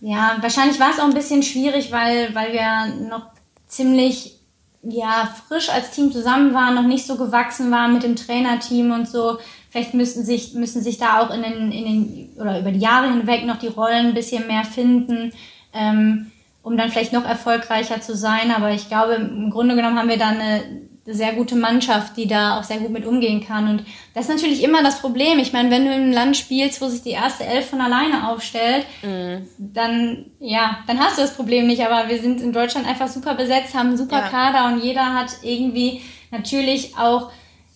ja, 0.01 0.37
wahrscheinlich 0.41 0.79
war 0.79 0.91
es 0.91 0.99
auch 0.99 1.05
ein 1.05 1.13
bisschen 1.13 1.43
schwierig, 1.43 1.91
weil, 1.91 2.33
weil 2.35 2.53
wir 2.53 3.07
noch 3.07 3.27
ziemlich 3.67 4.35
ja, 4.83 5.33
frisch 5.47 5.69
als 5.69 5.91
Team 5.91 6.11
zusammen 6.11 6.53
waren, 6.53 6.75
noch 6.75 6.83
nicht 6.83 7.07
so 7.07 7.15
gewachsen 7.15 7.71
waren 7.71 7.93
mit 7.93 8.03
dem 8.03 8.15
Trainerteam 8.15 8.91
und 8.91 9.07
so. 9.07 9.39
Vielleicht 9.71 9.93
müssen 9.93 10.23
sich, 10.23 10.53
müssen 10.53 10.81
sich 10.83 10.97
da 10.97 11.21
auch 11.21 11.33
in 11.33 11.41
den, 11.41 11.71
in 11.71 11.85
den, 11.85 12.29
oder 12.39 12.59
über 12.59 12.71
die 12.71 12.79
Jahre 12.79 13.09
hinweg 13.09 13.45
noch 13.45 13.57
die 13.57 13.67
Rollen 13.67 14.07
ein 14.07 14.13
bisschen 14.13 14.45
mehr 14.47 14.63
finden 14.63 15.31
ähm, 15.75 16.31
um 16.63 16.77
dann 16.77 16.89
vielleicht 16.89 17.13
noch 17.13 17.25
erfolgreicher 17.25 18.01
zu 18.01 18.15
sein. 18.15 18.51
Aber 18.51 18.71
ich 18.71 18.87
glaube, 18.87 19.13
im 19.15 19.51
Grunde 19.51 19.75
genommen 19.75 19.99
haben 19.99 20.09
wir 20.09 20.17
da 20.17 20.29
eine 20.29 20.63
sehr 21.05 21.33
gute 21.33 21.55
Mannschaft, 21.55 22.17
die 22.17 22.27
da 22.27 22.57
auch 22.57 22.63
sehr 22.63 22.79
gut 22.79 22.89
mit 22.89 23.05
umgehen 23.05 23.45
kann. 23.45 23.69
Und 23.69 23.85
das 24.15 24.25
ist 24.25 24.35
natürlich 24.35 24.63
immer 24.63 24.81
das 24.81 24.99
Problem. 24.99 25.37
Ich 25.37 25.53
meine, 25.53 25.69
wenn 25.69 25.85
du 25.85 25.93
in 25.93 26.01
einem 26.01 26.11
Land 26.11 26.35
spielst, 26.35 26.81
wo 26.81 26.87
sich 26.87 27.03
die 27.03 27.11
erste 27.11 27.45
Elf 27.45 27.69
von 27.69 27.79
alleine 27.79 28.29
aufstellt, 28.29 28.87
mhm. 29.03 29.47
dann, 29.59 30.25
ja, 30.39 30.79
dann 30.87 30.99
hast 30.99 31.17
du 31.17 31.21
das 31.21 31.35
Problem 31.35 31.67
nicht. 31.67 31.85
Aber 31.85 32.09
wir 32.09 32.19
sind 32.19 32.41
in 32.41 32.51
Deutschland 32.51 32.87
einfach 32.87 33.07
super 33.07 33.35
besetzt, 33.35 33.75
haben 33.75 33.89
einen 33.89 33.97
super 33.97 34.21
ja. 34.21 34.29
Kader 34.29 34.73
und 34.73 34.83
jeder 34.83 35.13
hat 35.13 35.29
irgendwie 35.43 36.01
natürlich 36.31 36.97
auch 36.97 37.29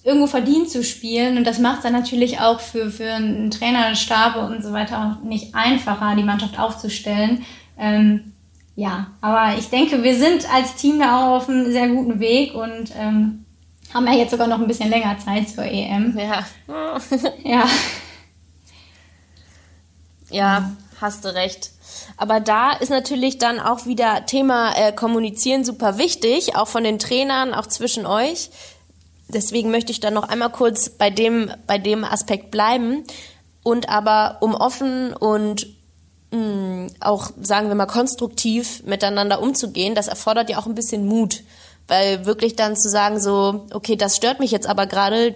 irgendwo 0.04 0.26
verdient 0.26 0.72
zu 0.72 0.84
spielen. 0.84 1.38
Und 1.38 1.46
das 1.46 1.60
macht 1.60 1.78
es 1.78 1.84
dann 1.84 1.94
natürlich 1.94 2.40
auch 2.40 2.60
für, 2.60 2.90
für 2.90 3.14
einen 3.14 3.52
Trainerstab 3.52 4.38
und 4.38 4.64
so 4.64 4.74
weiter 4.74 5.20
auch 5.22 5.24
nicht 5.24 5.54
einfacher, 5.54 6.16
die 6.16 6.24
Mannschaft 6.24 6.58
aufzustellen. 6.58 7.46
Ähm, 7.80 8.34
ja, 8.76 9.08
aber 9.22 9.58
ich 9.58 9.70
denke, 9.70 10.04
wir 10.04 10.16
sind 10.16 10.52
als 10.54 10.76
Team 10.76 11.00
da 11.00 11.18
auch 11.18 11.38
auf 11.38 11.50
einem 11.50 11.72
sehr 11.72 11.90
guten 11.90 12.20
Weg 12.20 12.54
und 12.54 12.92
ähm, 12.98 13.46
haben 13.94 14.08
ja 14.08 14.14
jetzt 14.14 14.32
sogar 14.32 14.48
noch 14.48 14.60
ein 14.60 14.68
bisschen 14.68 14.90
länger 14.90 15.18
Zeit 15.18 15.50
zur 15.50 15.66
EM. 15.66 16.18
Ja. 16.18 16.46
ja. 17.44 17.66
Ja, 20.30 20.72
hast 21.02 21.26
du 21.26 21.34
recht. 21.34 21.72
Aber 22.18 22.40
da 22.40 22.74
ist 22.74 22.90
natürlich 22.90 23.38
dann 23.38 23.60
auch 23.60 23.86
wieder 23.86 24.26
Thema 24.26 24.74
äh, 24.76 24.92
Kommunizieren 24.92 25.64
super 25.64 25.98
wichtig, 25.98 26.56
auch 26.56 26.68
von 26.68 26.84
den 26.84 27.00
Trainern, 27.00 27.54
auch 27.54 27.66
zwischen 27.66 28.06
euch. 28.06 28.50
Deswegen 29.28 29.72
möchte 29.72 29.92
ich 29.92 30.00
dann 30.00 30.14
noch 30.14 30.28
einmal 30.28 30.52
kurz 30.52 30.90
bei 30.90 31.10
dem, 31.10 31.52
bei 31.68 31.78
dem 31.78 32.04
Aspekt 32.04 32.52
bleiben 32.52 33.04
und 33.64 33.90
aber 33.90 34.38
um 34.42 34.56
offen 34.56 35.14
und 35.14 35.68
mh, 36.32 36.88
auch, 37.00 37.32
sagen 37.42 37.68
wir 37.68 37.76
mal, 37.76 37.86
konstruktiv 37.86 38.84
miteinander 38.84 39.42
umzugehen, 39.42 39.96
das 39.96 40.08
erfordert 40.08 40.50
ja 40.50 40.58
auch 40.58 40.66
ein 40.66 40.76
bisschen 40.76 41.06
Mut. 41.06 41.44
Weil 41.88 42.28
wirklich 42.28 42.56
dann 42.56 42.76
zu 42.76 42.88
sagen 42.88 43.20
so, 43.20 43.66
okay, 43.74 43.96
das 43.96 44.16
stört 44.16 44.40
mich 44.40 44.52
jetzt 44.52 44.68
aber 44.68 44.86
gerade, 44.86 45.34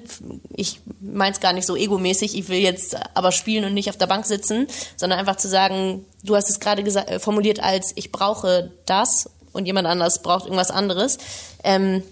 ich 0.52 0.82
meins 1.02 1.40
gar 1.40 1.52
nicht 1.52 1.66
so 1.66 1.76
egomäßig, 1.76 2.38
ich 2.38 2.48
will 2.48 2.60
jetzt 2.60 2.96
aber 3.16 3.32
spielen 3.32 3.66
und 3.66 3.74
nicht 3.74 3.90
auf 3.90 3.98
der 3.98 4.06
Bank 4.06 4.28
sitzen, 4.28 4.68
sondern 4.96 5.18
einfach 5.18 5.38
zu 5.38 5.48
sagen, 5.48 6.06
du 6.24 6.36
hast 6.36 6.52
es 6.52 6.60
gerade 6.60 6.84
äh, 6.84 7.20
formuliert 7.20 7.60
als, 7.60 7.94
ich 7.96 8.12
brauche 8.12 8.72
das 8.86 9.32
und 9.52 9.66
jemand 9.66 9.88
anders 9.88 10.22
braucht 10.22 10.46
irgendwas 10.46 10.70
anderes. 10.70 11.18
Ähm, 11.64 12.04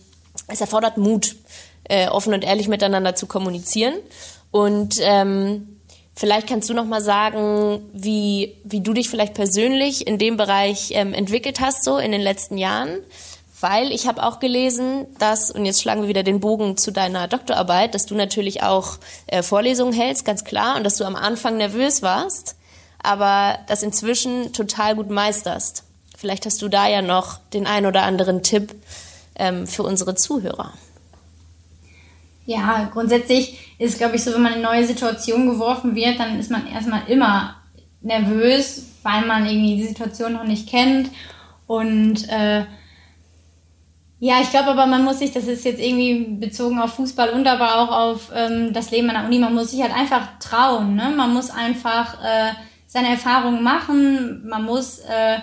es 0.47 0.59
erfordert 0.59 0.97
Mut, 0.97 1.35
äh, 1.83 2.07
offen 2.07 2.33
und 2.33 2.43
ehrlich 2.43 2.67
miteinander 2.67 3.13
zu 3.13 3.27
kommunizieren. 3.27 3.93
Und 4.49 4.95
ähm, 5.01 5.70
vielleicht 6.15 6.47
kannst 6.47 6.69
du 6.69 6.73
noch 6.73 6.85
mal 6.85 7.01
sagen, 7.01 7.81
wie, 7.93 8.57
wie 8.63 8.81
du 8.81 8.93
dich 8.93 9.09
vielleicht 9.09 9.33
persönlich 9.33 10.07
in 10.07 10.17
dem 10.17 10.37
Bereich 10.37 10.91
ähm, 10.91 11.13
entwickelt 11.13 11.59
hast, 11.59 11.83
so 11.83 11.97
in 11.97 12.11
den 12.11 12.21
letzten 12.21 12.57
Jahren 12.57 12.99
weil 13.61 13.91
ich 13.91 14.07
habe 14.07 14.23
auch 14.23 14.39
gelesen, 14.39 15.05
dass, 15.19 15.51
und 15.51 15.65
jetzt 15.65 15.81
schlagen 15.81 16.01
wir 16.01 16.09
wieder 16.09 16.23
den 16.23 16.39
Bogen 16.39 16.77
zu 16.77 16.91
deiner 16.91 17.27
Doktorarbeit, 17.27 17.95
dass 17.95 18.05
du 18.05 18.15
natürlich 18.15 18.63
auch 18.63 18.97
äh, 19.27 19.43
Vorlesungen 19.43 19.93
hältst, 19.93 20.25
ganz 20.25 20.43
klar, 20.43 20.75
und 20.75 20.83
dass 20.83 20.97
du 20.97 21.05
am 21.05 21.15
Anfang 21.15 21.57
nervös 21.57 22.01
warst, 22.01 22.55
aber 23.01 23.59
das 23.67 23.83
inzwischen 23.83 24.53
total 24.53 24.95
gut 24.95 25.09
meisterst. 25.09 25.83
Vielleicht 26.17 26.45
hast 26.45 26.61
du 26.61 26.67
da 26.67 26.87
ja 26.87 27.01
noch 27.01 27.39
den 27.53 27.65
ein 27.65 27.85
oder 27.85 28.03
anderen 28.03 28.43
Tipp 28.43 28.73
ähm, 29.35 29.67
für 29.67 29.83
unsere 29.83 30.15
Zuhörer. 30.15 30.73
Ja, 32.45 32.89
grundsätzlich 32.91 33.75
ist, 33.77 33.97
glaube 33.97 34.15
ich, 34.15 34.23
so, 34.23 34.33
wenn 34.33 34.41
man 34.41 34.53
in 34.53 34.65
eine 34.65 34.77
neue 34.77 34.87
Situation 34.87 35.47
geworfen 35.47 35.95
wird, 35.95 36.19
dann 36.19 36.39
ist 36.39 36.51
man 36.51 36.67
erstmal 36.67 37.07
immer 37.07 37.55
nervös, 38.01 38.87
weil 39.03 39.25
man 39.25 39.45
irgendwie 39.45 39.77
die 39.77 39.87
Situation 39.87 40.33
noch 40.33 40.43
nicht 40.43 40.67
kennt 40.67 41.09
und 41.67 42.27
äh, 42.27 42.65
ja, 44.19 44.39
ich 44.39 44.51
glaube 44.51 44.71
aber, 44.71 44.85
man 44.85 45.03
muss 45.03 45.17
sich, 45.17 45.31
das 45.31 45.47
ist 45.47 45.65
jetzt 45.65 45.81
irgendwie 45.81 46.35
bezogen 46.35 46.77
auf 46.77 46.93
Fußball 46.93 47.29
und 47.29 47.47
aber 47.47 47.77
auch 47.77 47.91
auf 47.91 48.31
ähm, 48.35 48.71
das 48.71 48.91
Leben 48.91 49.09
an 49.09 49.15
der 49.15 49.25
Uni, 49.25 49.39
man 49.39 49.55
muss 49.55 49.71
sich 49.71 49.81
halt 49.81 49.95
einfach 49.95 50.37
trauen. 50.39 50.95
Ne? 50.95 51.11
Man 51.15 51.33
muss 51.33 51.49
einfach 51.49 52.21
äh, 52.23 52.51
seine 52.85 53.09
Erfahrungen 53.09 53.63
machen, 53.63 54.47
man 54.47 54.63
muss 54.63 54.99
äh, 54.99 55.39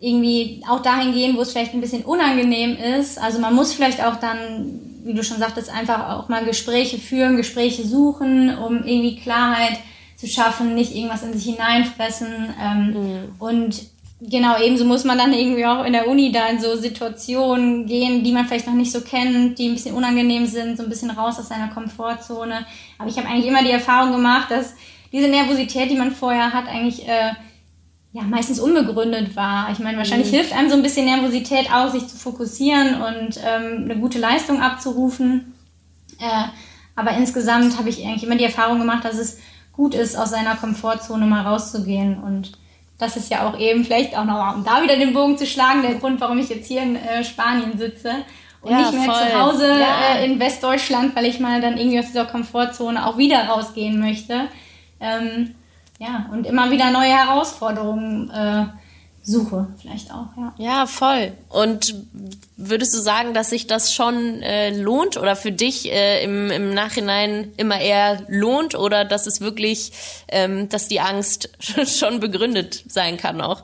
irgendwie 0.00 0.64
auch 0.68 0.80
dahin 0.80 1.12
gehen, 1.12 1.36
wo 1.36 1.42
es 1.42 1.52
vielleicht 1.52 1.74
ein 1.74 1.80
bisschen 1.80 2.02
unangenehm 2.02 2.76
ist. 2.76 3.20
Also 3.20 3.38
man 3.38 3.54
muss 3.54 3.72
vielleicht 3.72 4.02
auch 4.02 4.16
dann, 4.16 4.80
wie 5.02 5.14
du 5.14 5.22
schon 5.24 5.38
sagtest, 5.38 5.70
einfach 5.70 6.10
auch 6.10 6.28
mal 6.28 6.44
Gespräche 6.44 6.98
führen, 6.98 7.36
Gespräche 7.36 7.86
suchen, 7.86 8.56
um 8.56 8.84
irgendwie 8.84 9.16
Klarheit 9.16 9.78
zu 10.16 10.26
schaffen, 10.26 10.74
nicht 10.74 10.94
irgendwas 10.94 11.22
in 11.22 11.32
sich 11.32 11.44
hineinfressen. 11.44 12.54
Ähm, 12.60 12.86
mhm. 12.86 13.34
Und 13.38 13.92
Genau, 14.24 14.56
ebenso 14.56 14.84
muss 14.84 15.02
man 15.02 15.18
dann 15.18 15.32
irgendwie 15.32 15.66
auch 15.66 15.84
in 15.84 15.92
der 15.92 16.06
Uni 16.06 16.30
da 16.30 16.46
in 16.46 16.60
so 16.60 16.76
Situationen 16.76 17.86
gehen, 17.86 18.22
die 18.22 18.30
man 18.30 18.46
vielleicht 18.46 18.68
noch 18.68 18.74
nicht 18.74 18.92
so 18.92 19.00
kennt, 19.00 19.58
die 19.58 19.68
ein 19.68 19.74
bisschen 19.74 19.96
unangenehm 19.96 20.46
sind, 20.46 20.76
so 20.76 20.84
ein 20.84 20.88
bisschen 20.88 21.10
raus 21.10 21.40
aus 21.40 21.48
seiner 21.48 21.68
Komfortzone. 21.68 22.64
Aber 22.98 23.08
ich 23.08 23.18
habe 23.18 23.26
eigentlich 23.26 23.46
immer 23.46 23.64
die 23.64 23.72
Erfahrung 23.72 24.12
gemacht, 24.12 24.48
dass 24.52 24.76
diese 25.10 25.26
Nervosität, 25.26 25.90
die 25.90 25.96
man 25.96 26.12
vorher 26.12 26.52
hat, 26.52 26.68
eigentlich 26.68 27.08
äh, 27.08 27.32
ja 28.12 28.22
meistens 28.22 28.60
unbegründet 28.60 29.36
war. 29.36 29.70
Ich 29.72 29.78
meine, 29.78 29.98
wahrscheinlich 29.98 30.30
mhm. 30.30 30.36
hilft 30.36 30.52
einem 30.52 30.68
so 30.68 30.76
ein 30.76 30.82
bisschen 30.82 31.06
Nervosität 31.06 31.72
auch, 31.72 31.90
sich 31.90 32.06
zu 32.06 32.16
fokussieren 32.16 33.00
und 33.02 33.40
ähm, 33.44 33.84
eine 33.84 33.96
gute 33.98 34.18
Leistung 34.18 34.60
abzurufen. 34.60 35.54
Äh, 36.18 36.48
aber 36.94 37.12
insgesamt 37.12 37.78
habe 37.78 37.88
ich 37.88 38.04
eigentlich 38.04 38.24
immer 38.24 38.36
die 38.36 38.44
Erfahrung 38.44 38.78
gemacht, 38.78 39.04
dass 39.04 39.16
es 39.16 39.38
gut 39.72 39.94
ist, 39.94 40.16
aus 40.16 40.30
seiner 40.30 40.56
Komfortzone 40.56 41.24
mal 41.24 41.42
rauszugehen 41.42 42.22
und 42.22 42.52
das 42.98 43.16
ist 43.16 43.30
ja 43.30 43.48
auch 43.48 43.58
eben 43.58 43.84
vielleicht 43.84 44.16
auch 44.16 44.24
noch, 44.24 44.54
um 44.54 44.62
da 44.62 44.82
wieder 44.82 44.96
den 44.96 45.12
Bogen 45.12 45.36
zu 45.36 45.46
schlagen, 45.46 45.82
der 45.82 45.96
Grund, 45.96 46.20
warum 46.20 46.38
ich 46.38 46.50
jetzt 46.50 46.68
hier 46.68 46.82
in 46.82 46.94
äh, 46.94 47.24
Spanien 47.24 47.76
sitze 47.76 48.12
und 48.60 48.70
ja, 48.70 48.78
nicht 48.78 48.92
mehr 48.92 49.04
voll. 49.04 49.28
zu 49.28 49.40
Hause 49.40 49.68
ja. 49.80 50.14
äh, 50.14 50.24
in 50.24 50.38
Westdeutschland, 50.38 51.16
weil 51.16 51.24
ich 51.24 51.40
mal 51.40 51.60
dann 51.60 51.78
irgendwie 51.78 51.98
aus 51.98 52.06
dieser 52.06 52.26
Komfortzone 52.26 53.04
auch 53.04 53.18
wieder 53.18 53.44
rausgehen 53.46 53.98
möchte. 53.98 54.42
Ähm, 55.00 55.54
ja, 56.02 56.26
und 56.32 56.46
immer 56.46 56.70
wieder 56.72 56.90
neue 56.90 57.12
Herausforderungen 57.12 58.28
äh, 58.30 58.64
suche, 59.22 59.68
vielleicht 59.80 60.10
auch, 60.10 60.26
ja. 60.36 60.54
Ja, 60.58 60.86
voll. 60.86 61.32
Und 61.48 61.94
würdest 62.56 62.92
du 62.92 62.98
sagen, 62.98 63.34
dass 63.34 63.50
sich 63.50 63.68
das 63.68 63.94
schon 63.94 64.42
äh, 64.42 64.76
lohnt 64.76 65.16
oder 65.16 65.36
für 65.36 65.52
dich 65.52 65.92
äh, 65.92 66.24
im, 66.24 66.50
im 66.50 66.74
Nachhinein 66.74 67.52
immer 67.56 67.80
eher 67.80 68.24
lohnt 68.26 68.74
oder 68.74 69.04
dass 69.04 69.28
es 69.28 69.40
wirklich, 69.40 69.92
ähm, 70.26 70.68
dass 70.68 70.88
die 70.88 70.98
Angst 70.98 71.50
schon 71.86 72.18
begründet 72.18 72.82
sein 72.88 73.16
kann 73.16 73.40
auch? 73.40 73.62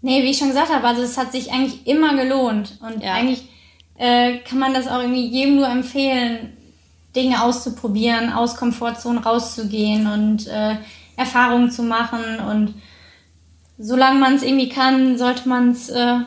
Nee, 0.00 0.22
wie 0.22 0.30
ich 0.30 0.38
schon 0.38 0.48
gesagt 0.48 0.72
habe, 0.72 0.86
also 0.86 1.02
es 1.02 1.18
hat 1.18 1.32
sich 1.32 1.52
eigentlich 1.52 1.86
immer 1.86 2.16
gelohnt 2.16 2.78
und 2.80 3.02
ja. 3.02 3.12
eigentlich 3.12 3.46
äh, 3.98 4.38
kann 4.38 4.58
man 4.58 4.72
das 4.72 4.88
auch 4.88 5.00
irgendwie 5.00 5.26
jedem 5.26 5.56
nur 5.56 5.68
empfehlen, 5.68 6.56
Dinge 7.14 7.42
auszuprobieren, 7.42 8.32
aus 8.32 8.56
Komfortzonen 8.56 9.22
rauszugehen 9.22 10.06
und 10.06 10.46
äh, 10.46 10.76
Erfahrungen 11.16 11.70
zu 11.70 11.82
machen 11.82 12.40
und 12.40 12.74
solange 13.78 14.18
man 14.18 14.34
es 14.34 14.42
irgendwie 14.42 14.68
kann, 14.68 15.18
sollte 15.18 15.48
man 15.48 15.70
es 15.70 15.88
äh, 15.88 16.18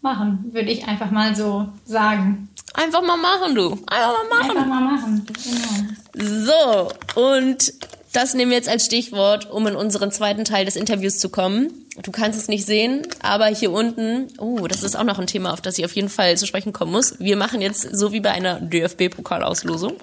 machen, 0.00 0.50
würde 0.52 0.70
ich 0.70 0.86
einfach 0.86 1.10
mal 1.10 1.34
so 1.34 1.68
sagen. 1.84 2.48
Einfach 2.74 3.02
mal 3.02 3.16
machen, 3.16 3.54
du. 3.54 3.72
Einfach 3.86 4.24
mal 4.30 4.38
machen. 4.38 4.50
Einfach 4.50 4.66
mal 4.66 4.80
machen, 4.80 5.26
genau. 5.26 6.28
So, 6.44 7.20
und 7.20 7.72
das 8.12 8.34
nehmen 8.34 8.50
wir 8.50 8.56
jetzt 8.56 8.68
als 8.68 8.84
Stichwort, 8.86 9.50
um 9.50 9.66
in 9.66 9.76
unseren 9.76 10.10
zweiten 10.10 10.44
Teil 10.44 10.64
des 10.64 10.76
Interviews 10.76 11.18
zu 11.18 11.28
kommen. 11.28 11.86
Du 12.02 12.10
kannst 12.10 12.38
es 12.38 12.48
nicht 12.48 12.64
sehen, 12.64 13.06
aber 13.20 13.46
hier 13.46 13.72
unten, 13.72 14.28
oh, 14.38 14.66
das 14.66 14.82
ist 14.82 14.96
auch 14.96 15.04
noch 15.04 15.18
ein 15.18 15.26
Thema, 15.26 15.52
auf 15.52 15.60
das 15.60 15.78
ich 15.78 15.84
auf 15.84 15.92
jeden 15.92 16.08
Fall 16.08 16.36
zu 16.36 16.46
sprechen 16.46 16.72
kommen 16.72 16.92
muss. 16.92 17.18
Wir 17.18 17.36
machen 17.36 17.60
jetzt 17.60 17.82
so 17.96 18.12
wie 18.12 18.20
bei 18.20 18.30
einer 18.30 18.60
DFB-Pokalauslosung. 18.60 19.94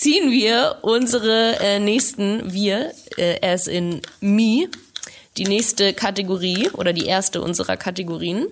ziehen 0.00 0.30
wir 0.30 0.78
unsere 0.80 1.60
äh, 1.60 1.78
nächsten, 1.78 2.50
wir, 2.50 2.92
äh, 3.18 3.54
ist 3.54 3.68
in 3.68 4.00
Me, 4.20 4.68
die 5.36 5.44
nächste 5.44 5.92
Kategorie 5.92 6.70
oder 6.70 6.94
die 6.94 7.04
erste 7.04 7.42
unserer 7.42 7.76
Kategorien. 7.76 8.46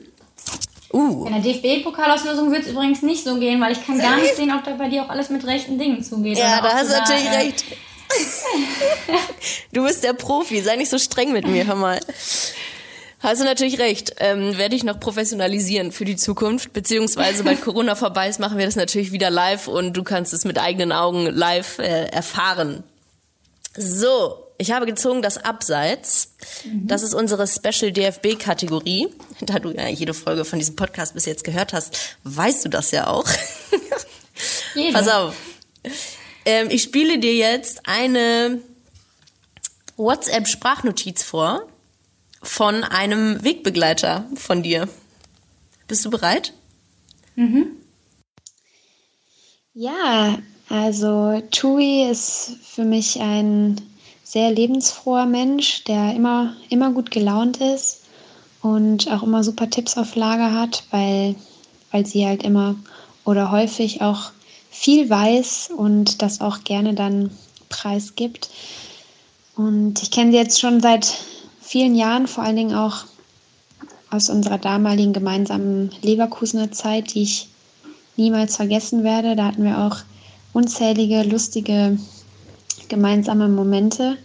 Uh. 0.93 1.27
In 1.27 1.33
der 1.33 1.43
DFB-Pokalauslosung 1.43 2.51
wird 2.51 2.63
es 2.63 2.71
übrigens 2.71 3.03
nicht 3.03 3.23
so 3.23 3.39
gehen, 3.39 3.61
weil 3.61 3.73
ich 3.73 3.85
kann 3.85 3.99
gar 3.99 4.17
nicht 4.17 4.35
sehen, 4.37 4.53
ob 4.53 4.65
da 4.65 4.73
bei 4.73 4.89
dir 4.89 5.05
auch 5.05 5.11
alles 5.11 5.29
mit 5.29 5.47
rechten 5.47 5.79
Dingen 5.79 6.03
zugeht. 6.03 6.39
Ja, 6.39 6.63
da 6.63 6.73
hast 6.73 6.91
du 6.91 6.95
natürlich 6.95 7.27
äh, 7.27 7.37
recht. 7.37 7.65
du 9.73 9.85
bist 9.85 10.03
der 10.03 10.15
Profi, 10.15 10.63
sei 10.63 10.77
nicht 10.77 10.89
so 10.89 10.99
streng 10.99 11.33
mit 11.33 11.47
mir, 11.47 11.67
hör 11.67 11.75
mal. 11.75 12.01
Hast 13.21 13.41
du 13.41 13.45
natürlich 13.45 13.79
recht. 13.79 14.15
Ähm, 14.19 14.57
werde 14.57 14.77
ich 14.77 14.85
noch 14.85 15.01
professionalisieren 15.01 15.93
für 15.93 16.05
die 16.05 16.17
Zukunft. 16.17 16.73
Beziehungsweise, 16.73 17.45
weil 17.45 17.57
Corona 17.57 17.95
vorbei 17.97 18.29
ist, 18.29 18.39
machen 18.39 18.59
wir 18.59 18.65
das 18.65 18.77
natürlich 18.77 19.13
wieder 19.13 19.29
live 19.29 19.69
und 19.69 19.95
du 19.95 20.05
kannst 20.05 20.33
es 20.33 20.45
mit 20.45 20.59
eigenen 20.59 20.93
Augen 20.93 21.27
live 21.27 21.79
äh, 21.81 22.07
erfahren. 22.07 22.85
So, 23.77 24.48
ich 24.59 24.73
habe 24.73 24.87
gezogen 24.87 25.23
das 25.23 25.39
Abseits. 25.39 26.35
Mhm. 26.65 26.89
Das 26.89 27.03
ist 27.03 27.15
unsere 27.15 27.47
Special 27.47 27.93
DFB-Kategorie. 27.93 29.09
Da 29.41 29.61
du 29.61 29.71
ja 29.71 29.87
jede 29.89 30.15
Folge 30.15 30.45
von 30.45 30.59
diesem 30.59 30.75
Podcast 30.75 31.15
bis 31.15 31.27
jetzt 31.27 31.45
gehört 31.45 31.73
hast, 31.73 32.17
weißt 32.25 32.65
du 32.65 32.69
das 32.69 32.91
ja 32.91 33.07
auch. 33.07 33.27
Jede. 34.75 34.93
Pass 34.93 35.09
auf. 35.09 35.35
Ähm, 36.45 36.69
ich 36.71 36.83
spiele 36.83 37.19
dir 37.19 37.35
jetzt 37.35 37.89
eine 37.89 38.61
WhatsApp-Sprachnotiz 39.97 41.23
vor 41.23 41.67
von 42.43 42.85
einem 42.85 43.43
Wegbegleiter 43.43 44.27
von 44.35 44.63
dir. 44.63 44.89
Bist 45.87 46.05
du 46.05 46.11
bereit? 46.11 46.53
Mhm. 47.35 47.73
Ja, 49.75 50.39
also 50.69 51.43
Tui 51.51 52.09
ist 52.11 52.57
für 52.63 52.85
mich 52.85 53.21
ein 53.21 53.81
sehr 54.29 54.51
lebensfroher 54.51 55.25
Mensch, 55.25 55.85
der 55.85 56.15
immer, 56.15 56.55
immer 56.69 56.91
gut 56.91 57.11
gelaunt 57.11 57.63
ist 57.63 58.03
und 58.61 59.11
auch 59.11 59.23
immer 59.23 59.43
super 59.43 59.71
Tipps 59.71 59.97
auf 59.97 60.17
Lager 60.17 60.53
hat, 60.53 60.85
weil, 60.91 61.35
weil 61.93 62.05
sie 62.05 62.27
halt 62.27 62.43
immer 62.43 62.77
oder 63.25 63.51
häufig 63.51 64.03
auch 64.03 64.31
viel 64.71 65.09
weiß 65.09 65.71
und 65.75 66.21
das 66.21 66.43
auch 66.43 66.63
gerne 66.65 66.93
dann 66.93 67.31
preisgibt. 67.71 68.51
Und 69.57 70.03
ich 70.03 70.11
kenne 70.11 70.33
sie 70.33 70.37
jetzt 70.37 70.61
schon 70.61 70.83
seit 70.83 71.07
vielen 71.63 71.95
Jahren, 71.95 72.27
vor 72.27 72.45
allen 72.45 72.57
Dingen 72.57 72.75
auch 72.75 73.05
aus 74.11 74.29
unserer 74.29 74.59
damaligen 74.59 75.15
gemeinsamen 75.15 75.91
Leverkusener 76.03 76.71
Zeit, 76.71 77.15
die 77.15 77.23
ich 77.23 77.49
niemals 78.17 78.57
vergessen 78.57 79.05
werde. 79.05 79.37
Da 79.37 79.47
hatten 79.47 79.65
wir 79.65 79.79
auch 79.79 79.97
unzählige 80.53 81.23
lustige 81.23 81.97
gemeinsame 82.89 83.49
Momente. 83.49 84.17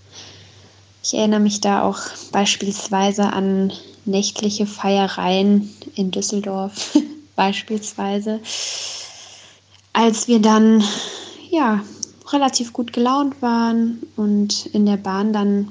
Ich 1.03 1.13
erinnere 1.13 1.39
mich 1.39 1.61
da 1.61 1.83
auch 1.83 1.99
beispielsweise 2.31 3.33
an 3.33 3.73
nächtliche 4.05 4.65
Feiereien 4.65 5.69
in 5.95 6.11
Düsseldorf, 6.11 6.97
beispielsweise, 7.35 8.39
als 9.91 10.27
wir 10.27 10.39
dann 10.39 10.83
ja 11.49 11.83
relativ 12.31 12.73
gut 12.73 12.93
gelaunt 12.93 13.41
waren 13.41 14.01
und 14.15 14.65
in 14.67 14.85
der 14.85 14.97
Bahn 14.97 15.33
dann 15.33 15.69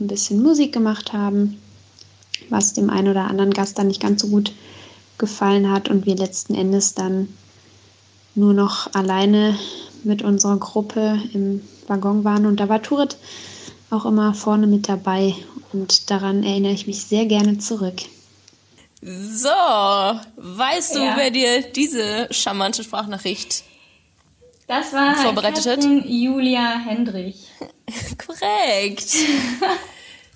ein 0.00 0.06
bisschen 0.06 0.42
Musik 0.42 0.72
gemacht 0.72 1.12
haben, 1.12 1.60
was 2.48 2.72
dem 2.72 2.90
einen 2.90 3.08
oder 3.08 3.24
anderen 3.24 3.52
Gast 3.52 3.78
dann 3.78 3.88
nicht 3.88 4.00
ganz 4.00 4.22
so 4.22 4.28
gut 4.28 4.52
gefallen 5.18 5.70
hat 5.70 5.88
und 5.88 6.06
wir 6.06 6.16
letzten 6.16 6.54
Endes 6.54 6.94
dann 6.94 7.28
nur 8.34 8.52
noch 8.52 8.92
alleine 8.94 9.56
mit 10.02 10.22
unserer 10.22 10.58
Gruppe 10.58 11.20
im 11.32 11.60
Waggon 11.88 12.24
waren. 12.24 12.46
Und 12.46 12.60
da 12.60 12.68
war 12.68 12.82
Turit 12.82 13.16
auch 13.90 14.04
immer 14.04 14.34
vorne 14.34 14.66
mit 14.66 14.88
dabei. 14.88 15.34
Und 15.72 16.10
daran 16.10 16.42
erinnere 16.42 16.72
ich 16.72 16.86
mich 16.86 17.04
sehr 17.04 17.26
gerne 17.26 17.58
zurück. 17.58 17.96
So, 19.02 19.48
weißt 19.48 20.94
du, 20.94 21.00
ja. 21.00 21.16
wer 21.16 21.30
dir 21.30 21.62
diese 21.62 22.28
charmante 22.30 22.82
Sprachnachricht 22.82 23.64
das 24.66 24.92
war 24.94 25.14
vorbereitet 25.16 25.66
hat? 25.66 25.84
Julia 26.06 26.78
Hendrich. 26.78 27.36
Korrekt. 28.26 29.14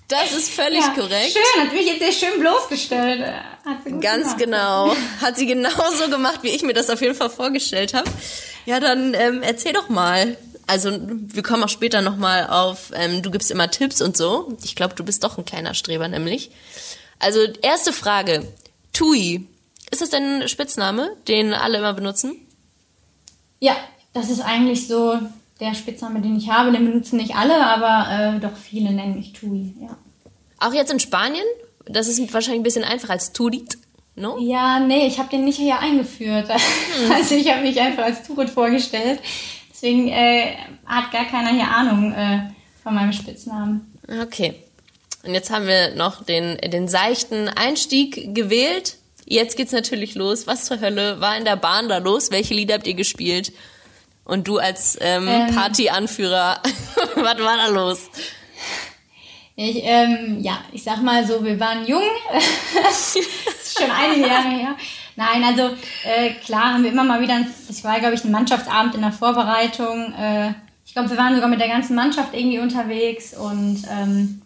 Das 0.07 0.31
ist 0.31 0.51
völlig 0.51 0.81
ja, 0.81 0.89
korrekt. 0.89 1.33
Schön, 1.33 1.63
hat 1.63 1.73
mich 1.73 1.85
jetzt 1.85 1.99
sehr 1.99 2.11
schön 2.11 2.39
bloßgestellt. 2.39 3.23
Ganz 4.01 4.03
gemacht. 4.03 4.37
genau. 4.39 4.95
Hat 5.21 5.37
sie 5.37 5.45
genauso 5.45 6.09
gemacht, 6.09 6.39
wie 6.41 6.49
ich 6.49 6.63
mir 6.63 6.73
das 6.73 6.89
auf 6.89 6.99
jeden 7.01 7.13
Fall 7.13 7.29
vorgestellt 7.29 7.93
habe. 7.93 8.09
Ja, 8.65 8.79
dann 8.79 9.13
ähm, 9.13 9.43
erzähl 9.43 9.71
doch 9.71 9.87
mal. 9.89 10.35
Also 10.69 10.91
wir 11.01 11.41
kommen 11.41 11.63
auch 11.63 11.69
später 11.69 12.03
nochmal 12.03 12.45
auf, 12.47 12.91
ähm, 12.93 13.23
du 13.23 13.31
gibst 13.31 13.49
immer 13.49 13.71
Tipps 13.71 14.03
und 14.03 14.15
so. 14.15 14.55
Ich 14.63 14.75
glaube, 14.75 14.93
du 14.93 15.03
bist 15.03 15.23
doch 15.23 15.39
ein 15.39 15.43
kleiner 15.43 15.73
Streber 15.73 16.07
nämlich. 16.07 16.51
Also 17.17 17.39
erste 17.63 17.91
Frage. 17.91 18.47
Tui. 18.93 19.47
Ist 19.89 20.01
das 20.03 20.11
dein 20.11 20.47
Spitzname, 20.47 21.09
den 21.27 21.55
alle 21.55 21.79
immer 21.79 21.93
benutzen? 21.93 22.35
Ja, 23.59 23.75
das 24.13 24.29
ist 24.29 24.41
eigentlich 24.41 24.87
so 24.87 25.17
der 25.59 25.73
Spitzname, 25.73 26.21
den 26.21 26.37
ich 26.37 26.51
habe. 26.51 26.71
Den 26.71 26.85
benutzen 26.85 27.17
nicht 27.17 27.35
alle, 27.35 27.65
aber 27.65 28.35
äh, 28.35 28.39
doch 28.39 28.55
viele 28.55 28.91
nennen 28.91 29.15
mich 29.15 29.33
Tui, 29.33 29.73
ja. 29.81 29.97
Auch 30.59 30.73
jetzt 30.73 30.91
in 30.91 30.99
Spanien? 30.99 31.45
Das 31.85 32.07
ist 32.07 32.19
wahrscheinlich 32.31 32.59
ein 32.59 32.63
bisschen 32.63 32.83
einfacher 32.83 33.13
als 33.13 33.33
Turit, 33.33 33.79
no? 34.13 34.37
Ja, 34.37 34.79
nee, 34.79 35.07
ich 35.07 35.17
habe 35.17 35.29
den 35.29 35.45
nicht 35.45 35.57
hier 35.57 35.79
eingeführt. 35.79 36.47
Hm. 36.47 37.11
Also 37.11 37.33
ich 37.33 37.51
habe 37.51 37.63
mich 37.63 37.79
einfach 37.81 38.03
als 38.03 38.21
Turit 38.21 38.51
vorgestellt. 38.51 39.19
Deswegen 39.81 40.09
äh, 40.09 40.57
hat 40.85 41.09
gar 41.11 41.23
keiner 41.25 41.51
hier 41.51 41.69
Ahnung 41.69 42.11
äh, 42.11 42.49
von 42.83 42.93
meinem 42.93 43.13
Spitznamen. 43.13 43.97
Okay. 44.23 44.55
Und 45.23 45.33
jetzt 45.33 45.49
haben 45.51 45.67
wir 45.67 45.95
noch 45.95 46.25
den, 46.25 46.57
den 46.57 46.89
seichten 46.89 47.47
Einstieg 47.47 48.35
gewählt. 48.35 48.97
Jetzt 49.25 49.55
geht's 49.55 49.71
natürlich 49.71 50.15
los. 50.15 50.47
Was 50.47 50.65
zur 50.65 50.81
Hölle 50.81 51.21
war 51.21 51.37
in 51.37 51.45
der 51.45 51.55
Bahn 51.55 51.87
da 51.87 51.99
los? 51.99 52.29
Welche 52.29 52.53
Lieder 52.53 52.75
habt 52.75 52.87
ihr 52.87 52.93
gespielt? 52.93 53.53
Und 54.25 54.49
du 54.49 54.57
als 54.57 54.97
ähm, 54.99 55.29
ähm, 55.29 55.55
Partyanführer, 55.55 56.61
was 57.15 57.25
war 57.25 57.35
da 57.35 57.67
los? 57.67 58.09
Ich, 59.55 59.81
ähm, 59.83 60.39
ja, 60.41 60.59
ich 60.73 60.83
sag 60.83 61.01
mal 61.01 61.25
so, 61.25 61.43
wir 61.43 61.57
waren 61.57 61.85
jung. 61.85 62.03
das 62.83 63.15
ist 63.15 63.79
schon 63.79 63.91
einige 63.91 64.27
Jahre 64.27 64.49
her. 64.49 64.75
Nein, 65.19 65.43
also 65.43 65.75
äh, 66.05 66.29
klar 66.45 66.73
haben 66.73 66.83
wir 66.83 66.91
immer 66.91 67.03
mal 67.03 67.19
wieder, 67.19 67.41
es 67.69 67.83
war 67.83 67.99
glaube 67.99 68.15
ich 68.15 68.23
ein 68.23 68.31
Mannschaftsabend 68.31 68.95
in 68.95 69.01
der 69.01 69.11
Vorbereitung. 69.11 70.13
Äh, 70.13 70.53
ich 70.85 70.93
glaube, 70.93 71.09
wir 71.09 71.17
waren 71.17 71.35
sogar 71.35 71.49
mit 71.49 71.59
der 71.59 71.67
ganzen 71.67 71.93
Mannschaft 71.93 72.33
irgendwie 72.33 72.59
unterwegs 72.59 73.37
und 73.37 73.83
ähm, 73.91 74.41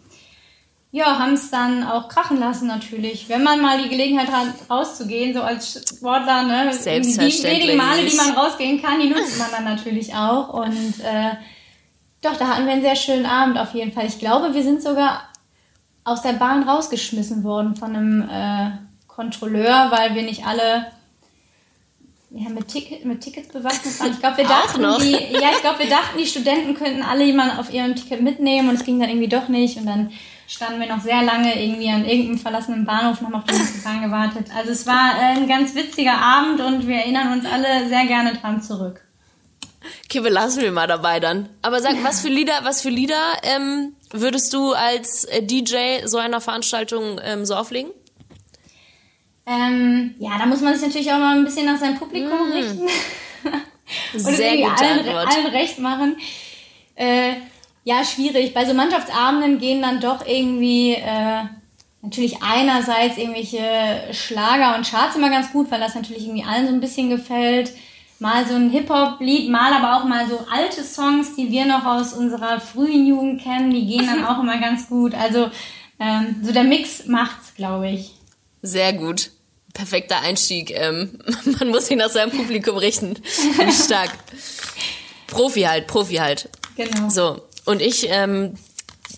ja, 0.90 1.20
haben 1.20 1.34
es 1.34 1.52
dann 1.52 1.84
auch 1.84 2.10
krachen 2.10 2.40
lassen 2.40 2.68
natürlich. 2.68 3.30
Wenn 3.30 3.44
man 3.44 3.62
mal 3.62 3.84
die 3.84 3.90
Gelegenheit 3.90 4.32
hat, 4.32 4.48
rauszugehen, 4.68 5.36
so 5.36 5.44
als 5.44 5.80
Sportler, 5.88 6.42
ne? 6.42 6.74
Selbstverständlich. 6.74 7.42
Die 7.42 7.48
wenigen 7.48 7.78
Male, 7.78 8.06
die 8.06 8.16
man 8.16 8.32
rausgehen 8.32 8.82
kann, 8.82 9.00
die 9.00 9.10
nutzt 9.10 9.38
man 9.38 9.52
dann 9.52 9.66
natürlich 9.66 10.16
auch. 10.16 10.50
Und 10.50 11.00
äh, 11.02 11.36
doch, 12.22 12.36
da 12.38 12.48
hatten 12.48 12.66
wir 12.66 12.74
einen 12.74 12.82
sehr 12.82 12.96
schönen 12.96 13.28
Abend 13.28 13.60
auf 13.60 13.76
jeden 13.76 13.92
Fall. 13.92 14.08
Ich 14.08 14.18
glaube, 14.18 14.56
wir 14.56 14.64
sind 14.64 14.82
sogar 14.82 15.22
aus 16.04 16.24
der 16.24 16.34
Bahn 16.34 16.68
rausgeschmissen 16.68 17.44
worden 17.44 17.76
von 17.76 17.96
einem 17.96 18.28
äh, 18.28 18.72
Kontrolleur, 19.16 19.92
weil 19.92 20.16
wir 20.16 20.24
nicht 20.24 20.46
alle 20.46 20.88
ja, 22.32 22.50
mit, 22.50 22.68
Ticket, 22.68 23.06
mit 23.06 23.22
Tickets 23.22 23.50
bewaffnet 23.50 24.00
waren. 24.00 24.12
Ich 24.12 24.20
glaube, 24.20 24.38
wir 24.38 24.46
dachten, 24.46 24.82
die, 25.02 25.34
ja, 25.34 25.52
ich 25.52 25.62
glaube, 25.62 25.80
wir 25.80 25.90
dachten, 25.90 26.18
die 26.18 26.26
Studenten 26.26 26.74
könnten 26.74 27.04
alle 27.04 27.24
jemanden 27.24 27.60
auf 27.60 27.72
ihrem 27.72 27.96
Ticket 27.96 28.22
mitnehmen 28.22 28.70
und 28.70 28.76
es 28.76 28.84
ging 28.84 29.00
dann 29.00 29.10
irgendwie 29.10 29.30
doch 29.30 29.50
nicht. 29.50 29.78
Und 29.78 29.86
dann 29.86 30.12
standen 30.48 30.80
wir 30.80 30.88
noch 30.88 31.02
sehr 31.02 31.22
lange 31.22 31.64
irgendwie 31.64 31.90
an 31.90 32.06
irgendeinem 32.06 32.40
verlassenen 32.40 32.86
Bahnhof 32.86 33.22
noch 33.22 33.34
auf 33.34 33.44
den 33.44 33.58
nächsten 33.58 33.84
Bahn 33.84 34.02
gewartet. 34.02 34.48
Also 34.56 34.72
es 34.72 34.88
war 34.88 35.16
äh, 35.16 35.38
ein 35.38 35.48
ganz 35.48 35.76
witziger 35.76 36.18
Abend 36.18 36.60
und 36.60 36.88
wir 36.88 36.96
erinnern 36.96 37.34
uns 37.34 37.46
alle 37.46 37.88
sehr 37.88 38.06
gerne 38.08 38.34
dran 38.34 38.64
zurück. 38.64 39.02
Okay, 40.06 40.24
wir 40.24 40.32
lassen 40.32 40.62
wir 40.62 40.72
mal 40.72 40.88
dabei 40.88 41.20
dann. 41.20 41.50
Aber 41.62 41.82
sag, 41.82 42.04
was 42.04 42.22
für 42.22 42.30
Lieder, 42.30 42.62
was 42.64 42.82
für 42.82 42.90
Lieder 42.90 43.22
ähm, 43.44 43.96
würdest 44.12 44.54
du 44.54 44.74
als 44.74 45.26
äh, 45.26 45.44
DJ 45.44 46.06
so 46.06 46.18
einer 46.18 46.42
Veranstaltung 46.42 47.20
ähm, 47.24 47.46
so 47.46 47.56
auflegen? 47.56 47.92
Ähm, 49.46 50.16
ja, 50.20 50.38
da 50.38 50.46
muss 50.46 50.62
man 50.62 50.74
sich 50.74 50.88
natürlich 50.88 51.12
auch 51.12 51.20
mal 51.20 51.38
ein 51.38 51.44
bisschen 51.44 51.66
nach 51.66 51.78
seinem 51.78 51.98
Publikum 51.98 52.50
mm. 52.50 52.54
richten. 52.54 52.82
und 54.14 54.20
Sehr 54.20 54.58
gute 54.58 54.86
allen, 54.86 55.08
allen 55.08 55.48
recht 55.48 55.80
machen. 55.80 56.16
Äh, 56.96 57.34
ja, 57.84 58.04
schwierig. 58.06 58.54
Bei 58.54 58.66
so 58.66 58.74
Mannschaftsabenden 58.74 59.60
gehen 59.60 59.82
dann 59.82 60.00
doch 60.00 60.26
irgendwie 60.26 60.94
äh, 60.94 61.44
natürlich 62.02 62.42
einerseits 62.42 63.18
irgendwelche 63.18 64.14
Schlager 64.14 64.76
und 64.76 64.90
Charts 64.90 65.16
immer 65.16 65.30
ganz 65.30 65.52
gut, 65.52 65.70
weil 65.70 65.80
das 65.80 65.96
natürlich 65.96 66.26
irgendwie 66.26 66.46
allen 66.46 66.68
so 66.68 66.74
ein 66.74 66.82
bisschen 66.82 67.10
gefällt. 67.10 67.72
Mal 68.20 68.46
so 68.46 68.56
ein 68.56 68.70
Hip-Hop-Lied, 68.70 69.50
mal 69.50 69.74
aber 69.74 69.98
auch 69.98 70.06
mal 70.06 70.28
so 70.28 70.40
alte 70.50 70.84
Songs, 70.84 71.36
die 71.36 71.52
wir 71.52 71.66
noch 71.66 71.86
aus 71.86 72.14
unserer 72.14 72.62
frühen 72.62 73.06
Jugend 73.06 73.42
kennen, 73.42 73.72
die 73.72 73.86
gehen 73.86 74.06
dann 74.06 74.26
auch 74.28 74.42
immer 74.42 74.60
ganz 74.60 74.88
gut. 74.88 75.14
Also 75.14 75.50
ähm, 76.00 76.38
so 76.42 76.54
der 76.54 76.64
Mix 76.64 77.06
macht's, 77.08 77.54
glaube 77.56 77.90
ich. 77.90 78.13
Sehr 78.64 78.94
gut. 78.94 79.30
Perfekter 79.74 80.22
Einstieg. 80.22 80.72
Ähm, 80.72 81.20
man 81.60 81.68
muss 81.70 81.88
sich 81.88 81.98
nach 81.98 82.10
seinem 82.10 82.32
Publikum 82.32 82.78
richten. 82.78 83.22
Stark. 83.86 84.12
Profi 85.28 85.62
halt, 85.62 85.88
Profi 85.88 86.16
halt. 86.16 86.50
Genau. 86.76 87.10
So, 87.10 87.42
und 87.66 87.82
ich, 87.82 88.08
ähm, 88.10 88.56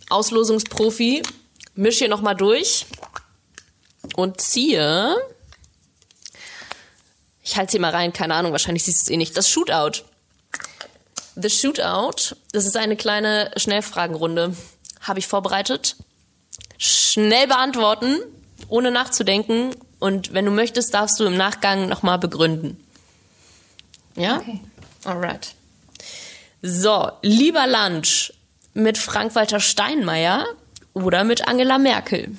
Auslosungsprofi, 0.09 1.23
mische 1.75 1.99
hier 1.99 2.09
nochmal 2.09 2.35
durch 2.35 2.85
und 4.15 4.41
ziehe. 4.41 5.15
Ich 7.43 7.57
halte 7.57 7.73
sie 7.73 7.79
mal 7.79 7.91
rein, 7.91 8.13
keine 8.13 8.33
Ahnung, 8.33 8.51
wahrscheinlich 8.51 8.83
siehst 8.83 9.01
du 9.01 9.03
es 9.03 9.09
eh 9.13 9.17
nicht. 9.17 9.37
Das 9.37 9.49
Shootout. 9.49 10.03
The 11.35 11.49
Shootout, 11.49 12.35
das 12.53 12.65
ist 12.65 12.77
eine 12.77 12.95
kleine 12.95 13.51
Schnellfragenrunde. 13.57 14.55
Habe 15.01 15.19
ich 15.19 15.27
vorbereitet. 15.27 15.97
Schnell 16.77 17.47
beantworten, 17.47 18.19
ohne 18.67 18.91
nachzudenken. 18.91 19.75
Und 19.99 20.33
wenn 20.33 20.45
du 20.45 20.51
möchtest, 20.51 20.93
darfst 20.93 21.19
du 21.19 21.25
im 21.25 21.37
Nachgang 21.37 21.87
nochmal 21.87 22.19
begründen. 22.19 22.77
Ja? 24.15 24.37
Okay. 24.37 24.61
Alright. 25.03 25.53
So, 26.61 27.11
lieber 27.21 27.67
Lunch 27.67 28.33
mit 28.73 28.97
Frank-Walter 28.97 29.59
Steinmeier 29.59 30.45
oder 30.93 31.23
mit 31.23 31.47
Angela 31.47 31.77
Merkel? 31.77 32.35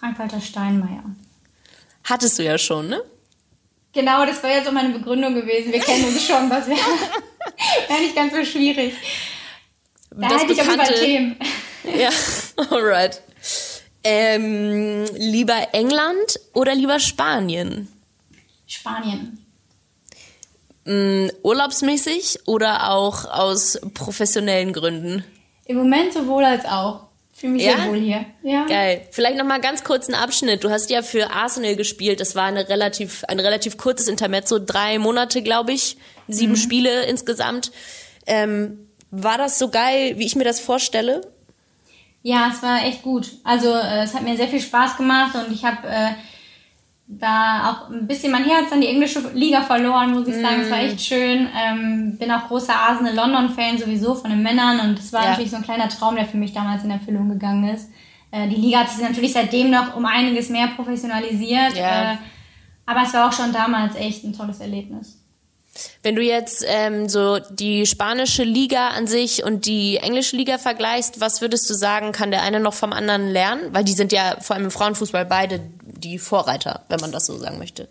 Frank-Walter 0.00 0.40
Steinmeier. 0.40 1.04
Hattest 2.04 2.38
du 2.38 2.44
ja 2.44 2.58
schon, 2.58 2.88
ne? 2.88 3.02
Genau, 3.92 4.26
das 4.26 4.42
war 4.42 4.50
ja 4.50 4.64
so 4.64 4.72
meine 4.72 4.90
Begründung 4.90 5.34
gewesen. 5.34 5.72
Wir 5.72 5.80
kennen 5.80 6.04
uns 6.04 6.26
schon, 6.26 6.50
das 6.50 6.66
wäre 6.66 6.80
wär 7.88 7.98
nicht 8.00 8.16
ganz 8.16 8.34
so 8.34 8.44
schwierig. 8.44 8.94
Da 10.10 10.28
das 10.28 10.42
hätte 10.42 10.52
ich 10.52 10.58
bekannte, 10.58 10.92
auf 10.92 11.00
Themen. 11.00 11.36
Ja, 11.84 12.10
alright. 12.70 13.22
Ähm, 14.04 15.06
lieber 15.16 15.68
England 15.72 16.38
oder 16.52 16.74
lieber 16.74 17.00
Spanien? 17.00 17.88
Spanien. 18.66 19.44
Mm, 20.84 21.28
urlaubsmäßig 21.42 22.40
oder 22.46 22.90
auch 22.90 23.24
aus 23.24 23.80
professionellen 23.94 24.74
Gründen? 24.74 25.24
Im 25.64 25.78
Moment 25.78 26.12
sowohl 26.12 26.44
als 26.44 26.66
auch. 26.66 27.04
Fühle 27.32 27.54
mich 27.54 27.64
ja? 27.64 27.76
sehr 27.76 27.88
wohl 27.88 27.98
hier. 27.98 28.26
Ja. 28.42 28.66
Geil. 28.66 29.08
Vielleicht 29.10 29.38
noch 29.38 29.46
mal 29.46 29.60
ganz 29.60 29.82
kurz 29.82 30.06
einen 30.06 30.14
Abschnitt. 30.14 30.62
Du 30.62 30.70
hast 30.70 30.90
ja 30.90 31.02
für 31.02 31.30
Arsenal 31.30 31.74
gespielt. 31.74 32.20
Das 32.20 32.36
war 32.36 32.44
eine 32.44 32.68
relativ, 32.68 33.24
ein 33.24 33.40
relativ 33.40 33.76
kurzes 33.76 34.06
Intermezzo, 34.06 34.58
drei 34.58 34.98
Monate, 34.98 35.42
glaube 35.42 35.72
ich, 35.72 35.96
sieben 36.28 36.52
mhm. 36.52 36.56
Spiele 36.56 37.04
insgesamt. 37.06 37.72
Ähm, 38.26 38.88
war 39.10 39.38
das 39.38 39.58
so 39.58 39.68
geil, 39.68 40.18
wie 40.18 40.26
ich 40.26 40.36
mir 40.36 40.44
das 40.44 40.60
vorstelle? 40.60 41.22
Ja, 42.26 42.48
es 42.50 42.62
war 42.62 42.82
echt 42.82 43.02
gut. 43.02 43.30
Also 43.44 43.68
äh, 43.68 44.02
es 44.02 44.14
hat 44.14 44.22
mir 44.22 44.34
sehr 44.34 44.48
viel 44.48 44.60
Spaß 44.60 44.96
gemacht 44.96 45.34
und 45.34 45.52
ich 45.52 45.62
habe 45.62 45.86
äh, 45.86 46.12
da 47.06 47.70
auch 47.70 47.90
ein 47.90 48.06
bisschen 48.06 48.32
mein 48.32 48.44
Herz 48.44 48.72
an 48.72 48.80
die 48.80 48.86
englische 48.86 49.20
Liga 49.34 49.60
verloren, 49.60 50.12
muss 50.12 50.26
ich 50.26 50.36
sagen. 50.36 50.62
Es 50.62 50.70
war 50.70 50.78
mm. 50.78 50.86
echt 50.86 51.02
schön. 51.02 51.46
Ähm, 51.54 52.16
bin 52.18 52.30
auch 52.30 52.48
großer 52.48 52.74
Arsenal 52.74 53.14
London-Fan 53.14 53.76
sowieso 53.76 54.14
von 54.14 54.30
den 54.30 54.42
Männern 54.42 54.80
und 54.80 54.98
es 54.98 55.12
war 55.12 55.22
ja. 55.22 55.30
natürlich 55.30 55.50
so 55.50 55.58
ein 55.58 55.64
kleiner 55.64 55.90
Traum, 55.90 56.16
der 56.16 56.24
für 56.24 56.38
mich 56.38 56.54
damals 56.54 56.82
in 56.82 56.90
Erfüllung 56.90 57.28
gegangen 57.28 57.68
ist. 57.68 57.90
Äh, 58.30 58.48
die 58.48 58.56
Liga 58.56 58.78
hat 58.78 58.88
sich 58.88 59.06
natürlich 59.06 59.34
seitdem 59.34 59.70
noch 59.70 59.94
um 59.94 60.06
einiges 60.06 60.48
mehr 60.48 60.68
professionalisiert. 60.68 61.76
Ja. 61.76 62.12
Äh, 62.12 62.16
aber 62.86 63.02
es 63.02 63.12
war 63.12 63.28
auch 63.28 63.32
schon 63.34 63.52
damals 63.52 63.96
echt 63.96 64.24
ein 64.24 64.32
tolles 64.32 64.60
Erlebnis. 64.60 65.23
Wenn 66.02 66.14
du 66.16 66.22
jetzt 66.22 66.64
ähm, 66.66 67.08
so 67.08 67.38
die 67.50 67.86
spanische 67.86 68.44
Liga 68.44 68.88
an 68.88 69.06
sich 69.06 69.42
und 69.44 69.66
die 69.66 69.96
englische 69.98 70.36
Liga 70.36 70.58
vergleichst, 70.58 71.20
was 71.20 71.40
würdest 71.40 71.68
du 71.68 71.74
sagen, 71.74 72.12
kann 72.12 72.30
der 72.30 72.42
eine 72.42 72.60
noch 72.60 72.74
vom 72.74 72.92
anderen 72.92 73.28
lernen? 73.30 73.62
Weil 73.72 73.84
die 73.84 73.92
sind 73.92 74.12
ja 74.12 74.36
vor 74.40 74.56
allem 74.56 74.66
im 74.66 74.70
Frauenfußball 74.70 75.24
beide 75.26 75.60
die 75.82 76.18
Vorreiter, 76.18 76.84
wenn 76.88 77.00
man 77.00 77.12
das 77.12 77.26
so 77.26 77.36
sagen 77.38 77.58
möchte. 77.58 77.88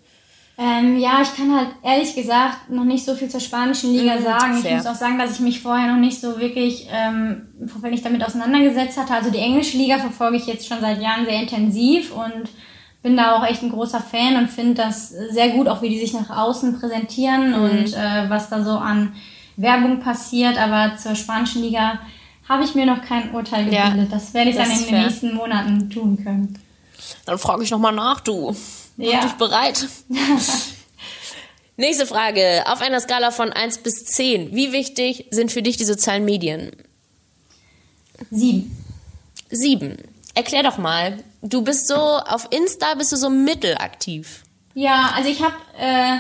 Ähm, 0.56 1.00
ja, 1.00 1.20
ich 1.24 1.36
kann 1.36 1.56
halt 1.56 1.70
ehrlich 1.84 2.14
gesagt 2.14 2.70
noch 2.70 2.84
nicht 2.84 3.04
so 3.04 3.16
viel 3.16 3.28
zur 3.28 3.40
spanischen 3.40 3.92
Liga 3.92 4.18
Mhm, 4.18 4.24
sagen. 4.24 4.58
fair. 4.62 4.72
Ich 4.72 4.78
muss 4.78 4.86
auch 4.86 5.00
sagen, 5.00 5.18
dass 5.18 5.32
ich 5.32 5.40
mich 5.40 5.62
vorher 5.62 5.88
noch 5.92 6.00
nicht 6.00 6.22
so 6.22 6.40
wirklich 6.40 6.88
ähm, 6.92 7.48
vorfällig 7.68 8.04
damit 8.04 8.24
auseinandergesetzt 8.24 8.98
hatte. 8.98 9.14
Also 9.16 9.32
die 9.32 9.40
englische 9.40 9.78
Liga 9.78 9.98
verfolge 9.98 10.38
ich 10.38 10.46
jetzt 10.46 10.68
schon 10.68 10.80
seit 10.80 11.02
Jahren 11.02 11.26
sehr 11.26 11.42
intensiv 11.42 12.14
und 12.14 12.50
bin 13.04 13.16
da 13.18 13.36
auch 13.36 13.46
echt 13.46 13.62
ein 13.62 13.70
großer 13.70 14.00
Fan 14.02 14.38
und 14.38 14.50
finde 14.50 14.76
das 14.76 15.10
sehr 15.10 15.50
gut, 15.50 15.68
auch 15.68 15.82
wie 15.82 15.90
die 15.90 16.00
sich 16.00 16.14
nach 16.14 16.30
außen 16.30 16.80
präsentieren 16.80 17.50
Mhm. 17.52 17.56
und 17.64 17.94
äh, 17.94 18.30
was 18.30 18.50
da 18.50 18.64
so 18.64 18.72
an 18.72 19.14
Werbung 19.58 20.00
passiert. 20.00 20.58
Aber 20.58 20.98
zur 20.98 21.14
spanischen 21.16 21.62
Liga 21.62 22.00
habe 22.50 22.64
ich 22.64 22.74
mir 22.76 22.86
noch 22.86 23.02
kein 23.04 23.32
Urteil 23.36 23.72
Ja, 23.74 23.90
gebildet. 23.90 24.12
das 24.14 24.34
werde 24.34 24.50
ich 24.50 24.56
das 24.56 24.70
dann 24.70 24.78
in 24.78 24.84
den 24.86 24.90
fair. 24.96 25.04
nächsten 25.06 25.36
Monaten 25.36 25.90
tun 25.90 26.24
können. 26.24 26.58
Dann 27.26 27.38
frage 27.38 27.64
ich 27.64 27.72
nochmal 27.72 27.94
nach, 27.94 28.20
du. 28.22 28.56
Ja. 28.98 29.20
Bin 29.20 29.28
ich 29.28 29.34
bereit? 29.34 29.88
Nächste 31.78 32.06
Frage. 32.06 32.64
Auf 32.68 32.82
einer 32.82 33.00
Skala 33.00 33.32
von 33.32 33.52
1 33.52 33.80
bis 33.80 34.06
10, 34.06 34.56
wie 34.56 34.72
wichtig 34.72 35.26
sind 35.32 35.52
für 35.52 35.62
dich 35.64 35.76
die 35.78 35.86
sozialen 35.86 36.24
Medien? 36.24 36.72
Sieben. 38.30 38.78
7. 39.50 39.98
Erklär 40.36 40.64
doch 40.64 40.78
mal. 40.78 41.18
Du 41.44 41.62
bist 41.62 41.88
so, 41.88 41.96
auf 41.96 42.48
Insta 42.52 42.96
bist 42.96 43.12
du 43.12 43.18
so 43.18 43.30
mittelaktiv. 43.30 44.44
Ja, 44.76 45.12
also 45.14 45.30
ich 45.30 45.44
habe 45.44 45.56
äh, 45.78 46.18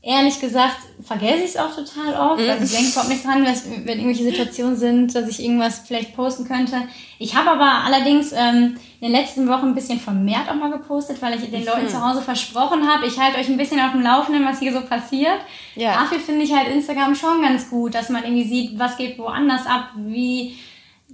ehrlich 0.00 0.40
gesagt, 0.40 0.76
vergesse 1.02 1.44
ich 1.44 1.50
es 1.50 1.56
auch 1.58 1.74
total 1.74 2.14
oft. 2.14 2.40
Also 2.40 2.64
ich 2.64 2.72
denke 2.72 2.90
überhaupt 2.90 3.10
nicht 3.10 3.26
dran, 3.26 3.44
dass, 3.44 3.64
wenn 3.66 3.98
irgendwelche 3.98 4.24
Situationen 4.24 4.76
sind, 4.76 5.14
dass 5.14 5.28
ich 5.28 5.42
irgendwas 5.42 5.80
vielleicht 5.80 6.16
posten 6.16 6.46
könnte. 6.46 6.82
Ich 7.18 7.36
habe 7.36 7.50
aber 7.50 7.84
allerdings 7.84 8.32
ähm, 8.32 8.78
in 9.00 9.12
den 9.12 9.12
letzten 9.12 9.46
Wochen 9.48 9.66
ein 9.66 9.74
bisschen 9.74 10.00
vermehrt 10.00 10.48
auch 10.48 10.54
mal 10.54 10.70
gepostet, 10.70 11.20
weil 11.20 11.38
ich 11.38 11.50
den 11.50 11.66
Leuten 11.66 11.88
zu 11.88 12.02
Hause 12.02 12.22
versprochen 12.22 12.88
habe, 12.88 13.06
ich 13.06 13.18
halte 13.18 13.38
euch 13.38 13.48
ein 13.48 13.58
bisschen 13.58 13.80
auf 13.80 13.92
dem 13.92 14.02
Laufenden, 14.02 14.46
was 14.46 14.60
hier 14.60 14.72
so 14.72 14.80
passiert. 14.80 15.40
Ja. 15.74 15.92
Dafür 15.92 16.20
finde 16.20 16.44
ich 16.44 16.54
halt 16.54 16.68
Instagram 16.68 17.14
schon 17.14 17.42
ganz 17.42 17.68
gut, 17.68 17.94
dass 17.94 18.08
man 18.08 18.24
irgendwie 18.24 18.48
sieht, 18.48 18.78
was 18.78 18.96
geht 18.96 19.18
woanders 19.18 19.66
ab, 19.66 19.90
wie 19.96 20.56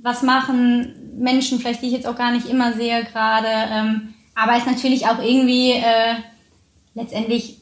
was 0.03 0.23
machen 0.23 0.95
Menschen, 1.19 1.59
vielleicht 1.59 1.83
die 1.83 1.87
ich 1.87 1.93
jetzt 1.93 2.07
auch 2.07 2.17
gar 2.17 2.33
nicht 2.33 2.49
immer 2.49 2.73
sehe 2.73 3.05
gerade. 3.05 3.49
Ähm, 3.49 4.15
aber 4.35 4.57
ist 4.57 4.67
natürlich 4.67 5.07
auch 5.07 5.23
irgendwie 5.23 5.73
äh, 5.73 6.15
letztendlich 6.95 7.61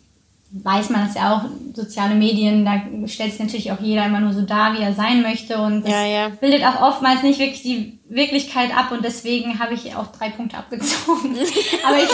weiß 0.51 0.91
man 0.91 1.07
das 1.07 1.15
ja 1.15 1.37
auch, 1.37 1.43
soziale 1.75 2.15
Medien, 2.15 2.65
da 2.65 2.81
stellt 3.07 3.33
sich 3.33 3.41
natürlich 3.41 3.71
auch 3.71 3.81
jeder 3.81 4.07
immer 4.07 4.21
nur 4.21 4.33
so 4.33 4.43
dar, 4.43 4.75
wie 4.75 4.83
er 4.83 4.95
sein 4.95 5.23
möchte 5.23 5.59
und 5.59 5.83
das 5.83 5.93
Ja, 5.93 6.07
ja. 6.07 6.29
bildet 6.29 6.65
auch 6.65 6.81
oftmals 6.81 7.23
nicht 7.23 7.39
wirklich 7.39 7.63
die 7.63 7.99
Wirklichkeit 8.09 8.75
ab 8.77 8.91
und 8.91 9.05
deswegen 9.05 9.59
habe 9.59 9.75
ich 9.75 9.95
auch 9.95 10.07
drei 10.07 10.31
Punkte 10.31 10.57
abgezogen. 10.57 11.37
aber, 11.87 11.99
ich, 11.99 12.09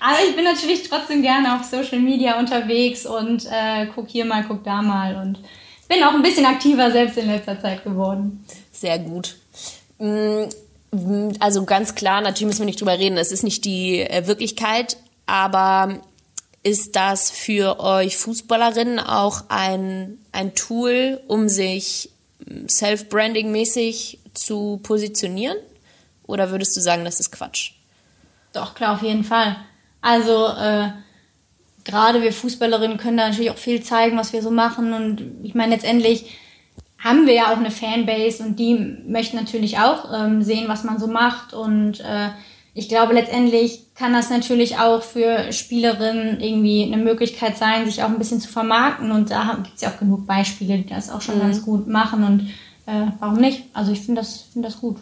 aber 0.00 0.18
ich 0.28 0.36
bin 0.36 0.44
natürlich 0.44 0.88
trotzdem 0.88 1.22
gerne 1.22 1.54
auf 1.54 1.64
Social 1.64 1.98
Media 1.98 2.38
unterwegs 2.38 3.06
und 3.06 3.46
äh, 3.46 3.86
guck 3.94 4.08
hier 4.08 4.26
mal, 4.26 4.44
guck 4.46 4.62
da 4.62 4.82
mal 4.82 5.16
und 5.16 5.40
bin 5.88 6.04
auch 6.04 6.14
ein 6.14 6.22
bisschen 6.22 6.44
aktiver 6.44 6.90
selbst 6.90 7.16
in 7.16 7.28
letzter 7.28 7.58
Zeit 7.58 7.82
geworden. 7.82 8.44
Sehr 8.80 8.98
gut. 8.98 9.36
Mm, 9.98 10.44
Also 11.38 11.64
ganz 11.64 11.94
klar, 11.94 12.20
natürlich 12.20 12.46
müssen 12.46 12.60
wir 12.60 12.66
nicht 12.66 12.80
drüber 12.80 12.98
reden, 12.98 13.18
es 13.18 13.32
ist 13.32 13.42
nicht 13.42 13.64
die 13.64 14.00
äh, 14.00 14.26
Wirklichkeit, 14.26 14.96
aber 15.26 15.98
ist 16.62 16.96
das 16.96 17.30
für 17.30 17.80
euch 17.80 18.16
Fußballerinnen 18.16 18.98
auch 18.98 19.44
ein, 19.48 20.18
ein 20.32 20.54
Tool, 20.54 21.20
um 21.26 21.48
sich 21.48 22.10
self-branding-mäßig 22.68 24.18
zu 24.34 24.80
positionieren? 24.82 25.56
Oder 26.26 26.50
würdest 26.50 26.76
du 26.76 26.80
sagen, 26.80 27.04
das 27.04 27.20
ist 27.20 27.32
Quatsch? 27.32 27.72
Doch, 28.52 28.74
klar, 28.74 28.94
auf 28.94 29.02
jeden 29.02 29.24
Fall. 29.24 29.56
Also, 30.00 30.48
äh, 30.48 30.90
gerade 31.84 32.22
wir 32.22 32.32
Fußballerinnen 32.32 32.98
können 32.98 33.16
da 33.16 33.28
natürlich 33.28 33.50
auch 33.50 33.58
viel 33.58 33.82
zeigen, 33.82 34.16
was 34.16 34.32
wir 34.32 34.42
so 34.42 34.50
machen. 34.50 34.92
Und 34.92 35.22
ich 35.42 35.54
meine, 35.54 35.74
letztendlich 35.74 36.36
haben 36.98 37.26
wir 37.26 37.34
ja 37.34 37.52
auch 37.52 37.58
eine 37.58 37.70
Fanbase 37.70 38.42
und 38.42 38.58
die 38.58 38.74
möchten 39.06 39.36
natürlich 39.36 39.78
auch 39.78 40.12
ähm, 40.12 40.42
sehen, 40.42 40.68
was 40.68 40.82
man 40.82 40.98
so 40.98 41.06
macht. 41.06 41.54
Und 41.54 42.00
äh, 42.00 42.30
ich 42.74 42.88
glaube, 42.88 43.14
letztendlich 43.14 43.94
kann 43.94 44.12
das 44.12 44.30
natürlich 44.30 44.78
auch 44.78 45.02
für 45.02 45.52
Spielerinnen 45.52 46.40
irgendwie 46.40 46.84
eine 46.84 47.02
Möglichkeit 47.02 47.56
sein, 47.56 47.86
sich 47.86 48.02
auch 48.02 48.08
ein 48.08 48.18
bisschen 48.18 48.40
zu 48.40 48.48
vermarkten. 48.48 49.12
Und 49.12 49.30
da 49.30 49.58
gibt 49.62 49.76
es 49.76 49.82
ja 49.82 49.90
auch 49.90 49.98
genug 49.98 50.26
Beispiele, 50.26 50.78
die 50.78 50.86
das 50.86 51.10
auch 51.10 51.20
schon 51.20 51.38
ganz 51.38 51.62
gut 51.64 51.86
machen. 51.86 52.24
Und 52.24 52.40
äh, 52.86 53.12
warum 53.20 53.38
nicht? 53.38 53.64
Also 53.74 53.92
ich 53.92 54.00
finde 54.00 54.20
das, 54.20 54.48
finde 54.52 54.68
das 54.68 54.80
gut. 54.80 54.96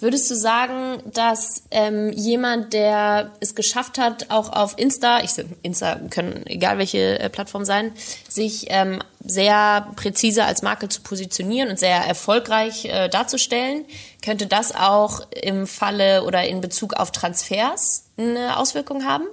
Würdest 0.00 0.30
du 0.30 0.36
sagen, 0.36 1.02
dass 1.12 1.64
ähm, 1.72 2.12
jemand, 2.12 2.72
der 2.72 3.32
es 3.40 3.56
geschafft 3.56 3.98
hat, 3.98 4.30
auch 4.30 4.52
auf 4.52 4.78
Insta, 4.78 5.24
ich 5.24 5.32
Insta 5.62 5.96
können 6.10 6.46
egal 6.46 6.78
welche 6.78 7.18
äh, 7.18 7.28
Plattform 7.28 7.64
sein, 7.64 7.92
sich 8.28 8.66
ähm, 8.68 9.02
sehr 9.18 9.88
präzise 9.96 10.44
als 10.44 10.62
Marke 10.62 10.88
zu 10.88 11.00
positionieren 11.00 11.68
und 11.68 11.80
sehr 11.80 11.96
erfolgreich 11.96 12.84
äh, 12.84 13.08
darzustellen, 13.08 13.86
könnte 14.24 14.46
das 14.46 14.72
auch 14.72 15.22
im 15.42 15.66
Falle 15.66 16.22
oder 16.22 16.46
in 16.46 16.60
Bezug 16.60 16.94
auf 16.94 17.10
Transfers 17.10 18.04
eine 18.16 18.56
Auswirkung 18.56 19.04
haben? 19.04 19.24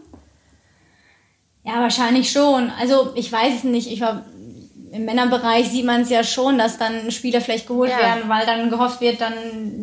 Ja, 1.63 1.81
wahrscheinlich 1.81 2.31
schon. 2.31 2.71
Also 2.79 3.11
ich 3.15 3.31
weiß 3.31 3.57
es 3.57 3.63
nicht. 3.63 3.91
Ich 3.91 4.01
war 4.01 4.23
im 4.95 5.05
Männerbereich 5.05 5.69
sieht 5.69 5.85
man 5.85 6.01
es 6.01 6.09
ja 6.09 6.23
schon, 6.23 6.57
dass 6.57 6.77
dann 6.77 7.11
Spieler 7.11 7.41
vielleicht 7.41 7.67
geholt 7.67 7.91
Ja. 7.91 7.97
werden, 7.99 8.29
weil 8.29 8.45
dann 8.45 8.69
gehofft 8.69 9.01
wird, 9.01 9.19
dann 9.21 9.33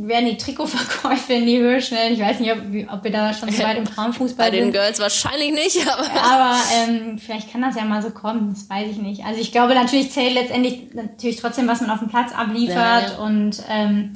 werden 0.09 0.27
die 0.27 0.37
Trikotverkäufe 0.37 1.35
in 1.35 1.47
die 1.47 1.59
Höhe 1.59 1.81
schnellen. 1.83 2.15
Ich 2.15 2.21
weiß 2.21 2.41
nicht, 2.41 2.51
ob, 2.53 2.59
ob 2.93 3.05
wir 3.05 3.11
da 3.11 3.33
schon 3.35 3.51
so 3.51 3.63
weit 3.63 3.77
im 3.79 3.87
Frauenfußball 3.87 4.47
Bei 4.47 4.51
den 4.51 4.65
sind. 4.65 4.73
Girls 4.73 4.99
wahrscheinlich 5.01 5.53
nicht, 5.53 5.87
aber 5.93 6.09
Aber 6.25 6.57
ähm, 6.75 7.19
vielleicht 7.19 7.53
kann 7.53 7.63
das 7.63 7.77
ja 7.77 7.85
mal 7.85 8.03
so 8.03 8.11
kommen, 8.11 8.53
das 8.55 8.69
weiß 8.71 8.89
ich 8.91 8.99
nicht. 8.99 9.25
Also 9.25 9.41
ich 9.41 9.53
glaube, 9.53 9.75
natürlich 9.75 10.11
zählt 10.11 10.35
letztendlich 10.35 10.95
natürlich 10.95 11.37
trotzdem, 11.37 11.69
was 11.69 11.81
man 11.81 11.91
auf 11.91 11.99
dem 11.99 12.09
Platz 12.09 12.33
abliefert. 12.33 12.77
Ja, 12.77 13.01
ja. 13.13 13.19
Und 13.19 13.63
ähm, 13.69 14.13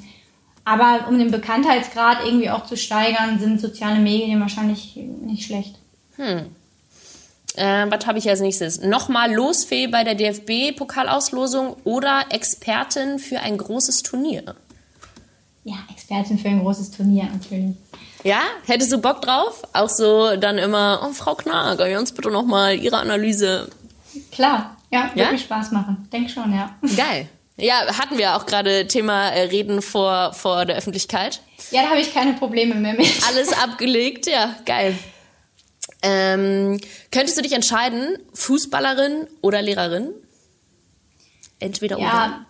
aber 0.64 1.06
um 1.08 1.18
den 1.18 1.30
Bekanntheitsgrad 1.30 2.24
irgendwie 2.24 2.50
auch 2.50 2.66
zu 2.66 2.76
steigern, 2.76 3.38
sind 3.38 3.60
soziale 3.60 4.00
Medien 4.00 4.40
wahrscheinlich 4.40 4.96
nicht 4.96 5.44
schlecht. 5.46 5.76
Äh, 7.56 7.86
was 7.90 8.06
habe 8.06 8.18
ich 8.18 8.28
als 8.28 8.40
nächstes? 8.40 8.80
Nochmal 8.80 9.32
Losfee 9.32 9.86
bei 9.86 10.04
der 10.04 10.14
DFB-Pokalauslosung 10.14 11.76
oder 11.84 12.24
Expertin 12.30 13.18
für 13.18 13.40
ein 13.40 13.56
großes 13.58 14.02
Turnier? 14.02 14.54
Ja, 15.64 15.76
Expertin 15.90 16.38
für 16.38 16.48
ein 16.48 16.60
großes 16.60 16.92
Turnier 16.92 17.24
natürlich. 17.24 17.74
Ja, 18.22 18.40
hättest 18.66 18.92
du 18.92 18.98
Bock 18.98 19.22
drauf? 19.22 19.62
Auch 19.72 19.88
so 19.88 20.36
dann 20.36 20.58
immer, 20.58 21.00
oh, 21.04 21.12
Frau 21.12 21.34
Knag, 21.34 21.76
können 21.78 21.90
wir 21.90 21.98
uns 21.98 22.12
bitte 22.12 22.30
nochmal 22.30 22.76
Ihre 22.76 22.98
Analyse. 22.98 23.68
Klar, 24.32 24.76
ja, 24.90 25.10
Ja? 25.14 25.24
wirklich 25.26 25.42
Spaß 25.42 25.72
machen. 25.72 26.08
Denk 26.12 26.30
schon, 26.30 26.52
ja. 26.54 26.74
Geil. 26.96 27.28
Ja, 27.58 27.86
hatten 27.98 28.18
wir 28.18 28.36
auch 28.36 28.44
gerade 28.46 28.86
Thema 28.86 29.30
äh, 29.30 29.42
Reden 29.42 29.80
vor, 29.80 30.34
vor 30.34 30.66
der 30.66 30.76
Öffentlichkeit. 30.76 31.40
Ja, 31.70 31.82
da 31.82 31.88
habe 31.90 32.00
ich 32.00 32.12
keine 32.12 32.34
Probleme 32.34 32.74
mehr 32.74 32.92
mit. 32.94 33.08
Alles 33.28 33.52
abgelegt, 33.62 34.26
ja, 34.26 34.54
geil. 34.66 34.96
Ähm, 36.02 36.80
könntest 37.10 37.36
du 37.38 37.42
dich 37.42 37.52
entscheiden, 37.52 38.18
Fußballerin 38.34 39.26
oder 39.40 39.62
Lehrerin? 39.62 40.10
Entweder 41.58 41.96
oder. 41.96 42.04
Ja, 42.06 42.46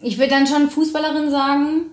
ich 0.00 0.18
würde 0.18 0.30
dann 0.30 0.46
schon 0.46 0.70
Fußballerin 0.70 1.30
sagen. 1.30 1.86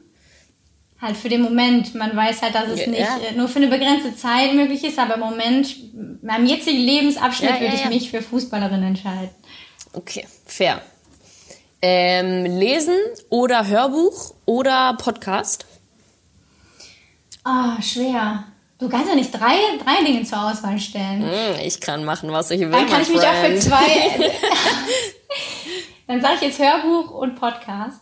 Halt 1.01 1.15
für 1.15 1.29
den 1.29 1.41
Moment. 1.41 1.95
Man 1.95 2.13
weiß 2.15 2.41
halt, 2.41 2.53
dass 2.55 2.67
es 2.67 2.81
Ja. 2.81 2.87
nicht 2.89 3.31
äh, 3.31 3.35
nur 3.37 3.47
für 3.47 3.59
eine 3.59 3.67
begrenzte 3.67 4.13
Zeit 4.17 4.53
möglich 4.53 4.83
ist, 4.83 4.99
aber 4.99 5.13
im 5.13 5.21
Moment, 5.21 5.73
meinem 6.21 6.45
jetzigen 6.45 6.79
Lebensabschnitt, 6.79 7.49
Ja, 7.51 7.55
ja, 7.55 7.61
würde 7.61 7.75
ich 7.75 7.83
ja. 7.83 7.89
mich 7.89 8.11
für 8.11 8.21
Fußballerin 8.21 8.83
entscheiden. 8.83 9.29
Okay, 9.93 10.27
fair. 10.45 10.81
Ähm, 11.81 12.43
lesen 12.45 12.97
oder 13.29 13.65
Hörbuch 13.65 14.33
oder 14.45 14.97
Podcast? 15.01 15.65
Ah, 17.45 17.81
schwer. 17.81 18.43
Du 18.79 18.87
kannst 18.87 19.09
ja 19.09 19.15
nicht 19.15 19.33
drei, 19.33 19.55
drei 19.83 20.05
Dinge 20.05 20.23
zur 20.23 20.41
Auswahl 20.49 20.79
stellen. 20.79 21.21
Hm, 21.21 21.59
ich 21.65 21.81
kann 21.81 22.05
machen, 22.05 22.31
was 22.31 22.49
ich 22.51 22.61
will. 22.61 22.69
Dann 22.71 22.87
kann 22.87 23.01
ich 23.01 23.09
mich 23.09 23.19
auch 23.19 23.33
für 23.33 23.59
zwei. 23.59 23.77
Dann 26.07 26.21
sage 26.21 26.35
ich 26.35 26.41
jetzt 26.41 26.59
Hörbuch 26.59 27.11
und 27.11 27.35
Podcast. 27.35 27.99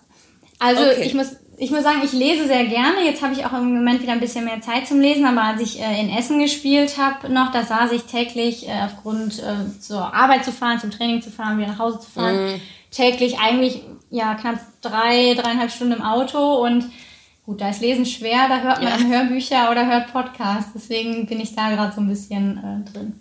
Also 0.59 0.83
Okay. 0.83 1.03
ich 1.03 1.13
muss, 1.13 1.35
ich 1.57 1.71
muss 1.71 1.83
sagen, 1.83 2.01
ich 2.03 2.13
lese 2.13 2.47
sehr 2.47 2.65
gerne. 2.65 3.01
Jetzt 3.03 3.21
habe 3.21 3.33
ich 3.33 3.45
auch 3.45 3.53
im 3.53 3.73
Moment 3.73 4.01
wieder 4.01 4.13
ein 4.13 4.19
bisschen 4.19 4.45
mehr 4.45 4.61
Zeit 4.61 4.87
zum 4.87 5.01
Lesen. 5.01 5.25
Aber 5.25 5.41
als 5.41 5.61
ich 5.61 5.81
äh, 5.81 5.99
in 5.99 6.09
Essen 6.15 6.39
gespielt 6.39 6.97
habe, 6.97 7.31
noch, 7.33 7.51
da 7.51 7.63
saß 7.63 7.91
ich 7.91 8.03
täglich 8.03 8.67
äh, 8.67 8.71
aufgrund 8.85 9.39
äh, 9.39 9.79
zur 9.81 10.13
Arbeit 10.13 10.45
zu 10.45 10.51
fahren, 10.51 10.79
zum 10.79 10.91
Training 10.91 11.21
zu 11.21 11.31
fahren, 11.31 11.57
wieder 11.57 11.69
nach 11.69 11.79
Hause 11.79 11.99
zu 11.99 12.09
fahren, 12.11 12.61
täglich 12.91 13.39
eigentlich 13.39 13.81
ja 14.09 14.35
knapp 14.35 14.59
drei, 14.81 15.33
dreieinhalb 15.33 15.71
Stunden 15.71 15.93
im 15.95 16.01
Auto 16.03 16.63
und 16.63 16.85
Gut, 17.47 17.61
da 17.61 17.69
ist 17.69 17.79
Lesen 17.79 18.05
schwer, 18.05 18.49
da 18.49 18.59
hört 18.59 18.83
man 18.83 19.09
Ja. 19.09 19.19
Hörbücher 19.19 19.71
oder 19.71 19.87
hört 19.87 20.11
Podcasts. 20.11 20.71
Deswegen 20.75 21.25
bin 21.27 21.39
ich 21.39 21.55
da 21.55 21.69
gerade 21.69 21.95
so 21.95 22.01
ein 22.01 22.09
bisschen 22.09 22.57
äh, 22.57 22.91
drin. 22.91 23.17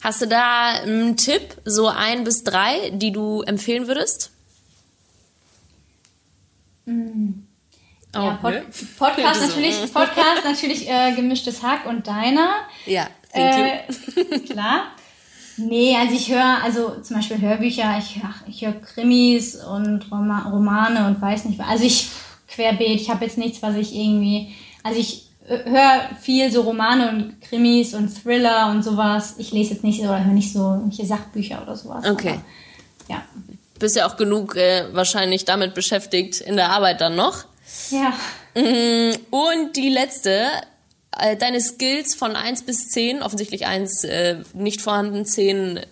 Hast 0.00 0.22
du 0.22 0.26
da 0.26 0.68
einen 0.84 1.16
Tipp, 1.16 1.56
so 1.64 1.88
ein 1.88 2.22
bis 2.22 2.44
drei, 2.44 2.90
die 2.90 3.10
du 3.10 3.42
empfehlen 3.42 3.88
würdest? 3.88 4.30
Oh, 6.86 6.92
ja, 8.14 8.38
Pod 8.40 8.52
nö. 8.52 8.60
Podcast 8.96 9.40
natürlich, 9.48 9.92
Podcast 9.92 10.44
natürlich 10.44 10.88
äh, 10.88 11.12
gemischtes 11.16 11.60
Hack 11.64 11.86
und 11.86 12.06
deiner. 12.06 12.50
Ja, 12.86 13.08
thank 13.32 13.56
you. 14.16 14.22
Äh, 14.32 14.38
klar. 14.40 14.92
Nee, 15.56 15.96
also 15.96 16.14
ich 16.14 16.30
höre, 16.30 16.62
also 16.62 17.00
zum 17.00 17.16
Beispiel 17.16 17.40
Hörbücher, 17.40 17.98
ich, 17.98 18.20
ach, 18.24 18.46
ich 18.46 18.64
höre 18.64 18.74
Krimis 18.74 19.56
und 19.56 20.08
Roma 20.12 20.50
Romane 20.50 21.08
und 21.08 21.20
weiß 21.20 21.46
nicht, 21.46 21.58
was. 21.58 21.66
also 21.66 21.84
ich 21.84 22.10
querbeet, 22.56 23.00
ich 23.00 23.10
habe 23.10 23.24
jetzt 23.24 23.38
nichts, 23.38 23.62
was 23.62 23.76
ich 23.76 23.94
irgendwie, 23.94 24.54
also 24.82 24.98
ich 24.98 25.26
höre 25.46 26.10
viel 26.20 26.50
so 26.50 26.62
Romane 26.62 27.10
und 27.10 27.40
Krimis 27.40 27.94
und 27.94 28.08
Thriller 28.22 28.70
und 28.70 28.82
sowas. 28.82 29.34
Ich 29.38 29.52
lese 29.52 29.74
jetzt 29.74 29.84
nicht 29.84 30.00
so, 30.00 30.08
oder 30.08 30.24
höre 30.24 30.32
nicht 30.32 30.52
so 30.52 30.58
irgendwelche 30.58 31.06
Sachbücher 31.06 31.62
oder 31.62 31.76
sowas. 31.76 32.04
Okay. 32.04 32.30
Aber, 32.30 32.42
ja. 33.08 33.22
Bist 33.78 33.94
ja 33.94 34.08
auch 34.08 34.16
genug 34.16 34.56
äh, 34.56 34.86
wahrscheinlich 34.92 35.44
damit 35.44 35.74
beschäftigt 35.74 36.40
in 36.40 36.56
der 36.56 36.70
Arbeit 36.70 37.00
dann 37.00 37.14
noch. 37.14 37.44
Ja. 37.90 38.14
Mm, 38.54 39.14
Und 39.30 39.76
die 39.76 39.90
letzte, 39.90 40.48
äh, 41.16 41.36
deine 41.36 41.60
Skills 41.60 42.14
von 42.14 42.34
1 42.34 42.62
bis 42.62 42.88
10, 42.88 43.22
offensichtlich 43.22 43.66
1 43.66 44.04
äh, 44.04 44.38
nicht 44.54 44.80
vorhanden, 44.80 45.26
10 45.26 45.76
äh, 45.76 45.86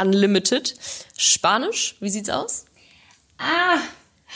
unlimited. 0.00 0.74
Spanisch, 1.16 1.96
wie 2.00 2.10
sieht's 2.10 2.30
aus? 2.30 2.64
Ah, 3.38 3.78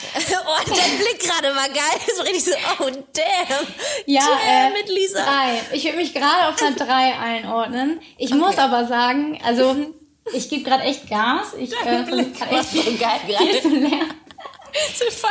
oh, 0.03 0.57
dein 0.67 0.97
Blick 0.97 1.19
gerade 1.19 1.55
war 1.55 1.67
geil. 1.69 2.01
So 2.15 2.21
richtig 2.23 2.43
so, 2.45 2.51
oh 2.79 2.89
damn. 3.13 3.67
Ja, 4.05 4.21
damn 4.45 4.75
äh, 4.75 4.79
it, 4.81 4.89
Lisa. 4.89 5.23
Drei. 5.23 5.61
Ich 5.73 5.83
würde 5.85 5.97
mich 5.97 6.13
gerade 6.13 6.47
auf 6.49 6.61
einer 6.61 6.75
3 6.75 7.17
einordnen. 7.19 7.99
Ich 8.17 8.31
muss 8.33 8.57
aber 8.57 8.85
sagen, 8.87 9.39
also 9.43 9.75
ich 10.33 10.49
gebe 10.49 10.63
gerade 10.63 10.83
echt 10.83 11.09
Gas. 11.09 11.53
Ich 11.59 11.71
äh, 11.73 11.75
versuche 12.03 12.31
gerade 12.31 12.55
echt 12.55 12.69
so 12.71 12.81
geil 12.83 13.19
viel 13.25 13.35
gerade. 13.35 13.61
zu 13.61 13.69
lernen. 13.69 14.13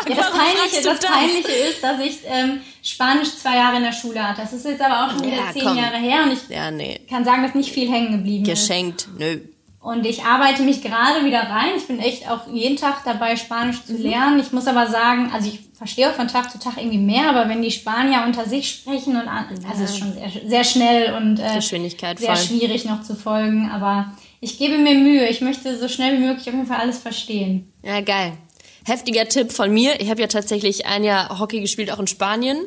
Ja, 0.08 0.14
das 0.16 0.30
Peinliche, 0.32 0.82
du 0.82 0.88
das 0.88 0.98
Peinliche 1.00 1.52
ist, 1.52 1.82
dass 1.82 2.00
ich 2.00 2.18
ähm, 2.26 2.62
Spanisch 2.82 3.36
zwei 3.36 3.56
Jahre 3.56 3.76
in 3.76 3.84
der 3.84 3.92
Schule 3.92 4.26
hatte. 4.26 4.40
Das 4.40 4.52
ist 4.52 4.64
jetzt 4.64 4.80
aber 4.80 5.06
auch 5.06 5.10
schon 5.12 5.24
wieder 5.24 5.36
Ja, 5.36 5.52
zehn 5.52 5.62
komm. 5.62 5.76
Jahre 5.78 5.98
her 5.98 6.24
und 6.24 6.32
ich 6.32 6.48
Ja, 6.48 6.70
nee. 6.72 7.00
kann 7.08 7.24
sagen, 7.24 7.44
dass 7.44 7.54
nicht 7.54 7.70
viel 7.72 7.88
hängen 7.88 8.10
geblieben 8.12 8.44
Geschenkt, 8.44 9.06
nö. 9.18 9.38
Und 9.86 10.04
ich 10.04 10.24
arbeite 10.24 10.62
mich 10.62 10.82
gerade 10.82 11.24
wieder 11.24 11.42
rein. 11.42 11.70
Ich 11.76 11.86
bin 11.86 12.00
echt 12.00 12.28
auch 12.28 12.40
jeden 12.52 12.76
Tag 12.76 13.04
dabei, 13.04 13.36
Spanisch 13.36 13.76
Mhm. 13.86 13.96
zu 13.96 14.02
lernen. 14.02 14.40
Ich 14.40 14.50
muss 14.50 14.66
aber 14.66 14.88
sagen, 14.88 15.30
also 15.32 15.48
ich 15.48 15.60
verstehe 15.74 16.08
auch 16.10 16.14
von 16.14 16.26
Tag 16.26 16.50
zu 16.50 16.58
Tag 16.58 16.74
irgendwie 16.78 16.98
mehr, 16.98 17.28
aber 17.30 17.48
wenn 17.48 17.62
die 17.62 17.70
Spanier 17.70 18.24
unter 18.26 18.48
sich 18.48 18.68
sprechen 18.68 19.14
und 19.14 19.28
an, 19.28 19.46
also 19.48 19.84
es 19.84 19.90
ist 19.90 19.98
schon 19.98 20.12
sehr, 20.14 20.30
sehr 20.44 20.64
schnell 20.64 21.14
und 21.14 21.38
äh, 21.38 21.60
sehr 21.60 22.16
voll. 22.16 22.36
schwierig 22.36 22.84
noch 22.84 23.02
zu 23.04 23.14
folgen. 23.14 23.70
Aber 23.70 24.12
ich 24.40 24.58
gebe 24.58 24.76
mir 24.78 24.96
Mühe. 24.96 25.28
Ich 25.28 25.40
möchte 25.40 25.78
so 25.78 25.86
schnell 25.86 26.18
wie 26.18 26.24
möglich 26.24 26.48
auf 26.48 26.54
jeden 26.54 26.66
Fall 26.66 26.80
alles 26.80 26.98
verstehen. 26.98 27.72
Ja, 27.84 28.00
geil. 28.00 28.32
Heftiger 28.86 29.28
Tipp 29.28 29.52
von 29.52 29.72
mir. 29.72 30.00
Ich 30.00 30.10
habe 30.10 30.20
ja 30.20 30.26
tatsächlich 30.26 30.86
ein 30.86 31.04
Jahr 31.04 31.38
Hockey 31.38 31.60
gespielt, 31.60 31.92
auch 31.92 32.00
in 32.00 32.08
Spanien. 32.08 32.58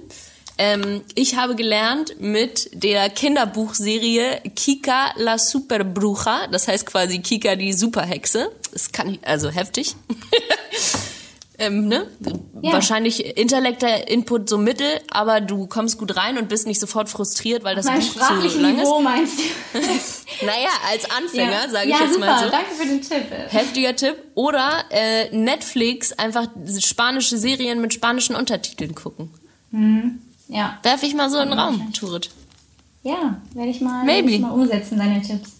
Ähm, 0.61 1.03
ich 1.15 1.37
habe 1.37 1.55
gelernt 1.55 2.19
mit 2.19 2.69
der 2.73 3.09
Kinderbuchserie 3.09 4.41
Kika 4.57 5.13
la 5.15 5.37
Superbruja. 5.37 6.47
Das 6.51 6.67
heißt 6.67 6.85
quasi 6.85 7.19
Kika 7.19 7.55
die 7.55 7.71
Superhexe. 7.71 8.51
Das 8.73 8.91
kann 8.91 9.13
ich, 9.13 9.25
also 9.25 9.49
heftig. 9.49 9.95
ähm, 11.59 11.87
ne? 11.87 12.07
Ja. 12.61 12.73
Wahrscheinlich 12.73 13.37
intellektueller 13.37 14.09
Input 14.09 14.49
so 14.49 14.57
mittel, 14.57 14.99
aber 15.09 15.39
du 15.39 15.65
kommst 15.65 15.97
gut 15.97 16.17
rein 16.17 16.37
und 16.37 16.49
bist 16.49 16.67
nicht 16.67 16.81
sofort 16.81 17.07
frustriert, 17.07 17.63
weil 17.63 17.77
das 17.77 17.85
Mein 17.85 18.01
Buch 18.01 18.11
zu 18.11 18.33
lang 18.33 18.45
ist. 18.45 18.57
Niveau 18.57 18.99
meinst 18.99 19.39
du? 19.39 19.79
Naja, 20.41 20.69
als 20.89 21.09
Anfänger, 21.09 21.69
sage 21.69 21.87
ich 21.89 21.91
ja, 21.91 22.01
jetzt 22.01 22.13
super. 22.13 22.25
mal 22.25 22.43
so. 22.43 22.49
Danke 22.49 22.71
für 22.77 22.85
den 22.85 23.01
Tipp. 23.01 23.25
Heftiger 23.49 23.95
Tipp. 23.95 24.15
Oder 24.35 24.85
äh, 24.89 25.35
Netflix 25.35 26.13
einfach 26.13 26.47
spanische 26.79 27.37
Serien 27.37 27.81
mit 27.81 27.93
spanischen 27.93 28.35
Untertiteln 28.35 28.95
gucken. 28.95 29.31
Ja, 30.49 30.77
Werf 30.83 31.03
ich 31.03 31.13
mal 31.13 31.29
so 31.29 31.39
in 31.39 31.49
den 31.49 31.59
Raum, 31.59 31.93
Turit. 31.93 32.29
ja, 33.03 33.39
werde 33.53 33.69
ich 33.69 33.79
mal, 33.81 34.03
Maybe. 34.03 34.27
werd 34.27 34.35
ich 34.35 34.41
mal 34.41 34.51
umsetzen, 34.51 34.97
deine 34.97 35.21
Tipps. 35.21 35.51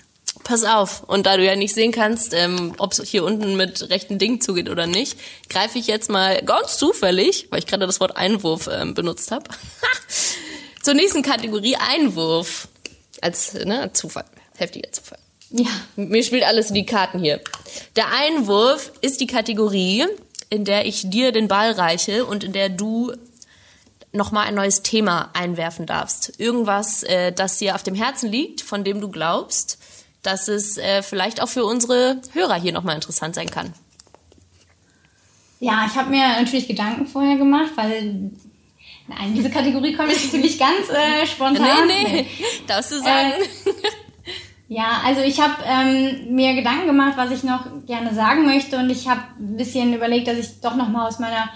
Pass 0.43 0.63
auf. 0.63 1.03
Und 1.03 1.25
da 1.27 1.37
du 1.37 1.45
ja 1.45 1.55
nicht 1.55 1.75
sehen 1.75 1.91
kannst, 1.91 2.33
ähm, 2.33 2.73
ob 2.79 2.93
es 2.93 3.07
hier 3.07 3.23
unten 3.23 3.55
mit 3.55 3.89
rechten 3.91 4.17
Dingen 4.17 4.41
zugeht 4.41 4.67
oder 4.69 4.87
nicht, 4.87 5.15
greife 5.47 5.77
ich 5.77 5.85
jetzt 5.87 6.09
mal 6.09 6.41
ganz 6.41 6.77
zufällig, 6.77 7.47
weil 7.51 7.59
ich 7.59 7.67
gerade 7.67 7.85
das 7.85 7.99
Wort 7.99 8.17
Einwurf 8.17 8.67
ähm, 8.71 8.95
benutzt 8.95 9.31
habe, 9.31 9.45
zur 10.81 10.95
nächsten 10.95 11.21
Kategorie 11.21 11.75
Einwurf. 11.75 12.67
Als 13.21 13.53
ne, 13.53 13.91
Zufall. 13.93 14.25
Heftiger 14.57 14.91
Zufall. 14.91 15.19
Ja, 15.51 15.67
Mir 15.95 16.23
spielt 16.23 16.43
alles 16.43 16.69
in 16.69 16.75
die 16.75 16.85
Karten 16.85 17.19
hier. 17.19 17.41
Der 17.95 18.05
Einwurf 18.13 18.91
ist 19.01 19.19
die 19.19 19.27
Kategorie, 19.27 20.05
in 20.49 20.63
der 20.65 20.85
ich 20.85 21.09
dir 21.09 21.31
den 21.31 21.47
Ball 21.47 21.71
reiche 21.71 22.25
und 22.25 22.43
in 22.43 22.53
der 22.53 22.69
du 22.69 23.13
nochmal 24.11 24.47
ein 24.47 24.55
neues 24.55 24.81
Thema 24.81 25.29
einwerfen 25.33 25.85
darfst. 25.85 26.39
Irgendwas, 26.39 27.03
äh, 27.03 27.31
das 27.31 27.57
dir 27.59 27.75
auf 27.75 27.83
dem 27.83 27.95
Herzen 27.95 28.31
liegt, 28.31 28.61
von 28.61 28.83
dem 28.83 29.01
du 29.01 29.09
glaubst, 29.09 29.77
dass 30.23 30.47
es 30.47 30.77
äh, 30.77 31.01
vielleicht 31.01 31.41
auch 31.41 31.49
für 31.49 31.65
unsere 31.65 32.21
Hörer 32.33 32.55
hier 32.55 32.73
nochmal 32.73 32.95
interessant 32.95 33.35
sein 33.35 33.49
kann. 33.49 33.73
ja 35.59 35.85
ich 35.87 35.95
habe 35.95 36.09
mir 36.09 36.27
natürlich 36.27 36.67
Gedanken 36.67 37.07
vorher 37.07 37.37
gemacht, 37.37 37.71
weil 37.75 38.31
nein, 39.07 39.35
diese 39.35 39.49
Kategorie 39.49 39.95
kommt 39.95 40.11
jetzt 40.11 40.33
natürlich 40.33 40.59
ganz 40.59 40.89
äh, 40.89 41.25
spontan. 41.25 41.87
Nee, 41.87 42.03
nee, 42.03 42.27
darfst 42.67 42.91
du 42.91 42.99
sagen. 42.99 43.33
Ja, 44.71 45.01
also 45.03 45.21
ich 45.21 45.41
habe 45.41 45.55
ähm, 45.65 46.35
mir 46.35 46.53
Gedanken 46.53 46.85
gemacht, 46.85 47.13
was 47.15 47.31
ich 47.31 47.43
noch 47.43 47.65
gerne 47.87 48.13
sagen 48.13 48.45
möchte 48.45 48.77
und 48.77 48.91
ich 48.91 49.07
habe 49.07 49.21
ein 49.39 49.57
bisschen 49.57 49.95
überlegt, 49.95 50.27
dass 50.27 50.37
ich 50.37 50.61
doch 50.61 50.75
noch 50.75 50.89
mal 50.89 51.07
aus 51.07 51.17
meiner 51.17 51.49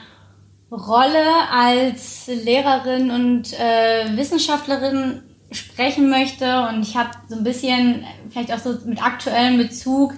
Rolle 0.74 1.24
als 1.52 2.28
Lehrerin 2.28 3.12
und 3.12 3.54
äh, 3.54 4.18
Wissenschaftlerin 4.18 5.22
sprechen 5.52 6.10
möchte 6.10 6.68
und 6.70 6.82
ich 6.82 6.98
habe 6.98 7.10
so 7.30 7.36
ein 7.36 7.44
bisschen 7.44 8.04
vielleicht 8.30 8.52
auch 8.52 8.58
so 8.58 8.76
mit 8.86 9.04
aktuellem 9.04 9.58
Bezug 9.60 10.14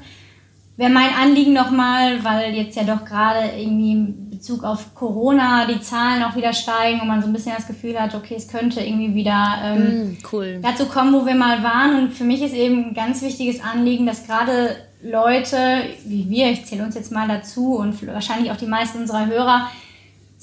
wäre 0.77 0.89
mein 0.91 1.13
Anliegen 1.13 1.53
nochmal, 1.53 2.23
weil 2.23 2.53
jetzt 2.53 2.75
ja 2.75 2.83
doch 2.83 3.05
gerade 3.05 3.49
irgendwie 3.57 3.91
in 3.93 4.29
Bezug 4.29 4.63
auf 4.63 4.93
Corona 4.93 5.65
die 5.67 5.79
Zahlen 5.79 6.21
auch 6.23 6.35
wieder 6.35 6.51
steigen 6.51 6.99
und 6.99 7.07
man 7.07 7.21
so 7.21 7.27
ein 7.27 7.33
bisschen 7.33 7.53
das 7.55 7.67
Gefühl 7.67 7.99
hat, 7.99 8.13
okay, 8.13 8.35
es 8.35 8.47
könnte 8.49 8.81
irgendwie 8.81 9.15
wieder 9.15 9.55
ähm, 9.63 9.77
Hm, 9.77 10.17
cool. 10.33 10.59
dazu 10.61 10.85
kommen, 10.87 11.13
wo 11.13 11.25
wir 11.25 11.35
mal 11.35 11.63
waren. 11.63 12.03
Und 12.03 12.13
für 12.13 12.25
mich 12.25 12.41
ist 12.41 12.53
eben 12.53 12.89
ein 12.89 12.93
ganz 12.93 13.21
wichtiges 13.21 13.61
Anliegen, 13.63 14.05
dass 14.05 14.27
gerade 14.27 14.75
Leute 15.01 15.57
wie 16.05 16.29
wir, 16.29 16.51
ich 16.51 16.65
zähle 16.65 16.83
uns 16.83 16.95
jetzt 16.95 17.11
mal 17.11 17.27
dazu 17.27 17.75
und 17.77 18.05
wahrscheinlich 18.07 18.51
auch 18.51 18.57
die 18.57 18.65
meisten 18.65 18.99
unserer 18.99 19.27
Hörer, 19.27 19.69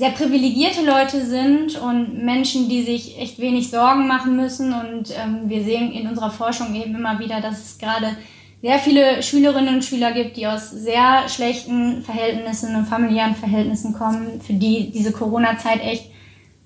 sehr 0.02 0.10
privilegierte 0.10 0.84
Leute 0.84 1.24
sind 1.24 1.80
und 1.80 2.24
Menschen, 2.24 2.68
die 2.68 2.82
sich 2.82 3.20
echt 3.20 3.38
wenig 3.38 3.70
Sorgen 3.70 4.08
machen 4.08 4.34
müssen. 4.34 4.72
Und 4.72 5.14
ähm, 5.16 5.42
wir 5.48 5.62
sehen 5.62 5.92
in 5.92 6.08
unserer 6.08 6.32
Forschung 6.32 6.74
eben 6.74 6.96
immer 6.96 7.20
wieder, 7.20 7.40
dass 7.40 7.64
es 7.64 7.78
gerade 7.78 8.16
sehr 8.62 8.80
viele 8.80 9.22
Schülerinnen 9.22 9.76
und 9.76 9.84
Schüler 9.84 10.10
gibt, 10.10 10.36
die 10.36 10.48
aus 10.48 10.72
sehr 10.72 11.28
schlechten 11.28 12.02
Verhältnissen 12.02 12.74
und 12.74 12.86
familiären 12.86 13.36
Verhältnissen 13.36 13.92
kommen, 13.92 14.40
für 14.40 14.54
die 14.54 14.90
diese 14.90 15.12
Corona-Zeit 15.12 15.80
echt 15.84 16.10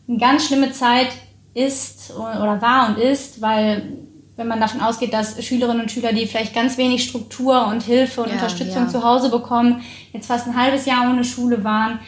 eine 0.08 0.16
ganz 0.16 0.46
schlimme 0.46 0.72
Zeit 0.72 1.08
ist 1.52 2.14
oder 2.16 2.62
war 2.62 2.88
und 2.88 2.96
ist, 2.96 3.42
weil 3.42 3.98
wenn 4.36 4.48
man 4.48 4.60
davon 4.60 4.80
ausgeht, 4.80 5.12
dass 5.12 5.44
Schülerinnen 5.44 5.82
und 5.82 5.90
Schüler, 5.90 6.14
die 6.14 6.24
vielleicht 6.24 6.54
ganz 6.54 6.78
wenig 6.78 7.04
Struktur 7.04 7.66
und 7.66 7.82
Hilfe 7.82 8.22
und 8.22 8.28
Ja, 8.28 8.36
Unterstützung 8.36 8.84
ja. 8.84 8.88
zu 8.88 9.04
Hause 9.04 9.28
bekommen, 9.28 9.82
jetzt 10.14 10.26
fast 10.26 10.46
ein 10.46 10.56
halbes 10.56 10.86
Jahr 10.86 11.10
ohne 11.10 11.24
Schule 11.24 11.64
waren, 11.64 11.98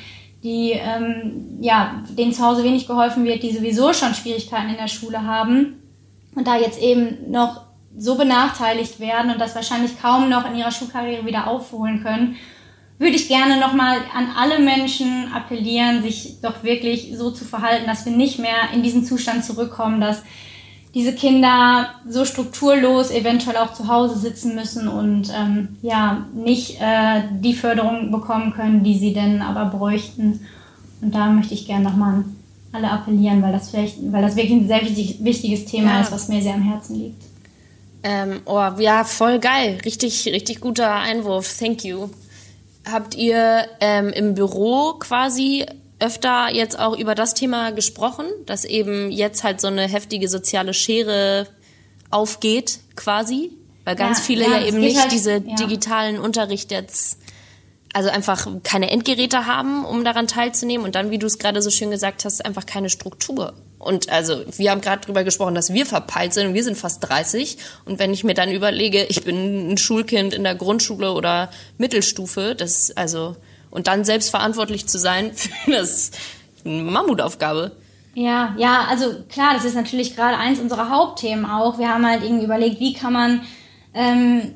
die 0.43 0.73
ähm, 0.73 1.59
ja 1.61 2.03
denen 2.11 2.33
zu 2.33 2.45
Hause 2.45 2.65
wenig 2.65 2.87
geholfen 2.87 3.25
wird, 3.25 3.43
die 3.43 3.53
sowieso 3.53 3.93
schon 3.93 4.15
Schwierigkeiten 4.15 4.71
in 4.71 4.77
der 4.77 4.89
Schule 4.89 5.25
haben 5.25 5.83
und 6.35 6.47
da 6.47 6.57
jetzt 6.57 6.81
eben 6.81 7.31
noch 7.31 7.63
so 7.97 8.15
benachteiligt 8.15 9.01
werden 9.01 9.33
und 9.33 9.41
das 9.41 9.55
wahrscheinlich 9.55 10.01
kaum 10.01 10.29
noch 10.29 10.49
in 10.49 10.57
ihrer 10.57 10.71
Schulkarriere 10.71 11.27
wieder 11.27 11.49
aufholen 11.49 12.03
können, 12.03 12.37
würde 12.99 13.17
ich 13.17 13.29
gerne 13.29 13.59
nochmal 13.59 13.99
an 14.15 14.29
alle 14.37 14.61
Menschen 14.61 15.33
appellieren, 15.33 16.03
sich 16.03 16.41
doch 16.41 16.63
wirklich 16.63 17.17
so 17.17 17.31
zu 17.31 17.45
verhalten, 17.45 17.87
dass 17.87 18.05
wir 18.07 18.13
nicht 18.13 18.39
mehr 18.39 18.71
in 18.73 18.83
diesen 18.83 19.05
Zustand 19.05 19.45
zurückkommen, 19.45 20.01
dass 20.01 20.23
diese 20.99 21.13
Kinder 21.13 21.91
so 22.09 22.25
strukturlos 22.25 23.13
eventuell 23.13 23.57
auch 23.59 23.73
zu 23.73 23.87
Hause 23.87 24.19
sitzen 24.19 24.57
müssen 24.57 24.89
und 24.89 25.33
ähm, 25.33 25.77
ja 25.81 26.27
nicht 26.35 26.81
äh, 26.81 27.23
die 27.39 27.55
Förderung 27.55 28.11
bekommen 28.11 28.53
können, 28.53 28.83
die 28.83 28.99
sie 28.99 29.13
denn 29.13 29.41
aber 29.41 29.67
bräuchten. 29.67 30.41
Und 31.01 31.15
da 31.15 31.27
möchte 31.27 31.55
ich 31.55 31.69
gerne 31.69 31.85
nochmal 31.85 32.15
an 32.15 32.37
alle 32.73 32.91
appellieren, 32.91 33.41
weil 33.43 33.53
das 33.53 33.71
vielleicht, 33.71 33.99
weil 34.11 34.23
das 34.23 34.35
wirklich 34.35 34.61
ein 34.61 34.67
sehr 34.67 34.83
wichtig, 34.83 35.23
wichtiges 35.23 35.67
Thema 35.67 35.95
Ja. 35.95 36.01
ist, 36.01 36.11
was 36.11 36.27
mir 36.27 36.43
sehr 36.43 36.55
am 36.55 36.63
Herzen 36.63 36.97
liegt. 36.97 37.23
Ähm, 38.03 38.41
oh, 38.45 38.61
ja, 38.81 39.05
voll 39.05 39.39
geil. 39.39 39.79
Richtig, 39.85 40.27
richtig 40.27 40.61
guter 40.61 40.97
Einwurf. 40.97 41.59
Thank 41.61 41.85
you. 41.85 42.09
Habt 42.91 43.15
ihr 43.15 43.67
ähm, 43.81 44.09
im 44.09 44.35
Büro 44.35 44.95
quasi 44.99 45.65
öfter 46.01 46.49
jetzt 46.53 46.79
auch 46.79 46.97
über 46.97 47.15
das 47.15 47.35
Thema 47.35 47.71
gesprochen, 47.73 48.27
dass 48.47 48.65
eben 48.65 49.11
jetzt 49.11 49.43
halt 49.45 49.61
so 49.61 49.67
eine 49.67 49.89
heftige 49.89 50.29
soziale 50.29 50.75
Schere 50.75 51.47
aufgeht, 52.11 52.81
quasi? 52.97 53.51
Weil 53.85 53.97
ganz 53.97 54.19
Ja, 54.19 54.25
viele 54.25 54.45
ja, 54.45 54.59
ja, 54.59 54.67
eben 54.67 54.81
nicht 54.81 54.99
halt- 55.01 55.13
diese 55.13 55.33
ja. 55.45 55.57
digitalen 55.57 56.19
Unterricht 56.19 56.71
jetzt 56.71 57.19
also 57.95 58.11
einfach 58.11 58.47
keine 58.65 58.91
Endgeräte 58.91 59.47
haben, 59.47 59.85
um 59.87 60.05
daran 60.05 60.27
teilzunehmen 60.27 60.85
und 60.85 60.95
dann, 60.95 61.11
wie 61.11 61.19
du 61.19 61.27
es 61.27 61.39
gerade 61.39 61.63
so 61.63 61.71
schön 61.71 61.91
gesagt 61.91 62.25
hast, 62.27 62.45
einfach 62.45 62.67
keine 62.67 62.91
Struktur. 62.91 63.55
Und 63.79 64.11
also 64.11 64.43
wir 64.57 64.71
haben 64.71 64.83
gerade 64.83 65.01
drüber 65.07 65.25
gesprochen, 65.25 65.55
dass 65.55 65.73
wir 65.73 65.87
verpeilt 65.87 66.35
sind 66.35 66.49
und 66.49 66.55
wir 66.55 66.65
sind 66.65 66.77
fast 66.77 67.09
30. 67.09 67.57
Und 67.87 67.99
wenn 67.99 68.13
ich 68.13 68.25
mir 68.25 68.35
dann 68.35 68.51
überlege, 68.53 69.05
ich 69.05 69.25
bin 69.25 69.73
ein 69.73 69.79
Schulkind 69.79 70.35
in 70.35 70.45
der 70.45 70.55
Grundschule 70.55 71.13
oder 71.13 71.51
Mittelstufe, 71.79 72.55
das 72.55 72.91
also 72.95 73.37
und 73.71 73.87
dann 73.87 74.05
selbst 74.05 74.31
verantwortlich 74.31 74.87
zu 74.87 74.99
sein, 74.99 75.33
das 75.67 75.91
ist 75.91 76.19
eine 76.65 76.83
Mammutaufgabe. 76.83 77.73
Ja, 78.15 78.55
ja, 78.57 78.87
also 78.89 79.23
klar, 79.29 79.55
das 79.55 79.65
ist 79.65 79.77
natürlich 79.77 80.17
gerade 80.17 80.37
eins 80.37 80.59
unserer 80.59 80.91
Hauptthemen 80.91 81.47
auch. 81.47 81.79
Wir 81.79 81.89
haben 81.89 82.05
halt 82.05 82.25
irgendwie 82.25 82.45
überlegt, 82.45 82.81
wie 82.81 82.93
kann 82.93 83.13
man 83.13 83.43
ähm, 83.95 84.55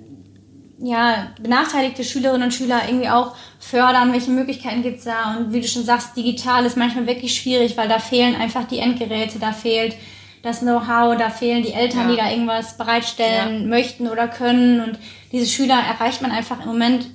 ja, 0.82 1.28
benachteiligte 1.40 2.02
Schülerinnen 2.02 2.44
und 2.44 2.54
Schüler 2.54 2.80
irgendwie 2.88 3.08
auch 3.08 3.36
fördern, 3.60 4.12
welche 4.12 4.32
Möglichkeiten 4.32 4.82
gibt's 4.82 5.04
da 5.04 5.36
und 5.36 5.52
wie 5.52 5.60
du 5.60 5.68
schon 5.68 5.84
sagst, 5.84 6.16
digital 6.16 6.66
ist 6.66 6.76
manchmal 6.76 7.06
wirklich 7.06 7.36
schwierig, 7.36 7.76
weil 7.76 7.88
da 7.88 8.00
fehlen 8.00 8.34
einfach 8.34 8.64
die 8.64 8.78
Endgeräte, 8.78 9.38
da 9.38 9.52
fehlt 9.52 9.94
das 10.42 10.58
Know-how, 10.58 11.16
da 11.16 11.30
fehlen 11.30 11.62
die 11.62 11.72
Eltern, 11.72 12.08
ja. 12.08 12.10
die 12.10 12.16
da 12.16 12.30
irgendwas 12.30 12.76
bereitstellen 12.76 13.62
ja. 13.62 13.68
möchten 13.68 14.08
oder 14.08 14.26
können 14.26 14.80
und 14.80 14.98
diese 15.30 15.46
Schüler 15.46 15.78
erreicht 15.78 16.20
man 16.20 16.32
einfach 16.32 16.60
im 16.60 16.66
Moment 16.66 17.06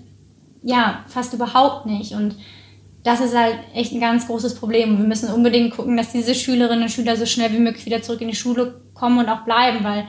ja 0.68 1.04
fast 1.08 1.34
überhaupt 1.34 1.86
nicht 1.86 2.14
und 2.14 2.36
das 3.04 3.22
ist 3.22 3.36
halt 3.36 3.56
echt 3.74 3.94
ein 3.94 4.02
ganz 4.02 4.28
großes 4.28 4.56
Problem. 4.56 4.92
Und 4.92 4.98
wir 4.98 5.08
müssen 5.08 5.32
unbedingt 5.32 5.74
gucken, 5.74 5.96
dass 5.96 6.12
diese 6.12 6.36
Schülerinnen 6.36 6.84
und 6.84 6.92
Schüler 6.92 7.16
so 7.16 7.26
schnell 7.26 7.54
wie 7.54 7.60
möglich 7.60 7.86
wieder 7.86 8.02
zurück 8.02 8.20
in 8.20 8.28
die 8.28 8.36
Schule 8.36 8.82
kommen 8.94 9.20
und 9.20 9.30
auch 9.30 9.46
bleiben, 9.46 9.84
weil 9.84 10.06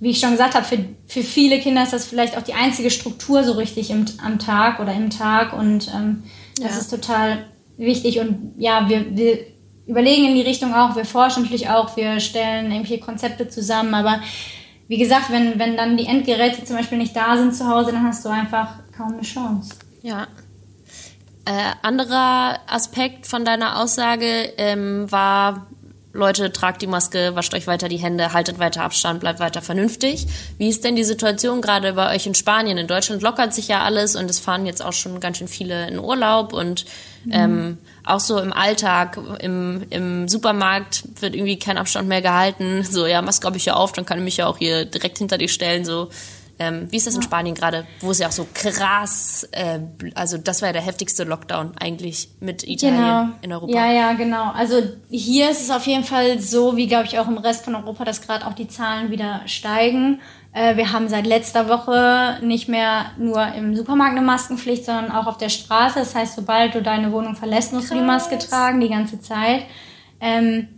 wie 0.00 0.10
ich 0.10 0.20
schon 0.20 0.30
gesagt 0.30 0.54
habe, 0.54 0.64
für, 0.64 0.78
für 1.08 1.24
viele 1.24 1.58
Kinder 1.58 1.82
ist 1.82 1.92
das 1.92 2.06
vielleicht 2.06 2.36
auch 2.38 2.42
die 2.42 2.54
einzige 2.54 2.90
Struktur 2.90 3.42
so 3.42 3.52
richtig 3.52 3.90
im, 3.90 4.04
am 4.24 4.38
Tag 4.38 4.78
oder 4.78 4.92
im 4.92 5.10
Tag 5.10 5.52
und 5.52 5.92
ähm, 5.92 6.22
das 6.60 6.74
ja. 6.74 6.78
ist 6.78 6.90
total 6.90 7.44
wichtig 7.76 8.20
und 8.20 8.54
ja, 8.56 8.88
wir, 8.88 9.16
wir 9.16 9.38
überlegen 9.86 10.28
in 10.28 10.34
die 10.34 10.42
Richtung 10.42 10.72
auch, 10.72 10.94
wir 10.94 11.04
forschen 11.04 11.42
natürlich 11.42 11.68
auch, 11.68 11.96
wir 11.96 12.20
stellen 12.20 12.70
irgendwelche 12.70 13.02
Konzepte 13.02 13.48
zusammen, 13.48 13.94
aber 13.94 14.20
wie 14.86 14.98
gesagt, 14.98 15.32
wenn, 15.32 15.58
wenn 15.58 15.76
dann 15.76 15.96
die 15.96 16.06
Endgeräte 16.06 16.64
zum 16.64 16.76
Beispiel 16.76 16.98
nicht 16.98 17.16
da 17.16 17.36
sind 17.36 17.52
zu 17.52 17.68
Hause, 17.68 17.90
dann 17.90 18.04
hast 18.04 18.24
du 18.24 18.28
einfach 18.28 18.74
kaum 18.96 19.14
eine 19.14 19.22
Chance. 19.22 19.70
Ja. 20.02 20.28
Äh, 21.44 21.72
anderer 21.82 22.60
Aspekt 22.66 23.26
von 23.26 23.44
deiner 23.44 23.80
Aussage 23.80 24.52
ähm, 24.58 25.10
war 25.10 25.66
Leute, 26.12 26.52
tragt 26.52 26.82
die 26.82 26.86
Maske, 26.86 27.34
wascht 27.34 27.54
euch 27.54 27.66
weiter 27.66 27.88
die 27.88 27.98
Hände, 27.98 28.32
haltet 28.32 28.58
weiter 28.58 28.82
Abstand, 28.82 29.20
bleibt 29.20 29.40
weiter 29.40 29.62
vernünftig. 29.62 30.26
Wie 30.58 30.68
ist 30.68 30.84
denn 30.84 30.96
die 30.96 31.04
Situation 31.04 31.62
gerade 31.62 31.92
bei 31.92 32.14
euch 32.14 32.26
in 32.26 32.34
Spanien? 32.34 32.76
In 32.76 32.86
Deutschland 32.86 33.22
lockert 33.22 33.54
sich 33.54 33.68
ja 33.68 33.82
alles 33.82 34.16
und 34.16 34.28
es 34.28 34.38
fahren 34.40 34.66
jetzt 34.66 34.84
auch 34.84 34.92
schon 34.92 35.20
ganz 35.20 35.38
schön 35.38 35.48
viele 35.48 35.86
in 35.86 35.98
Urlaub 35.98 36.52
und 36.52 36.86
mhm. 37.24 37.32
ähm, 37.32 37.78
auch 38.04 38.20
so 38.20 38.40
im 38.40 38.52
Alltag, 38.52 39.18
im, 39.40 39.86
im 39.90 40.28
Supermarkt 40.28 41.04
wird 41.20 41.34
irgendwie 41.34 41.58
kein 41.58 41.78
Abstand 41.78 42.08
mehr 42.08 42.22
gehalten. 42.22 42.84
So, 42.90 43.06
ja, 43.06 43.22
Maske 43.22 43.46
habe 43.46 43.58
ich 43.58 43.66
ja 43.66 43.74
auf, 43.74 43.92
dann 43.92 44.06
kann 44.06 44.18
ich 44.18 44.24
mich 44.24 44.38
ja 44.38 44.46
auch 44.46 44.58
hier 44.58 44.86
direkt 44.86 45.18
hinter 45.18 45.38
dich 45.38 45.52
stellen. 45.52 45.84
So, 45.84 46.08
ähm, 46.58 46.88
wie 46.90 46.96
ist 46.96 47.06
das 47.06 47.14
in 47.14 47.22
Spanien 47.22 47.54
gerade, 47.54 47.86
wo 48.00 48.10
es 48.10 48.18
ja 48.18 48.28
auch 48.28 48.32
so 48.32 48.46
krass, 48.52 49.48
äh, 49.52 49.78
also 50.14 50.38
das 50.38 50.60
war 50.60 50.70
ja 50.70 50.72
der 50.72 50.82
heftigste 50.82 51.24
Lockdown 51.24 51.72
eigentlich 51.78 52.30
mit 52.40 52.66
Italien 52.66 52.96
genau. 52.96 53.28
in 53.42 53.52
Europa. 53.52 53.72
Ja, 53.72 53.92
ja, 53.92 54.12
genau. 54.14 54.50
Also 54.52 54.82
hier 55.10 55.50
ist 55.50 55.62
es 55.62 55.70
auf 55.70 55.86
jeden 55.86 56.04
Fall 56.04 56.40
so, 56.40 56.76
wie 56.76 56.88
glaube 56.88 57.06
ich 57.06 57.18
auch 57.18 57.28
im 57.28 57.38
Rest 57.38 57.64
von 57.64 57.74
Europa, 57.74 58.04
dass 58.04 58.22
gerade 58.22 58.46
auch 58.46 58.54
die 58.54 58.68
Zahlen 58.68 59.10
wieder 59.10 59.42
steigen. 59.46 60.20
Äh, 60.52 60.76
wir 60.76 60.92
haben 60.92 61.08
seit 61.08 61.26
letzter 61.26 61.68
Woche 61.68 62.38
nicht 62.42 62.68
mehr 62.68 63.12
nur 63.18 63.46
im 63.54 63.76
Supermarkt 63.76 64.16
eine 64.16 64.26
Maskenpflicht, 64.26 64.84
sondern 64.84 65.12
auch 65.12 65.26
auf 65.26 65.38
der 65.38 65.50
Straße. 65.50 66.00
Das 66.00 66.14
heißt, 66.14 66.36
sobald 66.36 66.74
du 66.74 66.82
deine 66.82 67.12
Wohnung 67.12 67.36
verlässt, 67.36 67.72
musst 67.72 67.88
krass. 67.88 67.96
du 67.96 68.02
die 68.02 68.06
Maske 68.06 68.38
tragen 68.38 68.80
die 68.80 68.88
ganze 68.88 69.20
Zeit. 69.20 69.62
Ähm, 70.20 70.68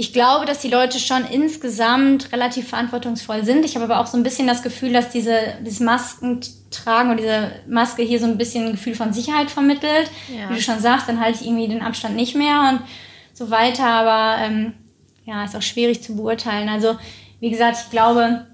ich 0.00 0.12
glaube, 0.12 0.46
dass 0.46 0.60
die 0.60 0.68
Leute 0.68 1.00
schon 1.00 1.24
insgesamt 1.24 2.30
relativ 2.30 2.68
verantwortungsvoll 2.68 3.44
sind. 3.44 3.64
Ich 3.64 3.74
habe 3.74 3.86
aber 3.86 3.98
auch 3.98 4.06
so 4.06 4.16
ein 4.16 4.22
bisschen 4.22 4.46
das 4.46 4.62
Gefühl, 4.62 4.92
dass 4.92 5.10
diese, 5.10 5.40
dieses 5.66 5.80
Maskentragen 5.80 7.10
und 7.10 7.16
diese 7.16 7.50
Maske 7.66 8.04
hier 8.04 8.20
so 8.20 8.26
ein 8.26 8.38
bisschen 8.38 8.66
ein 8.66 8.72
Gefühl 8.72 8.94
von 8.94 9.12
Sicherheit 9.12 9.50
vermittelt. 9.50 10.08
Ja. 10.32 10.50
Wie 10.50 10.54
du 10.54 10.62
schon 10.62 10.78
sagst, 10.78 11.08
dann 11.08 11.18
halte 11.18 11.40
ich 11.40 11.48
irgendwie 11.48 11.66
den 11.66 11.82
Abstand 11.82 12.14
nicht 12.14 12.36
mehr 12.36 12.70
und 12.70 12.82
so 13.34 13.50
weiter. 13.50 13.86
Aber 13.86 14.40
ähm, 14.40 14.74
ja, 15.24 15.44
ist 15.44 15.56
auch 15.56 15.62
schwierig 15.62 16.00
zu 16.00 16.14
beurteilen. 16.14 16.68
Also, 16.68 16.96
wie 17.40 17.50
gesagt, 17.50 17.78
ich 17.82 17.90
glaube, 17.90 18.46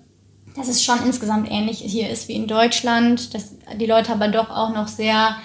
dass 0.56 0.68
es 0.68 0.82
schon 0.82 1.04
insgesamt 1.04 1.50
ähnlich 1.50 1.80
hier 1.80 2.08
ist 2.08 2.26
wie 2.28 2.36
in 2.36 2.46
Deutschland, 2.46 3.34
dass 3.34 3.54
die 3.78 3.84
Leute 3.84 4.12
aber 4.12 4.28
doch 4.28 4.48
auch 4.48 4.72
noch 4.72 4.88
sehr 4.88 5.36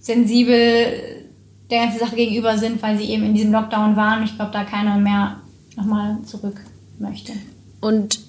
sensibel 0.00 1.23
der 1.70 1.84
ganzen 1.84 1.98
Sache 1.98 2.16
gegenüber 2.16 2.58
sind, 2.58 2.82
weil 2.82 2.98
sie 2.98 3.04
eben 3.04 3.24
in 3.24 3.34
diesem 3.34 3.52
Lockdown 3.52 3.96
waren. 3.96 4.24
Ich 4.24 4.36
glaube, 4.36 4.52
da 4.52 4.64
keiner 4.64 4.96
mehr 4.98 5.40
nochmal 5.76 6.18
zurück 6.24 6.60
möchte. 6.98 7.32
Und 7.80 8.20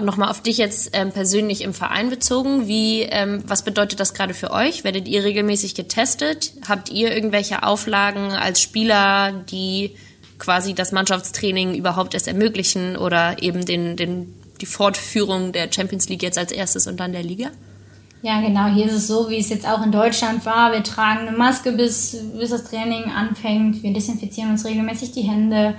nochmal 0.00 0.30
auf 0.30 0.42
dich 0.42 0.58
jetzt 0.58 0.90
ähm, 0.92 1.12
persönlich 1.12 1.62
im 1.62 1.72
Verein 1.72 2.10
bezogen. 2.10 2.66
Wie, 2.66 3.02
ähm, 3.02 3.42
was 3.46 3.62
bedeutet 3.62 4.00
das 4.00 4.14
gerade 4.14 4.34
für 4.34 4.50
euch? 4.50 4.84
Werdet 4.84 5.06
ihr 5.06 5.24
regelmäßig 5.24 5.74
getestet? 5.74 6.52
Habt 6.68 6.90
ihr 6.90 7.14
irgendwelche 7.14 7.62
Auflagen 7.62 8.32
als 8.32 8.60
Spieler, 8.60 9.32
die 9.32 9.92
quasi 10.38 10.74
das 10.74 10.92
Mannschaftstraining 10.92 11.74
überhaupt 11.74 12.14
erst 12.14 12.28
ermöglichen 12.28 12.96
oder 12.96 13.42
eben 13.42 13.64
den, 13.64 13.96
den, 13.96 14.34
die 14.60 14.66
Fortführung 14.66 15.52
der 15.52 15.72
Champions 15.72 16.08
League 16.08 16.22
jetzt 16.22 16.38
als 16.38 16.52
erstes 16.52 16.86
und 16.86 16.98
dann 16.98 17.12
der 17.12 17.22
Liga? 17.22 17.50
Ja, 18.22 18.40
genau. 18.40 18.66
Hier 18.66 18.86
ist 18.86 18.94
es 18.94 19.06
so, 19.06 19.28
wie 19.30 19.38
es 19.38 19.50
jetzt 19.50 19.68
auch 19.68 19.84
in 19.84 19.92
Deutschland 19.92 20.44
war. 20.46 20.72
Wir 20.72 20.82
tragen 20.82 21.28
eine 21.28 21.36
Maske, 21.36 21.72
bis, 21.72 22.16
bis 22.38 22.50
das 22.50 22.64
Training 22.64 23.04
anfängt. 23.04 23.82
Wir 23.82 23.92
desinfizieren 23.92 24.50
uns 24.50 24.64
regelmäßig 24.64 25.12
die 25.12 25.22
Hände. 25.22 25.74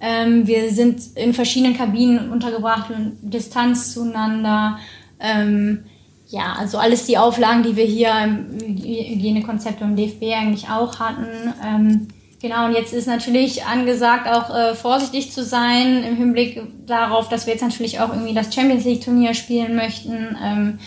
Ähm, 0.00 0.46
wir 0.46 0.70
sind 0.70 1.00
in 1.14 1.32
verschiedenen 1.32 1.76
Kabinen 1.76 2.30
untergebracht 2.30 2.90
und 2.90 3.16
Distanz 3.22 3.92
zueinander. 3.92 4.78
Ähm, 5.20 5.84
ja, 6.28 6.56
also 6.58 6.78
alles 6.78 7.06
die 7.06 7.16
Auflagen, 7.16 7.62
die 7.62 7.76
wir 7.76 7.84
hier 7.84 8.12
im 8.24 8.58
Hygienekonzept 8.60 9.80
im 9.80 9.94
DFB 9.94 10.34
eigentlich 10.36 10.68
auch 10.68 10.98
hatten. 10.98 11.54
Ähm, 11.64 12.08
genau, 12.42 12.66
und 12.66 12.72
jetzt 12.72 12.92
ist 12.92 13.06
natürlich 13.06 13.64
angesagt, 13.66 14.26
auch 14.28 14.54
äh, 14.54 14.74
vorsichtig 14.74 15.32
zu 15.32 15.44
sein 15.44 16.02
im 16.02 16.16
Hinblick 16.16 16.60
darauf, 16.86 17.28
dass 17.28 17.46
wir 17.46 17.52
jetzt 17.52 17.62
natürlich 17.62 18.00
auch 18.00 18.08
irgendwie 18.08 18.34
das 18.34 18.52
Champions 18.52 18.84
League 18.84 19.02
Turnier 19.02 19.32
spielen 19.34 19.76
möchten. 19.76 20.36
Ähm, 20.42 20.78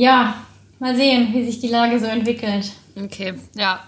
ja, 0.00 0.34
mal 0.78 0.96
sehen, 0.96 1.34
wie 1.34 1.44
sich 1.44 1.60
die 1.60 1.68
Lage 1.68 2.00
so 2.00 2.06
entwickelt. 2.06 2.72
Okay, 2.96 3.34
ja. 3.54 3.80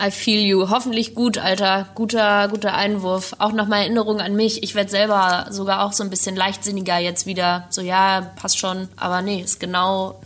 I 0.00 0.10
feel 0.10 0.40
you. 0.40 0.70
Hoffentlich 0.70 1.14
gut, 1.14 1.36
Alter. 1.36 1.86
Guter, 1.94 2.48
guter 2.48 2.72
Einwurf. 2.72 3.36
Auch 3.38 3.52
nochmal 3.52 3.80
Erinnerung 3.80 4.20
an 4.20 4.36
mich. 4.36 4.62
Ich 4.62 4.74
werde 4.74 4.90
selber 4.90 5.48
sogar 5.50 5.84
auch 5.84 5.92
so 5.92 6.02
ein 6.02 6.08
bisschen 6.08 6.34
leichtsinniger 6.34 6.98
jetzt 6.98 7.26
wieder. 7.26 7.66
So, 7.68 7.82
ja, 7.82 8.32
passt 8.36 8.58
schon. 8.58 8.88
Aber 8.96 9.20
nee, 9.20 9.42
ist 9.42 9.60
genau, 9.60 10.22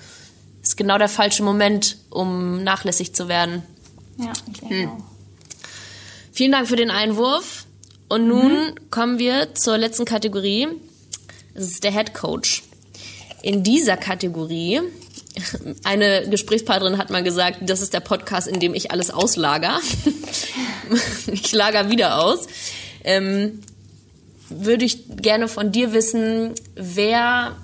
ist 0.63 0.77
genau 0.77 0.99
der 0.99 1.09
falsche 1.09 1.43
Moment, 1.43 1.97
um 2.11 2.63
nachlässig 2.63 3.13
zu 3.13 3.27
werden. 3.27 3.65
Ja, 4.19 4.33
ich 4.53 4.61
denke 4.61 4.83
hm. 4.83 4.89
auch. 4.89 4.99
Vielen 6.33 6.53
Dank 6.53 6.69
für 6.69 6.77
den 6.77 6.93
Einwurf. 6.93 7.67
Und 8.09 8.29
nun 8.29 8.53
mhm. 8.53 8.91
kommen 8.91 9.19
wir 9.19 9.55
zur 9.55 9.79
letzten 9.79 10.05
Kategorie. 10.05 10.69
Das 11.55 11.65
ist 11.65 11.83
der 11.83 11.91
Head 11.93 12.15
Coach 12.15 12.63
in 13.43 13.63
dieser 13.63 13.97
Kategorie 13.97 14.81
eine 15.85 16.29
Gesprächspartnerin 16.29 16.99
hat 16.99 17.11
mal 17.11 17.23
gesagt, 17.23 17.59
das 17.63 17.81
ist 17.81 17.95
der 17.95 18.01
Podcast, 18.01 18.49
in 18.49 18.61
dem 18.61 18.75
ich 18.75 18.91
alles 18.91 19.11
auslager. 19.11 19.81
ich 21.27 21.53
lager 21.53 21.91
wieder 21.91 22.23
aus. 22.23 22.47
Ähm, 23.05 23.61
würde 24.49 24.85
ich 24.85 25.05
gerne 25.17 25.49
von 25.49 25.73
dir 25.73 25.93
wissen, 25.93 26.53
wer 26.75 27.57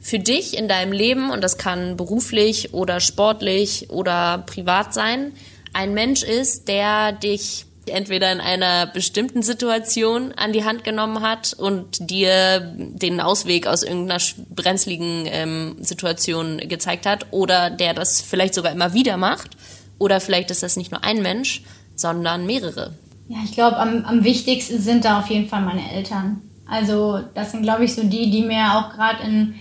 für 0.00 0.18
dich 0.18 0.56
in 0.56 0.68
deinem 0.68 0.92
Leben, 0.92 1.30
und 1.30 1.44
das 1.44 1.58
kann 1.58 1.96
beruflich 1.96 2.72
oder 2.72 3.00
sportlich 3.00 3.90
oder 3.90 4.38
privat 4.46 4.94
sein, 4.94 5.32
ein 5.74 5.92
Mensch 5.92 6.22
ist, 6.22 6.68
der 6.68 7.12
dich 7.12 7.66
entweder 7.90 8.32
in 8.32 8.40
einer 8.40 8.86
bestimmten 8.86 9.42
Situation 9.42 10.32
an 10.36 10.52
die 10.52 10.64
Hand 10.64 10.84
genommen 10.84 11.20
hat 11.20 11.54
und 11.54 12.10
dir 12.10 12.60
den 12.60 13.20
Ausweg 13.20 13.66
aus 13.66 13.82
irgendeiner 13.82 14.20
brenzligen 14.54 15.26
ähm, 15.26 15.76
Situation 15.80 16.58
gezeigt 16.58 17.06
hat 17.06 17.26
oder 17.30 17.70
der 17.70 17.94
das 17.94 18.20
vielleicht 18.20 18.54
sogar 18.54 18.72
immer 18.72 18.94
wieder 18.94 19.16
macht 19.16 19.50
oder 19.98 20.20
vielleicht 20.20 20.50
ist 20.50 20.62
das 20.62 20.76
nicht 20.76 20.90
nur 20.90 21.04
ein 21.04 21.22
Mensch, 21.22 21.62
sondern 21.94 22.46
mehrere. 22.46 22.94
Ja, 23.28 23.38
ich 23.44 23.52
glaube, 23.52 23.76
am, 23.76 24.04
am 24.04 24.24
wichtigsten 24.24 24.80
sind 24.80 25.04
da 25.04 25.20
auf 25.20 25.28
jeden 25.28 25.48
Fall 25.48 25.62
meine 25.62 25.92
Eltern. 25.92 26.42
Also 26.66 27.20
das 27.34 27.52
sind, 27.52 27.62
glaube 27.62 27.84
ich, 27.84 27.94
so 27.94 28.02
die, 28.02 28.30
die 28.30 28.42
mir 28.42 28.74
auch 28.74 28.94
gerade 28.94 29.22
in 29.24 29.54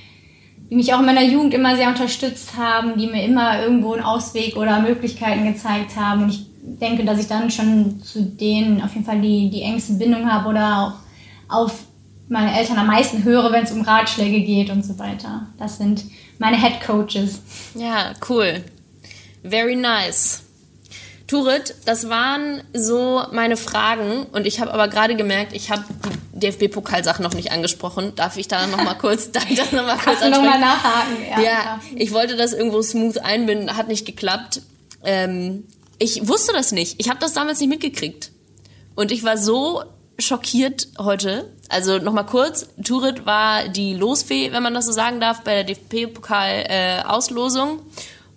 die 0.70 0.76
mich 0.76 0.94
auch 0.94 1.00
in 1.00 1.06
meiner 1.06 1.24
Jugend 1.24 1.54
immer 1.54 1.76
sehr 1.76 1.90
unterstützt 1.90 2.56
haben, 2.56 2.98
die 2.98 3.08
mir 3.08 3.24
immer 3.24 3.62
irgendwo 3.62 3.94
einen 3.94 4.04
Ausweg 4.04 4.56
oder 4.56 4.80
Möglichkeiten 4.80 5.52
gezeigt 5.52 5.96
haben. 5.96 6.24
Und 6.24 6.30
ich 6.30 6.46
denke, 6.62 7.06
dass 7.06 7.20
ich 7.20 7.28
dann 7.28 7.50
schon 7.52 8.02
zu 8.02 8.22
denen 8.22 8.82
auf 8.82 8.94
jeden 8.94 9.06
Fall 9.06 9.22
die, 9.22 9.50
die 9.50 9.62
engste 9.62 9.94
Bindung 9.94 10.30
habe 10.30 10.50
oder 10.50 11.00
auch 11.50 11.62
auf 11.64 11.74
meine 12.28 12.58
Eltern 12.58 12.78
am 12.78 12.88
meisten 12.88 13.24
höre, 13.24 13.52
wenn 13.52 13.64
es 13.64 13.72
um 13.72 13.82
Ratschläge 13.82 14.42
geht 14.42 14.70
und 14.70 14.86
so 14.86 14.98
weiter. 15.00 15.48
Das 15.58 15.78
sind 15.78 16.04
meine 16.38 16.62
Head 16.62 16.82
Coaches. 16.86 17.42
Ja, 17.76 18.14
cool. 18.30 18.64
Very 19.44 19.76
nice. 19.76 20.44
Turit, 21.28 21.76
das 21.86 22.10
waren 22.10 22.64
so 22.74 23.22
meine 23.32 23.56
Fragen 23.56 24.26
und 24.32 24.48
ich 24.48 24.60
habe 24.60 24.74
aber 24.74 24.88
gerade 24.88 25.16
gemerkt, 25.16 25.54
ich 25.54 25.70
habe 25.70 25.84
die 26.34 26.40
DFB-Pokalsache 26.40 27.22
noch 27.22 27.36
nicht 27.36 27.52
angesprochen. 27.52 28.14
Darf 28.16 28.38
ich 28.38 28.48
da 28.48 28.66
noch 28.66 28.84
mal 28.84 28.94
kurz, 28.98 29.32
darf 29.32 29.48
ich 29.50 29.58
das 29.58 29.72
noch 29.72 29.86
mal 29.86 29.98
kurz 29.98 30.22
ansprechen? 30.22 30.32
noch 30.32 30.42
mal 30.42 30.60
nachhaken. 30.60 31.18
Ja, 31.30 31.40
ja, 31.42 31.80
ich 31.96 32.14
wollte 32.14 32.36
das 32.36 32.54
irgendwo 32.54 32.82
smooth 32.82 33.20
einbinden, 33.20 33.78
hat 33.78 33.88
nicht 33.88 34.08
geklappt. 34.08 34.64
Ähm, 35.04 35.66
ich 36.00 36.28
wusste 36.28 36.54
das 36.54 36.72
nicht. 36.72 37.00
Ich 37.00 37.10
habe 37.10 37.20
das 37.20 37.34
damals 37.34 37.60
nicht 37.60 37.70
mitgekriegt 37.70 38.32
und 38.96 39.12
ich 39.12 39.24
war 39.24 39.38
so 39.38 39.84
schockiert 40.18 40.88
heute. 40.98 41.54
Also 41.70 42.00
noch 42.00 42.14
mal 42.14 42.24
kurz: 42.24 42.70
Turit 42.84 43.26
war 43.26 43.68
die 43.68 43.94
Losfee, 43.94 44.52
wenn 44.52 44.64
man 44.64 44.74
das 44.74 44.88
so 44.88 44.92
sagen 44.92 45.20
darf, 45.20 45.44
bei 45.44 45.62
der 45.62 45.66
DFB-Pokal-Auslosung. 45.66 47.80
Äh, 47.80 47.82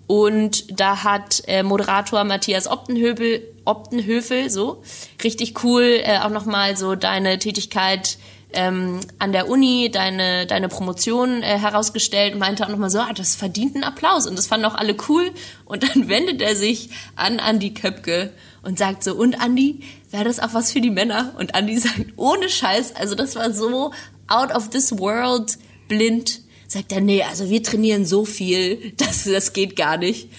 und 0.06 0.78
da 0.78 1.04
hat 1.04 1.42
äh, 1.46 1.62
Moderator 1.62 2.24
Matthias 2.24 2.66
Optenhöfel, 2.66 3.48
Optenhöfel 3.64 4.50
so 4.50 4.82
richtig 5.24 5.64
cool 5.64 6.00
äh, 6.02 6.18
auch 6.18 6.28
nochmal 6.28 6.76
so 6.76 6.96
deine 6.96 7.38
Tätigkeit 7.38 8.18
ähm, 8.53 9.00
an 9.18 9.32
der 9.32 9.48
Uni, 9.48 9.90
deine, 9.90 10.46
deine 10.46 10.68
Promotion 10.68 11.42
äh, 11.42 11.59
herausgestellt 11.59 12.34
und 12.34 12.40
meinte 12.40 12.64
auch 12.64 12.70
nochmal 12.70 12.90
so, 12.90 12.98
ah, 12.98 13.12
das 13.12 13.34
verdient 13.34 13.74
einen 13.74 13.84
Applaus. 13.84 14.26
Und 14.26 14.36
das 14.36 14.46
fanden 14.46 14.66
auch 14.66 14.74
alle 14.74 14.96
cool. 15.09 15.30
Und 15.64 15.82
dann 15.82 16.09
wendet 16.09 16.40
er 16.40 16.57
sich 16.57 16.90
an 17.16 17.40
Andi 17.40 17.74
Köpke 17.74 18.32
und 18.62 18.78
sagt 18.78 19.05
so, 19.05 19.14
und 19.14 19.40
Andi, 19.40 19.80
wäre 20.11 20.24
das 20.24 20.40
auch 20.40 20.55
was 20.55 20.72
für 20.72 20.80
die 20.80 20.90
Männer? 20.90 21.34
Und 21.38 21.55
Andi 21.55 21.78
sagt, 21.78 22.14
ohne 22.16 22.48
Scheiß, 22.48 22.94
also 22.96 23.14
das 23.14 23.36
war 23.36 23.53
so 23.53 23.92
out 24.28 24.53
of 24.55 24.70
this 24.70 24.98
world 24.98 25.59
blind 25.88 26.42
sagt 26.72 26.92
er, 26.92 27.00
nee, 27.00 27.22
also 27.22 27.50
wir 27.50 27.62
trainieren 27.62 28.07
so 28.07 28.24
viel, 28.24 28.92
das, 28.96 29.24
das 29.24 29.53
geht 29.53 29.76
gar 29.76 29.96
nicht. 29.98 30.30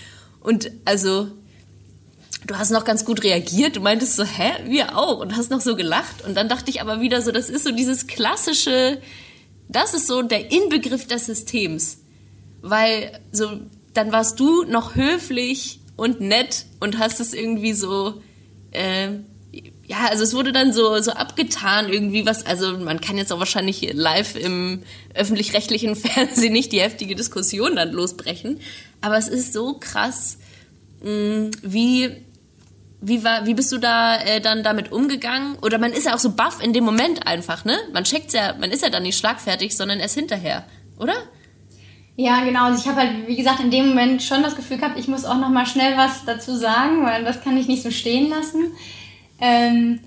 Und 0.42 0.72
also, 0.84 1.28
du 2.48 2.58
hast 2.58 2.72
noch 2.72 2.86
ganz 2.86 3.06
gut 3.06 3.24
reagiert, 3.24 3.76
du 3.76 3.82
meintest 3.82 4.16
so, 4.16 4.24
hä, 4.24 4.52
wir 4.66 4.98
auch, 4.98 5.20
und 5.20 5.36
hast 5.36 5.52
noch 5.52 5.62
so 5.62 5.76
gelacht. 5.76 6.26
Und 6.26 6.36
dann 6.36 6.50
dachte 6.50 6.70
ich 6.70 6.82
aber 6.82 7.02
wieder 7.02 7.22
so, 7.22 7.32
das 7.32 7.50
ist 7.50 7.64
so 7.64 7.72
dieses 7.72 8.08
klassische, 8.08 9.02
das 9.70 9.94
ist 9.94 10.08
so 10.08 10.22
der 10.22 10.52
Inbegriff 10.52 11.08
des 11.08 11.26
Systems. 11.26 12.00
Weil 12.62 13.20
so, 13.32 13.60
dann 13.94 14.12
warst 14.12 14.40
du 14.40 14.64
noch 14.64 14.96
höflich 14.96 15.80
und 15.96 16.22
nett 16.22 16.66
und 16.80 16.98
hast 16.98 17.20
es 17.20 17.34
irgendwie 17.34 17.74
so, 17.74 18.22
äh, 18.72 19.10
ja, 19.86 20.08
also 20.10 20.24
es 20.24 20.34
wurde 20.34 20.52
dann 20.52 20.74
so, 20.74 21.00
so 21.00 21.12
abgetan 21.12 21.90
irgendwie 21.90 22.26
was, 22.26 22.46
also 22.46 22.78
man 22.78 23.02
kann 23.02 23.18
jetzt 23.18 23.32
auch 23.32 23.40
wahrscheinlich 23.40 23.94
live 23.94 24.36
im 24.36 24.82
öffentlich-rechtlichen 25.14 25.96
Fernsehen 25.98 26.54
nicht 26.54 26.72
die 26.72 26.82
heftige 26.82 27.16
Diskussion 27.16 27.76
dann 27.76 27.92
losbrechen, 27.92 28.60
aber 29.02 29.18
es 29.18 29.28
ist 29.28 29.54
so 29.54 29.76
krass, 29.80 30.38
mm, 31.04 31.50
wie, 31.62 32.12
wie 33.06 33.24
war, 33.24 33.46
wie 33.46 33.54
bist 33.54 33.72
du 33.72 33.78
da 33.78 34.16
äh, 34.16 34.40
dann 34.40 34.64
damit 34.64 34.92
umgegangen? 34.92 35.58
Oder 35.62 35.78
man 35.78 35.92
ist 35.92 36.06
ja 36.06 36.16
auch 36.16 36.20
so 36.20 36.32
baff 36.32 36.64
in 36.64 36.74
dem 36.74 36.86
Moment 36.86 37.28
einfach, 37.28 37.66
ne? 37.66 37.78
Man 37.92 38.06
checkt's 38.06 38.34
ja, 38.34 38.56
man 38.60 38.72
ist 38.72 38.82
ja 38.82 38.90
dann 38.90 39.04
nicht 39.04 39.18
schlagfertig, 39.18 39.76
sondern 39.76 40.00
erst 40.00 40.16
hinterher, 40.16 40.66
oder? 40.98 41.14
Ja, 42.16 42.44
genau. 42.44 42.66
Also 42.66 42.80
ich 42.80 42.88
habe 42.88 43.02
halt, 43.02 43.28
wie 43.28 43.36
gesagt, 43.36 43.60
in 43.60 43.72
dem 43.72 43.90
Moment 43.90 44.24
schon 44.24 44.44
das 44.44 44.56
Gefühl 44.56 44.78
gehabt, 44.78 45.00
ich 45.00 45.08
muss 45.08 45.26
auch 45.26 45.38
noch 45.38 45.50
mal 45.50 45.66
schnell 45.66 45.98
was 45.98 46.26
dazu 46.26 46.56
sagen, 46.56 47.04
weil 47.04 47.24
das 47.24 47.42
kann 47.42 47.58
ich 47.58 47.68
nicht 47.68 47.84
so 47.84 47.92
stehen 47.92 48.30
lassen. 48.30 48.72
Ähm, 49.42 50.00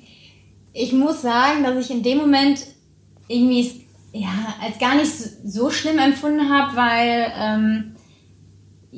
ich 0.72 0.92
muss 0.92 1.20
sagen, 1.20 1.64
dass 1.64 1.76
ich 1.84 1.90
in 1.90 2.02
dem 2.02 2.18
Moment 2.18 2.60
irgendwie 3.28 3.84
ja, 4.12 4.54
als 4.62 4.78
gar 4.78 4.94
nicht 4.94 5.10
so 5.10 5.70
schlimm 5.70 5.98
empfunden 5.98 6.48
habe, 6.48 6.76
weil 6.76 7.32
ähm, 7.36 7.95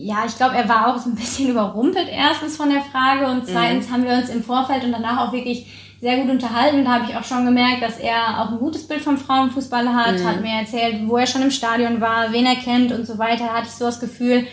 ja, 0.00 0.24
ich 0.24 0.36
glaube, 0.36 0.54
er 0.54 0.68
war 0.68 0.86
auch 0.86 0.98
so 0.98 1.10
ein 1.10 1.16
bisschen 1.16 1.48
überrumpelt 1.50 2.08
erstens 2.08 2.56
von 2.56 2.70
der 2.70 2.82
Frage 2.82 3.26
und 3.26 3.48
mhm. 3.48 3.52
zweitens 3.52 3.88
mhm. 3.88 3.92
haben 3.92 4.04
wir 4.04 4.12
uns 4.12 4.28
im 4.28 4.44
Vorfeld 4.44 4.84
und 4.84 4.92
danach 4.92 5.26
auch 5.28 5.32
wirklich 5.32 5.66
sehr 6.00 6.18
gut 6.18 6.30
unterhalten. 6.30 6.84
Da 6.84 6.92
habe 6.92 7.06
ich 7.10 7.16
auch 7.16 7.24
schon 7.24 7.44
gemerkt, 7.44 7.82
dass 7.82 7.98
er 7.98 8.40
auch 8.40 8.52
ein 8.52 8.58
gutes 8.60 8.86
Bild 8.86 9.00
vom 9.00 9.18
Frauenfußball 9.18 9.92
hat, 9.92 10.18
mhm. 10.18 10.24
hat 10.24 10.40
mir 10.40 10.60
erzählt, 10.60 11.08
wo 11.08 11.16
er 11.16 11.26
schon 11.26 11.42
im 11.42 11.50
Stadion 11.50 12.00
war, 12.00 12.32
wen 12.32 12.46
er 12.46 12.54
kennt 12.54 12.92
und 12.92 13.06
so 13.06 13.18
weiter. 13.18 13.46
Da 13.46 13.54
hatte 13.54 13.66
ich 13.66 13.74
so 13.74 13.86
das 13.86 13.98
Gefühl, 13.98 14.46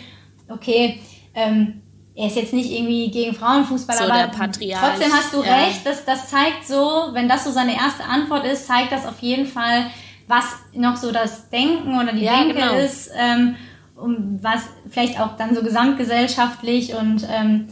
okay, 0.50 1.00
ähm, 1.36 1.82
er 2.16 2.28
ist 2.28 2.38
jetzt 2.38 2.54
nicht 2.54 2.72
irgendwie 2.72 3.12
gegen 3.12 3.36
Frauenfußball, 3.36 3.98
so 3.98 4.06
aber 4.06 4.32
trotzdem 4.80 5.14
hast 5.14 5.34
du 5.34 5.44
ja. 5.44 5.66
recht, 5.66 5.86
das, 5.86 6.06
das 6.06 6.30
zeigt 6.30 6.66
so, 6.66 7.10
wenn 7.12 7.30
das 7.30 7.44
so 7.44 7.52
seine 7.52 7.76
erste 7.76 8.06
Antwort 8.06 8.46
ist, 8.46 8.66
zeigt 8.66 8.92
das 8.92 9.06
auf 9.06 9.20
jeden 9.20 9.46
Fall, 9.46 9.92
was 10.28 10.46
noch 10.74 10.96
so 10.96 11.12
das 11.12 11.50
Denken 11.50 12.00
oder 12.00 12.14
die 12.14 12.24
ja, 12.24 12.38
Denke 12.38 12.56
genau. 12.56 12.74
ist, 12.78 13.12
ähm, 13.16 13.56
um 13.96 14.40
was 14.42 14.62
vielleicht 14.90 15.20
auch 15.20 15.38
dann 15.38 15.56
so 15.56 15.62
gesamtgesellschaftlich 15.62 16.94
und 16.96 17.28
ähm, 17.30 17.68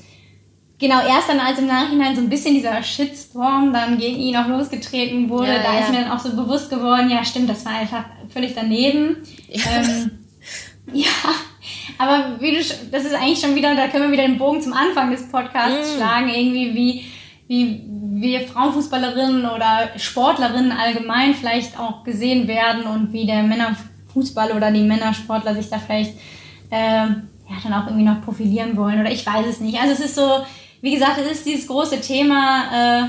genau 0.79 0.99
erst 1.05 1.29
dann 1.29 1.39
als 1.39 1.59
im 1.59 1.67
Nachhinein 1.67 2.15
so 2.15 2.21
ein 2.21 2.29
bisschen 2.29 2.55
dieser 2.55 2.81
Shitstorm 2.83 3.73
dann 3.73 3.97
gegen 3.97 4.19
ihn 4.19 4.35
auch 4.35 4.47
losgetreten 4.47 5.29
wurde, 5.29 5.53
ja, 5.53 5.63
da 5.63 5.79
ist 5.79 5.91
mir 5.91 6.01
dann 6.01 6.11
auch 6.11 6.19
so 6.19 6.35
bewusst 6.35 6.69
geworden, 6.69 7.09
ja 7.09 7.23
stimmt, 7.23 7.49
das 7.49 7.65
war 7.65 7.73
einfach 7.73 8.05
völlig 8.29 8.53
daneben. 8.55 9.17
Ähm, 9.49 10.11
ja, 10.93 11.09
aber 11.97 12.39
wie 12.39 12.51
du, 12.51 12.57
das 12.91 13.05
ist 13.05 13.15
eigentlich 13.15 13.39
schon 13.39 13.55
wieder, 13.55 13.75
da 13.75 13.87
können 13.87 14.05
wir 14.05 14.11
wieder 14.11 14.27
den 14.27 14.37
Bogen 14.37 14.61
zum 14.61 14.73
Anfang 14.73 15.11
des 15.11 15.29
Podcasts 15.29 15.93
mm. 15.93 15.97
schlagen, 15.97 16.29
irgendwie 16.29 16.73
wie, 16.75 17.05
wie 17.47 17.83
wir 18.21 18.41
Frauenfußballerinnen 18.41 19.45
oder 19.45 19.89
Sportlerinnen 19.97 20.71
allgemein 20.71 21.33
vielleicht 21.33 21.79
auch 21.79 22.03
gesehen 22.03 22.47
werden 22.47 22.83
und 22.83 23.13
wie 23.13 23.25
der 23.25 23.43
Männerfußball 24.13 24.51
oder 24.51 24.71
die 24.71 24.83
Männersportler 24.83 25.55
sich 25.55 25.69
da 25.69 25.79
vielleicht 25.79 26.17
äh, 26.69 27.07
ja, 27.07 27.57
dann 27.63 27.73
auch 27.73 27.87
irgendwie 27.87 28.05
noch 28.05 28.21
profilieren 28.21 28.77
wollen 28.77 28.99
oder 28.99 29.11
ich 29.11 29.25
weiß 29.25 29.45
es 29.47 29.59
nicht. 29.59 29.79
Also 29.79 29.93
es 29.93 29.99
ist 29.99 30.15
so, 30.15 30.45
wie 30.81 30.93
gesagt, 30.93 31.19
es 31.19 31.31
ist 31.31 31.45
dieses 31.45 31.67
große 31.67 32.01
Thema 32.01 33.05
äh, 33.05 33.07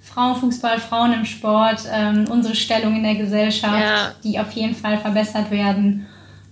Frauenfußball, 0.00 0.80
Frauen 0.80 1.12
im 1.12 1.24
Sport, 1.24 1.82
ähm, 1.90 2.26
unsere 2.30 2.54
Stellung 2.54 2.96
in 2.96 3.02
der 3.02 3.14
Gesellschaft, 3.14 3.80
ja. 3.80 4.14
die 4.22 4.38
auf 4.38 4.50
jeden 4.52 4.74
Fall 4.74 4.98
verbessert 4.98 5.50
werden 5.50 6.06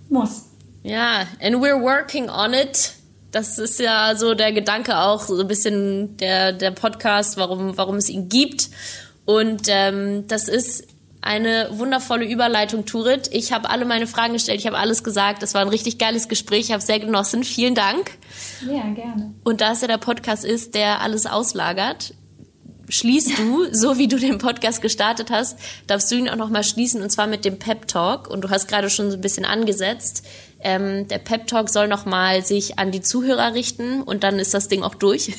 muss. 0.09 0.45
Ja, 0.83 1.25
and 1.41 1.57
we're 1.57 1.81
working 1.81 2.29
on 2.29 2.53
it. 2.53 2.93
Das 3.31 3.59
ist 3.59 3.79
ja 3.79 4.15
so 4.15 4.33
der 4.33 4.51
Gedanke 4.51 4.97
auch, 4.97 5.21
so 5.21 5.39
ein 5.39 5.47
bisschen 5.47 6.17
der, 6.17 6.51
der 6.51 6.71
Podcast, 6.71 7.37
warum, 7.37 7.77
warum 7.77 7.95
es 7.95 8.09
ihn 8.09 8.27
gibt. 8.27 8.69
Und 9.25 9.63
ähm, 9.67 10.27
das 10.27 10.49
ist 10.49 10.87
eine 11.21 11.69
wundervolle 11.73 12.25
Überleitung, 12.25 12.85
Turit. 12.85 13.29
Ich 13.31 13.53
habe 13.53 13.69
alle 13.69 13.85
meine 13.85 14.07
Fragen 14.07 14.33
gestellt, 14.33 14.59
ich 14.59 14.65
habe 14.65 14.77
alles 14.77 15.03
gesagt. 15.03 15.43
Es 15.43 15.53
war 15.53 15.61
ein 15.61 15.67
richtig 15.67 15.99
geiles 15.99 16.27
Gespräch, 16.27 16.61
ich 16.61 16.71
habe 16.71 16.81
sehr 16.81 16.99
genossen. 16.99 17.43
Vielen 17.43 17.75
Dank. 17.75 18.11
Ja, 18.65 18.83
gerne. 18.93 19.33
Und 19.43 19.61
da 19.61 19.73
es 19.73 19.81
ja 19.81 19.87
der 19.87 19.97
Podcast 19.97 20.43
ist, 20.43 20.73
der 20.73 21.01
alles 21.01 21.27
auslagert, 21.27 22.15
schließt 22.89 23.37
du, 23.37 23.67
so 23.71 23.97
wie 23.99 24.07
du 24.07 24.17
den 24.17 24.39
Podcast 24.39 24.81
gestartet 24.81 25.29
hast, 25.29 25.59
darfst 25.85 26.11
du 26.11 26.15
ihn 26.15 26.27
auch 26.27 26.35
nochmal 26.35 26.63
schließen 26.63 27.01
und 27.01 27.11
zwar 27.11 27.27
mit 27.27 27.45
dem 27.45 27.59
Pep 27.59 27.87
Talk. 27.87 28.27
Und 28.27 28.41
du 28.41 28.49
hast 28.49 28.67
gerade 28.67 28.89
schon 28.89 29.11
so 29.11 29.17
ein 29.17 29.21
bisschen 29.21 29.45
angesetzt. 29.45 30.25
Ähm, 30.59 31.07
der 31.07 31.19
Pep 31.19 31.45
Talk 31.47 31.69
soll 31.69 31.87
nochmal 31.87 32.43
sich 32.43 32.79
an 32.79 32.91
die 32.91 33.01
Zuhörer 33.01 33.53
richten 33.53 34.01
und 34.01 34.23
dann 34.23 34.39
ist 34.39 34.53
das 34.53 34.67
Ding 34.67 34.81
auch 34.81 34.95
durch. 34.95 35.33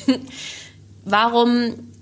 Warum 1.05 1.92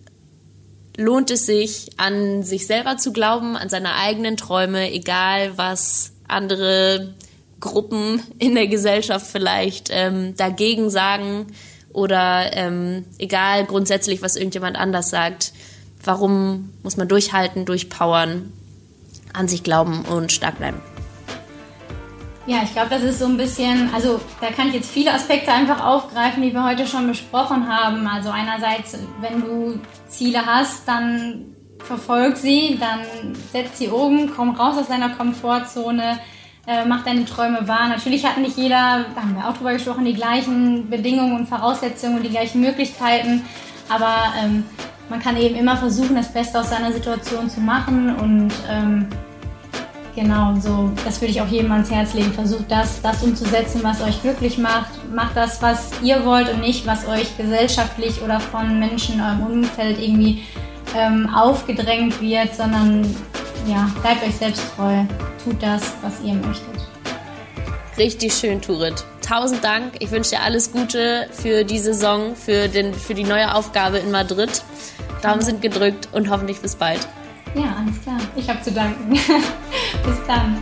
lohnt 0.98 1.32
es 1.32 1.46
sich, 1.46 1.90
an 1.98 2.44
sich 2.44 2.68
selber 2.68 2.98
zu 2.98 3.14
glauben, 3.14 3.56
an 3.56 3.70
seine 3.70 3.96
eigenen 3.96 4.38
Träume, 4.38 4.92
egal 4.92 5.58
was 5.58 6.12
andere 6.28 7.14
Gruppen 7.60 8.22
in 8.40 8.56
der 8.56 8.68
Gesellschaft 8.68 9.28
vielleicht 9.28 9.90
ähm, 9.92 10.36
dagegen 10.36 10.90
sagen 10.90 11.48
oder 11.94 12.52
ähm, 12.54 13.06
egal 13.18 13.66
grundsätzlich, 13.66 14.22
was 14.22 14.36
irgendjemand 14.36 14.78
anders 14.78 15.10
sagt. 15.10 15.54
Warum 16.04 16.72
muss 16.84 16.98
man 16.98 17.08
durchhalten, 17.08 17.66
durchpowern, 17.66 18.52
an 19.34 19.48
sich 19.48 19.64
glauben 19.64 20.04
und 20.06 20.32
stark 20.32 20.58
bleiben? 20.58 20.82
Ja, 22.48 22.62
ich 22.64 22.74
glaube, 22.74 22.90
das 22.90 23.04
ist 23.04 23.20
so 23.20 23.26
ein 23.26 23.38
bisschen, 23.38 23.94
also 23.94 24.20
da 24.40 24.48
kann 24.48 24.70
ich 24.70 24.74
jetzt 24.74 24.90
viele 24.90 25.14
Aspekte 25.14 25.52
einfach 25.52 25.86
aufgreifen, 25.86 26.42
die 26.42 26.52
wir 26.52 26.64
heute 26.64 26.88
schon 26.88 27.08
besprochen 27.08 27.68
haben. 27.70 28.08
Also 28.08 28.32
einerseits, 28.32 28.98
wenn 29.20 29.42
du 29.42 29.80
Ziele 30.08 30.44
hast, 30.44 30.88
dann 30.88 31.56
verfolg 31.84 32.38
sie, 32.38 32.80
dann 32.80 33.36
setz 33.52 33.78
sie 33.78 33.90
oben, 33.90 34.32
komm 34.36 34.56
raus 34.56 34.78
aus 34.78 34.88
deiner 34.88 35.10
Komfortzone, 35.10 36.20
äh, 36.66 36.86
mach 36.86 37.04
deine 37.04 37.26
Träume 37.26 37.68
wahr. 37.68 37.90
Natürlich 37.90 38.26
hat 38.26 38.38
nicht 38.38 38.58
jeder, 38.58 39.06
da 39.14 39.22
haben 39.22 39.36
wir 39.36 39.48
auch 39.48 39.56
drüber 39.56 39.74
gesprochen, 39.74 40.06
die 40.06 40.14
gleichen 40.14 40.90
Bedingungen 40.90 41.36
und 41.36 41.48
Voraussetzungen 41.48 42.18
und 42.18 42.24
die 42.24 42.30
gleichen 42.30 42.62
Möglichkeiten, 42.62 43.44
aber 43.90 44.34
ähm, 44.44 44.64
man 45.10 45.20
kann 45.20 45.38
eben 45.38 45.56
immer 45.56 45.76
versuchen, 45.78 46.16
das 46.16 46.32
Beste 46.32 46.60
aus 46.60 46.70
seiner 46.70 46.92
Situation 46.92 47.50
zu 47.50 47.60
machen 47.60 48.16
und 48.16 48.52
ähm, 48.70 49.08
Genau, 50.14 50.54
so, 50.60 50.92
das 51.06 51.22
würde 51.22 51.32
ich 51.32 51.42
auch 51.42 51.48
jedem 51.48 51.72
ans 51.72 51.90
Herz 51.90 52.14
legen. 52.14 52.34
Versucht 52.34 52.70
das, 52.70 53.02
das 53.02 53.24
umzusetzen, 53.24 53.82
was 53.82 54.02
euch 54.02 54.22
glücklich 54.22 54.58
macht. 54.58 54.90
Macht 55.14 55.38
das, 55.38 55.62
was 55.62 55.92
ihr 56.04 56.26
wollt 56.26 56.52
und 56.52 56.60
nicht, 56.60 56.86
was 56.86 57.08
euch 57.08 57.38
gesellschaftlich 57.38 58.22
oder 58.22 58.40
von 58.40 58.78
Menschen 58.78 59.16
in 59.16 59.22
eurem 59.22 59.42
Umfeld 59.42 60.02
irgendwie 60.02 60.44
ähm, 60.96 61.30
aufgedrängt 61.34 62.22
wird, 62.22 62.54
sondern 62.54 63.04
ja, 63.68 63.90
bleibt 64.02 64.24
euch 64.28 64.36
selbst 64.36 64.64
treu. 64.76 65.04
Tut 65.44 65.64
das, 65.64 65.94
was 66.02 66.22
ihr 66.24 66.34
möchtet. 66.34 66.68
Richtig 67.98 68.34
schön, 68.34 68.62
Turit. 68.62 69.06
tausend 69.22 69.64
Dank. 69.64 69.94
Ich 70.00 70.12
wünsche 70.12 70.32
dir 70.32 70.42
alles 70.42 70.74
Gute 70.74 71.28
für 71.32 71.64
die 71.64 71.80
Saison, 71.80 72.36
für, 72.36 72.68
den, 72.68 72.94
für 72.94 73.14
die 73.14 73.24
neue 73.24 73.56
Aufgabe 73.56 74.00
in 74.00 74.12
Madrid. 74.12 74.62
Daumen 75.22 75.42
sind 75.42 75.62
gedrückt 75.62 76.10
und 76.12 76.30
hoffentlich 76.30 76.60
bis 76.60 76.76
bald. 76.76 77.08
Ja, 77.56 77.76
alles 77.80 78.02
klar. 78.02 78.20
Ich 78.36 78.50
habe 78.50 78.62
zu 78.62 78.72
danken. 78.72 79.12
bis 80.06 80.26
dann. 80.28 80.58